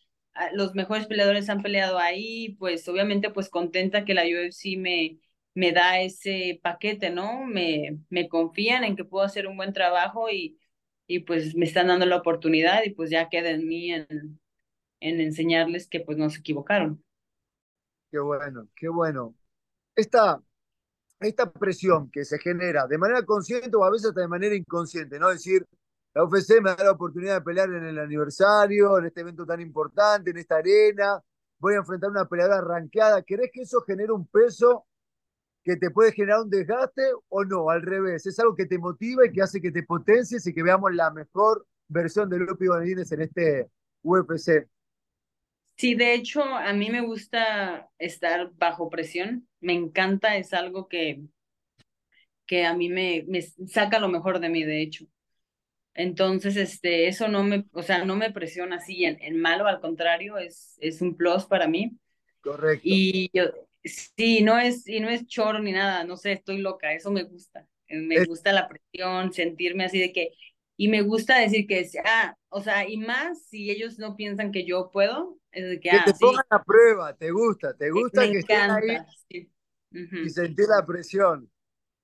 los 0.53 0.75
mejores 0.75 1.07
peleadores 1.07 1.49
han 1.49 1.61
peleado 1.61 1.97
ahí, 1.99 2.55
pues 2.59 2.87
obviamente 2.87 3.29
pues 3.31 3.49
contenta 3.49 4.05
que 4.05 4.13
la 4.13 4.23
UFC 4.23 4.77
me, 4.77 5.19
me 5.53 5.71
da 5.71 5.99
ese 6.01 6.59
paquete, 6.63 7.09
¿no? 7.09 7.45
Me, 7.45 7.99
me 8.09 8.27
confían 8.29 8.83
en 8.83 8.95
que 8.95 9.05
puedo 9.05 9.25
hacer 9.25 9.47
un 9.47 9.57
buen 9.57 9.73
trabajo 9.73 10.29
y, 10.29 10.59
y 11.07 11.19
pues 11.19 11.55
me 11.55 11.65
están 11.65 11.87
dando 11.87 12.05
la 12.05 12.17
oportunidad 12.17 12.83
y 12.83 12.91
pues 12.91 13.09
ya 13.09 13.29
queda 13.29 13.49
en 13.51 13.67
mí 13.67 13.91
en, 13.93 14.39
en 15.01 15.21
enseñarles 15.21 15.87
que 15.89 16.01
pues 16.01 16.17
no 16.17 16.29
se 16.29 16.39
equivocaron. 16.41 17.03
Qué 18.11 18.19
bueno, 18.19 18.67
qué 18.75 18.87
bueno. 18.89 19.35
Esta, 19.95 20.41
esta 21.27 21.51
presión 21.51 22.09
que 22.11 22.25
se 22.25 22.39
genera 22.39 22.87
de 22.87 22.97
manera 22.97 23.23
consciente 23.23 23.75
o 23.75 23.83
a 23.83 23.91
veces 23.91 24.09
hasta 24.09 24.21
de 24.21 24.27
manera 24.27 24.55
inconsciente, 24.55 25.19
¿no? 25.19 25.29
Es 25.29 25.37
decir, 25.37 25.65
la 26.13 26.23
UFC 26.23 26.61
me 26.61 26.75
da 26.75 26.83
la 26.83 26.91
oportunidad 26.91 27.35
de 27.35 27.41
pelear 27.41 27.69
en 27.69 27.85
el 27.85 27.99
aniversario, 27.99 28.97
en 28.97 29.05
este 29.05 29.21
evento 29.21 29.45
tan 29.45 29.59
importante, 29.59 30.31
en 30.31 30.37
esta 30.37 30.57
arena, 30.57 31.21
voy 31.59 31.73
a 31.73 31.77
enfrentar 31.77 32.09
una 32.09 32.25
peleadora 32.27 32.61
ranqueada. 32.61 33.21
¿Querés 33.23 33.49
que 33.53 33.61
eso 33.61 33.81
genere 33.81 34.11
un 34.11 34.27
peso 34.27 34.85
que 35.63 35.77
te 35.77 35.91
puede 35.91 36.11
generar 36.11 36.41
un 36.41 36.49
desgaste 36.49 37.03
o 37.29 37.43
no? 37.43 37.69
Al 37.69 37.81
revés, 37.81 38.25
es 38.25 38.39
algo 38.39 38.55
que 38.55 38.65
te 38.65 38.77
motiva 38.77 39.25
y 39.25 39.31
que 39.31 39.41
hace 39.41 39.61
que 39.61 39.71
te 39.71 39.83
potencies 39.83 40.45
y 40.47 40.53
que 40.53 40.63
veamos 40.63 40.93
la 40.93 41.11
mejor 41.11 41.65
versión 41.87 42.29
de 42.29 42.39
Lupi 42.39 42.67
Bonines 42.67 43.11
en 43.11 43.21
este 43.21 43.69
UFC. 44.03 44.67
Sí, 45.77 45.95
de 45.95 46.13
hecho, 46.13 46.43
a 46.43 46.73
mí 46.73 46.89
me 46.89 47.01
gusta 47.01 47.89
estar 47.97 48.51
bajo 48.55 48.89
presión, 48.89 49.47
me 49.59 49.73
encanta, 49.73 50.37
es 50.37 50.53
algo 50.53 50.87
que, 50.87 51.21
que 52.45 52.65
a 52.65 52.73
mí 52.73 52.89
me, 52.89 53.23
me 53.27 53.41
saca 53.41 53.99
lo 53.99 54.07
mejor 54.09 54.39
de 54.39 54.49
mí, 54.49 54.63
de 54.63 54.81
hecho. 54.81 55.05
Entonces, 55.95 56.57
este, 56.57 57.07
eso 57.09 57.27
no 57.29 57.43
me, 57.43 57.65
o 57.73 57.83
sea, 57.83 58.05
no 58.05 58.15
me 58.17 58.31
presiona 58.31 58.77
así 58.77 59.05
en, 59.05 59.17
en 59.23 59.39
malo, 59.41 59.67
al 59.67 59.81
contrario, 59.81 60.37
es, 60.37 60.77
es 60.81 61.01
un 61.01 61.17
plus 61.17 61.45
para 61.45 61.67
mí. 61.67 61.97
Correcto. 62.41 63.01
Y 63.01 63.29
yo, 63.33 63.45
sí, 63.83 64.43
no 64.43 64.59
es, 64.59 64.87
y 64.87 64.99
no 65.01 65.09
es 65.09 65.27
choro 65.27 65.59
ni 65.59 65.71
nada, 65.73 66.03
no 66.05 66.17
sé, 66.17 66.33
estoy 66.33 66.59
loca, 66.59 66.93
eso 66.93 67.11
me 67.11 67.23
gusta. 67.23 67.67
Eh, 67.87 67.97
Me 67.99 68.19
Es- 68.19 68.27
gusta 68.27 68.53
la 68.53 68.67
presión, 68.69 69.33
sentirme 69.33 69.85
así 69.85 69.99
de 69.99 70.13
que, 70.13 70.31
y 70.77 70.87
me 70.89 71.01
gusta 71.01 71.39
decir 71.39 71.67
que, 71.67 71.89
ah, 72.05 72.35
o 72.49 72.61
sea, 72.61 72.87
y 72.89 72.97
más 72.97 73.45
si 73.47 73.69
ellos 73.71 73.99
no 73.99 74.15
piensan 74.15 74.51
que 74.51 74.65
yo 74.65 74.91
puedo, 74.91 75.37
es 75.51 75.69
de 75.69 75.79
que, 75.79 75.89
Que 75.89 75.99
ah, 75.99 76.05
te 76.05 76.13
sí, 76.13 76.25
pongan 76.25 76.45
a 76.51 76.63
prueba, 76.63 77.15
te 77.15 77.31
gusta, 77.31 77.73
te 77.75 77.89
gusta 77.91 78.21
me 78.21 78.29
que 78.29 78.37
estén 78.39 78.69
ahí 78.69 78.97
encanta. 78.97 79.05
Ujú, 79.91 80.17
y 80.21 80.29
sentir 80.29 80.65
la 80.67 80.85
presión. 80.85 81.49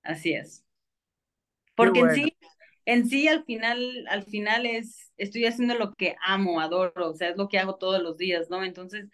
así 0.03 0.33
es. 0.33 0.63
Porque 1.75 1.99
bueno. 1.99 2.01
en 2.01 2.09
sí, 2.11 2.37
en 2.85 3.07
sí 3.09 3.27
al 3.27 3.43
final, 3.45 4.05
al 4.09 4.23
final 4.23 4.65
es, 4.65 5.11
estoy 5.17 5.45
haciendo 5.45 5.75
lo 5.75 5.93
que 5.95 6.15
amo, 6.25 6.59
adoro, 6.61 7.09
o 7.11 7.13
sea, 7.15 7.29
es 7.29 7.37
lo 7.37 7.47
que 7.49 7.59
hago 7.59 7.75
todos 7.77 8.01
los 8.01 8.17
días, 8.17 8.49
¿no? 8.49 8.63
Entonces, 8.63 9.09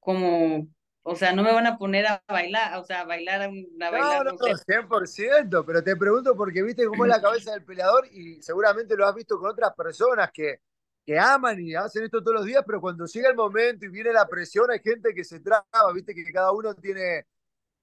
como, 0.00 0.68
o 1.08 1.16
sea, 1.16 1.32
no 1.32 1.42
me 1.42 1.52
van 1.52 1.66
a 1.66 1.78
poner 1.78 2.06
a 2.06 2.22
bailar, 2.28 2.76
o 2.78 2.84
sea, 2.84 3.00
a 3.02 3.04
bailar, 3.04 3.42
a, 3.42 3.44
a 3.46 3.90
No, 3.90 3.90
bailar, 3.90 4.24
no, 4.24 4.32
no 4.32 4.38
sé. 4.38 4.58
100%, 4.66 5.64
pero 5.64 5.82
te 5.82 5.96
pregunto 5.96 6.36
porque 6.36 6.62
viste 6.62 6.86
cómo 6.86 7.04
es 7.04 7.08
la 7.08 7.20
cabeza 7.22 7.52
del 7.52 7.64
peleador 7.64 8.06
y 8.12 8.40
seguramente 8.42 8.96
lo 8.96 9.06
has 9.06 9.14
visto 9.14 9.38
con 9.38 9.50
otras 9.50 9.74
personas 9.74 10.30
que, 10.32 10.60
que 11.06 11.18
aman 11.18 11.58
y 11.60 11.74
hacen 11.74 12.04
esto 12.04 12.22
todos 12.22 12.36
los 12.36 12.44
días, 12.44 12.62
pero 12.66 12.80
cuando 12.80 13.06
llega 13.06 13.30
el 13.30 13.36
momento 13.36 13.86
y 13.86 13.88
viene 13.88 14.12
la 14.12 14.28
presión 14.28 14.70
hay 14.70 14.80
gente 14.80 15.14
que 15.14 15.24
se 15.24 15.40
traba, 15.40 15.66
viste 15.94 16.14
que 16.14 16.24
cada 16.32 16.52
uno 16.52 16.74
tiene, 16.74 17.26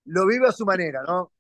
lo 0.06 0.28
vive 0.28 0.48
a 0.48 0.52
su 0.52 0.66
manera, 0.66 1.04
¿no? 1.04 1.34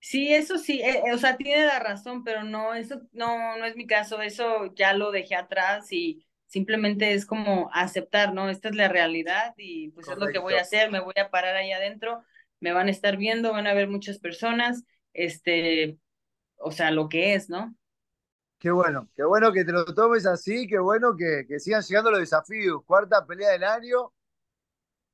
Sí, 0.00 0.34
eso 0.34 0.58
sí, 0.58 0.80
eh, 0.82 1.02
eh, 1.06 1.14
o 1.14 1.18
sea, 1.18 1.36
tiene 1.36 1.64
la 1.64 1.78
razón, 1.78 2.24
pero 2.24 2.44
no, 2.44 2.74
eso 2.74 3.00
no, 3.12 3.56
no 3.56 3.64
es 3.64 3.74
mi 3.74 3.86
caso, 3.86 4.20
eso 4.20 4.66
ya 4.74 4.92
lo 4.92 5.10
dejé 5.10 5.34
atrás 5.34 5.90
y 5.92 6.26
simplemente 6.54 7.14
es 7.14 7.26
como 7.26 7.68
aceptar, 7.72 8.32
¿no? 8.32 8.48
Esta 8.48 8.68
es 8.68 8.76
la 8.76 8.86
realidad 8.86 9.54
y 9.56 9.90
pues 9.90 10.06
es 10.06 10.16
lo 10.16 10.28
que 10.28 10.38
voy 10.38 10.54
a 10.54 10.60
hacer, 10.60 10.88
me 10.88 11.00
voy 11.00 11.14
a 11.20 11.28
parar 11.28 11.56
ahí 11.56 11.72
adentro, 11.72 12.22
me 12.60 12.72
van 12.72 12.86
a 12.86 12.92
estar 12.92 13.16
viendo, 13.16 13.50
van 13.50 13.66
a 13.66 13.74
ver 13.74 13.88
muchas 13.88 14.20
personas, 14.20 14.84
este, 15.14 15.98
o 16.54 16.70
sea, 16.70 16.92
lo 16.92 17.08
que 17.08 17.34
es, 17.34 17.50
¿no? 17.50 17.74
Qué 18.60 18.70
bueno, 18.70 19.10
qué 19.16 19.24
bueno 19.24 19.52
que 19.52 19.64
te 19.64 19.72
lo 19.72 19.84
tomes 19.84 20.26
así, 20.26 20.68
qué 20.68 20.78
bueno 20.78 21.16
que, 21.16 21.44
que 21.48 21.58
sigan 21.58 21.82
llegando 21.82 22.12
los 22.12 22.20
desafíos. 22.20 22.84
Cuarta 22.86 23.26
pelea 23.26 23.50
del 23.50 23.64
año, 23.64 24.12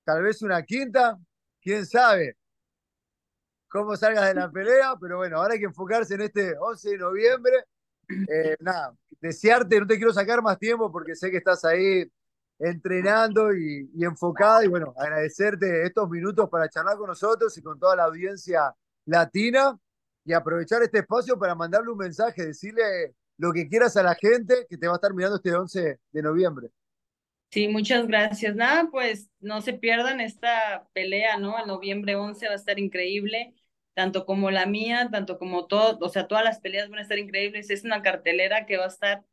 tal 0.04 0.22
vez 0.22 0.42
una 0.42 0.62
quinta, 0.62 1.16
quién 1.62 1.86
sabe 1.86 2.36
cómo 3.66 3.96
salgas 3.96 4.26
de 4.26 4.34
la 4.34 4.50
pelea, 4.52 4.94
pero 5.00 5.16
bueno, 5.16 5.38
ahora 5.38 5.54
hay 5.54 5.60
que 5.60 5.64
enfocarse 5.64 6.16
en 6.16 6.20
este 6.20 6.54
11 6.58 6.90
de 6.90 6.98
noviembre. 6.98 7.64
Eh, 8.28 8.56
nada, 8.60 8.94
desearte, 9.20 9.80
no 9.80 9.86
te 9.86 9.96
quiero 9.96 10.12
sacar 10.12 10.42
más 10.42 10.58
tiempo 10.58 10.90
porque 10.90 11.14
sé 11.14 11.30
que 11.30 11.38
estás 11.38 11.64
ahí 11.64 12.04
entrenando 12.58 13.54
y, 13.54 13.90
y 13.94 14.04
enfocada 14.04 14.64
y 14.64 14.68
bueno, 14.68 14.92
agradecerte 14.96 15.84
estos 15.84 16.08
minutos 16.10 16.48
para 16.50 16.68
charlar 16.68 16.96
con 16.96 17.08
nosotros 17.08 17.56
y 17.56 17.62
con 17.62 17.78
toda 17.78 17.96
la 17.96 18.04
audiencia 18.04 18.74
latina 19.06 19.78
y 20.24 20.32
aprovechar 20.32 20.82
este 20.82 20.98
espacio 20.98 21.38
para 21.38 21.54
mandarle 21.54 21.90
un 21.90 21.98
mensaje, 21.98 22.46
decirle 22.46 23.14
lo 23.38 23.52
que 23.52 23.68
quieras 23.68 23.96
a 23.96 24.02
la 24.02 24.14
gente 24.14 24.66
que 24.68 24.76
te 24.76 24.86
va 24.86 24.94
a 24.94 24.96
estar 24.96 25.14
mirando 25.14 25.36
este 25.36 25.54
11 25.54 25.98
de 26.12 26.22
noviembre. 26.22 26.68
Sí, 27.50 27.66
muchas 27.66 28.06
gracias. 28.06 28.54
Nada, 28.54 28.88
pues 28.90 29.28
no 29.40 29.60
se 29.60 29.72
pierdan 29.72 30.20
esta 30.20 30.86
pelea, 30.92 31.38
¿no? 31.38 31.58
El 31.58 31.66
noviembre 31.66 32.14
11 32.14 32.46
va 32.46 32.52
a 32.52 32.56
estar 32.56 32.78
increíble, 32.78 33.54
tanto 34.00 34.24
como 34.24 34.50
la 34.50 34.64
mía, 34.64 35.10
tanto 35.12 35.38
como 35.38 35.66
todo, 35.66 35.98
o 36.00 36.08
sea, 36.08 36.26
todas 36.26 36.42
las 36.42 36.58
peleas 36.58 36.88
van 36.88 37.00
a 37.00 37.02
estar 37.02 37.18
increíbles. 37.18 37.68
Es 37.68 37.84
una 37.84 38.00
cartelera 38.00 38.64
que 38.64 38.78
va 38.78 38.86
a 38.86 38.88
estar 38.88 39.26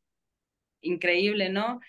increíble, 0.82 1.47
¿no? 1.47 1.80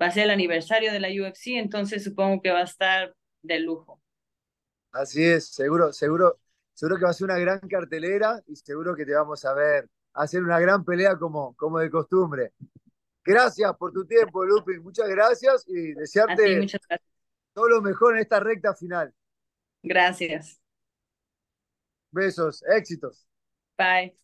Va 0.00 0.06
a 0.06 0.10
ser 0.12 0.22
el 0.22 0.30
aniversario 0.30 0.92
de 0.92 1.00
la 1.00 1.08
UFC, 1.08 1.58
entonces 1.58 2.04
supongo 2.04 2.40
que 2.40 2.52
va 2.52 2.60
a 2.60 2.62
estar 2.62 3.12
de 3.42 3.58
lujo. 3.58 4.00
Así 4.92 5.24
es, 5.24 5.48
seguro, 5.48 5.92
seguro, 5.92 6.38
seguro 6.74 6.96
que 6.96 7.04
va 7.06 7.10
a 7.10 7.12
ser 7.12 7.24
una 7.24 7.38
gran 7.38 7.58
cartelera 7.58 8.40
y 8.46 8.54
seguro 8.54 8.94
que 8.94 9.04
te 9.04 9.14
vamos 9.16 9.44
a 9.44 9.52
ver 9.52 9.88
hacer 10.14 10.40
una 10.40 10.60
gran 10.60 10.84
pelea 10.84 11.16
como, 11.16 11.56
como 11.56 11.80
de 11.80 11.90
costumbre. 11.90 12.52
Gracias 13.24 13.76
por 13.76 13.92
tu 13.92 14.06
tiempo, 14.06 14.44
Lupi. 14.44 14.78
Muchas 14.78 15.08
gracias 15.08 15.64
y 15.66 15.72
ti, 15.72 15.94
desearte 15.94 16.60
muchas 16.60 16.82
gracias. 16.88 17.10
todo 17.52 17.68
lo 17.68 17.82
mejor 17.82 18.14
en 18.14 18.20
esta 18.20 18.38
recta 18.38 18.76
final. 18.76 19.12
Gracias. 19.82 20.60
Besos, 22.10 22.62
éxitos. 22.66 23.26
Bye. 23.76 24.18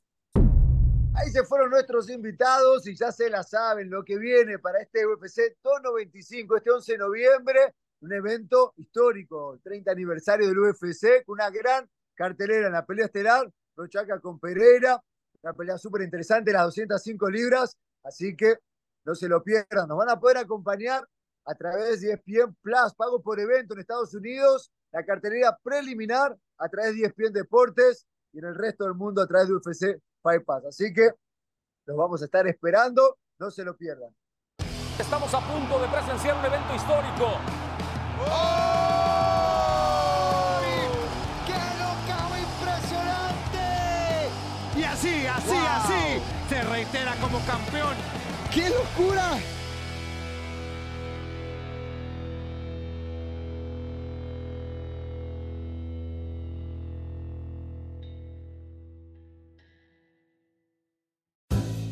Ahí 1.16 1.30
se 1.30 1.44
fueron 1.44 1.70
nuestros 1.70 2.10
invitados 2.10 2.86
y 2.88 2.96
ya 2.96 3.12
se 3.12 3.30
la 3.30 3.44
saben 3.44 3.88
lo 3.88 4.04
que 4.04 4.18
viene 4.18 4.58
para 4.58 4.80
este 4.80 5.06
UFC 5.06 5.56
295, 5.62 6.56
este 6.56 6.70
11 6.72 6.92
de 6.92 6.98
noviembre, 6.98 7.74
un 8.00 8.12
evento 8.12 8.74
histórico, 8.76 9.54
el 9.54 9.60
30 9.60 9.92
aniversario 9.92 10.48
del 10.48 10.58
UFC, 10.58 11.24
con 11.24 11.34
una 11.34 11.50
gran 11.50 11.88
cartelera 12.14 12.66
en 12.66 12.72
la 12.72 12.84
pelea 12.84 13.06
estelar, 13.06 13.48
Rochaca 13.76 14.18
con 14.18 14.40
Pereira, 14.40 15.00
una 15.42 15.52
pelea 15.52 15.78
súper 15.78 16.02
interesante, 16.02 16.52
las 16.52 16.64
205 16.64 17.30
libras, 17.30 17.76
así 18.02 18.36
que 18.36 18.58
no 19.04 19.14
se 19.14 19.28
lo 19.28 19.42
pierdan, 19.42 19.86
nos 19.88 19.98
van 19.98 20.08
a 20.08 20.18
poder 20.18 20.38
acompañar 20.38 21.06
a 21.44 21.54
través 21.54 22.00
de 22.00 22.12
ESPN 22.12 22.56
Plus, 22.62 22.94
pago 22.96 23.22
por 23.22 23.38
evento 23.38 23.74
en 23.74 23.80
Estados 23.80 24.14
Unidos, 24.14 24.70
la 24.92 25.04
cartelera 25.04 25.58
preliminar 25.62 26.36
a 26.58 26.68
través 26.68 26.94
de 26.94 27.06
ESPN 27.06 27.32
Deportes 27.32 28.06
y 28.32 28.38
en 28.38 28.46
el 28.46 28.54
resto 28.54 28.84
del 28.84 28.94
mundo 28.94 29.22
a 29.22 29.26
través 29.26 29.48
de 29.48 29.54
UFC 29.54 30.00
Fight 30.22 30.44
Pass. 30.44 30.64
Así 30.66 30.92
que 30.92 31.10
los 31.86 31.96
vamos 31.96 32.22
a 32.22 32.24
estar 32.24 32.46
esperando, 32.46 33.18
no 33.38 33.50
se 33.50 33.64
lo 33.64 33.76
pierdan. 33.76 34.14
Estamos 34.98 35.32
a 35.34 35.40
punto 35.40 35.80
de 35.80 35.88
presenciar 35.88 36.36
un 36.36 36.44
evento 36.44 36.74
histórico. 36.74 37.26
¡Qué 41.46 41.58
knockout 41.78 42.38
impresionante! 42.38 43.68
Y 44.76 44.84
así, 44.84 45.26
así, 45.26 45.56
así, 45.56 46.22
se 46.48 46.62
reitera 46.62 47.16
como 47.20 47.44
campeón. 47.44 47.96
¡Qué 48.52 48.70
locura! 48.70 49.38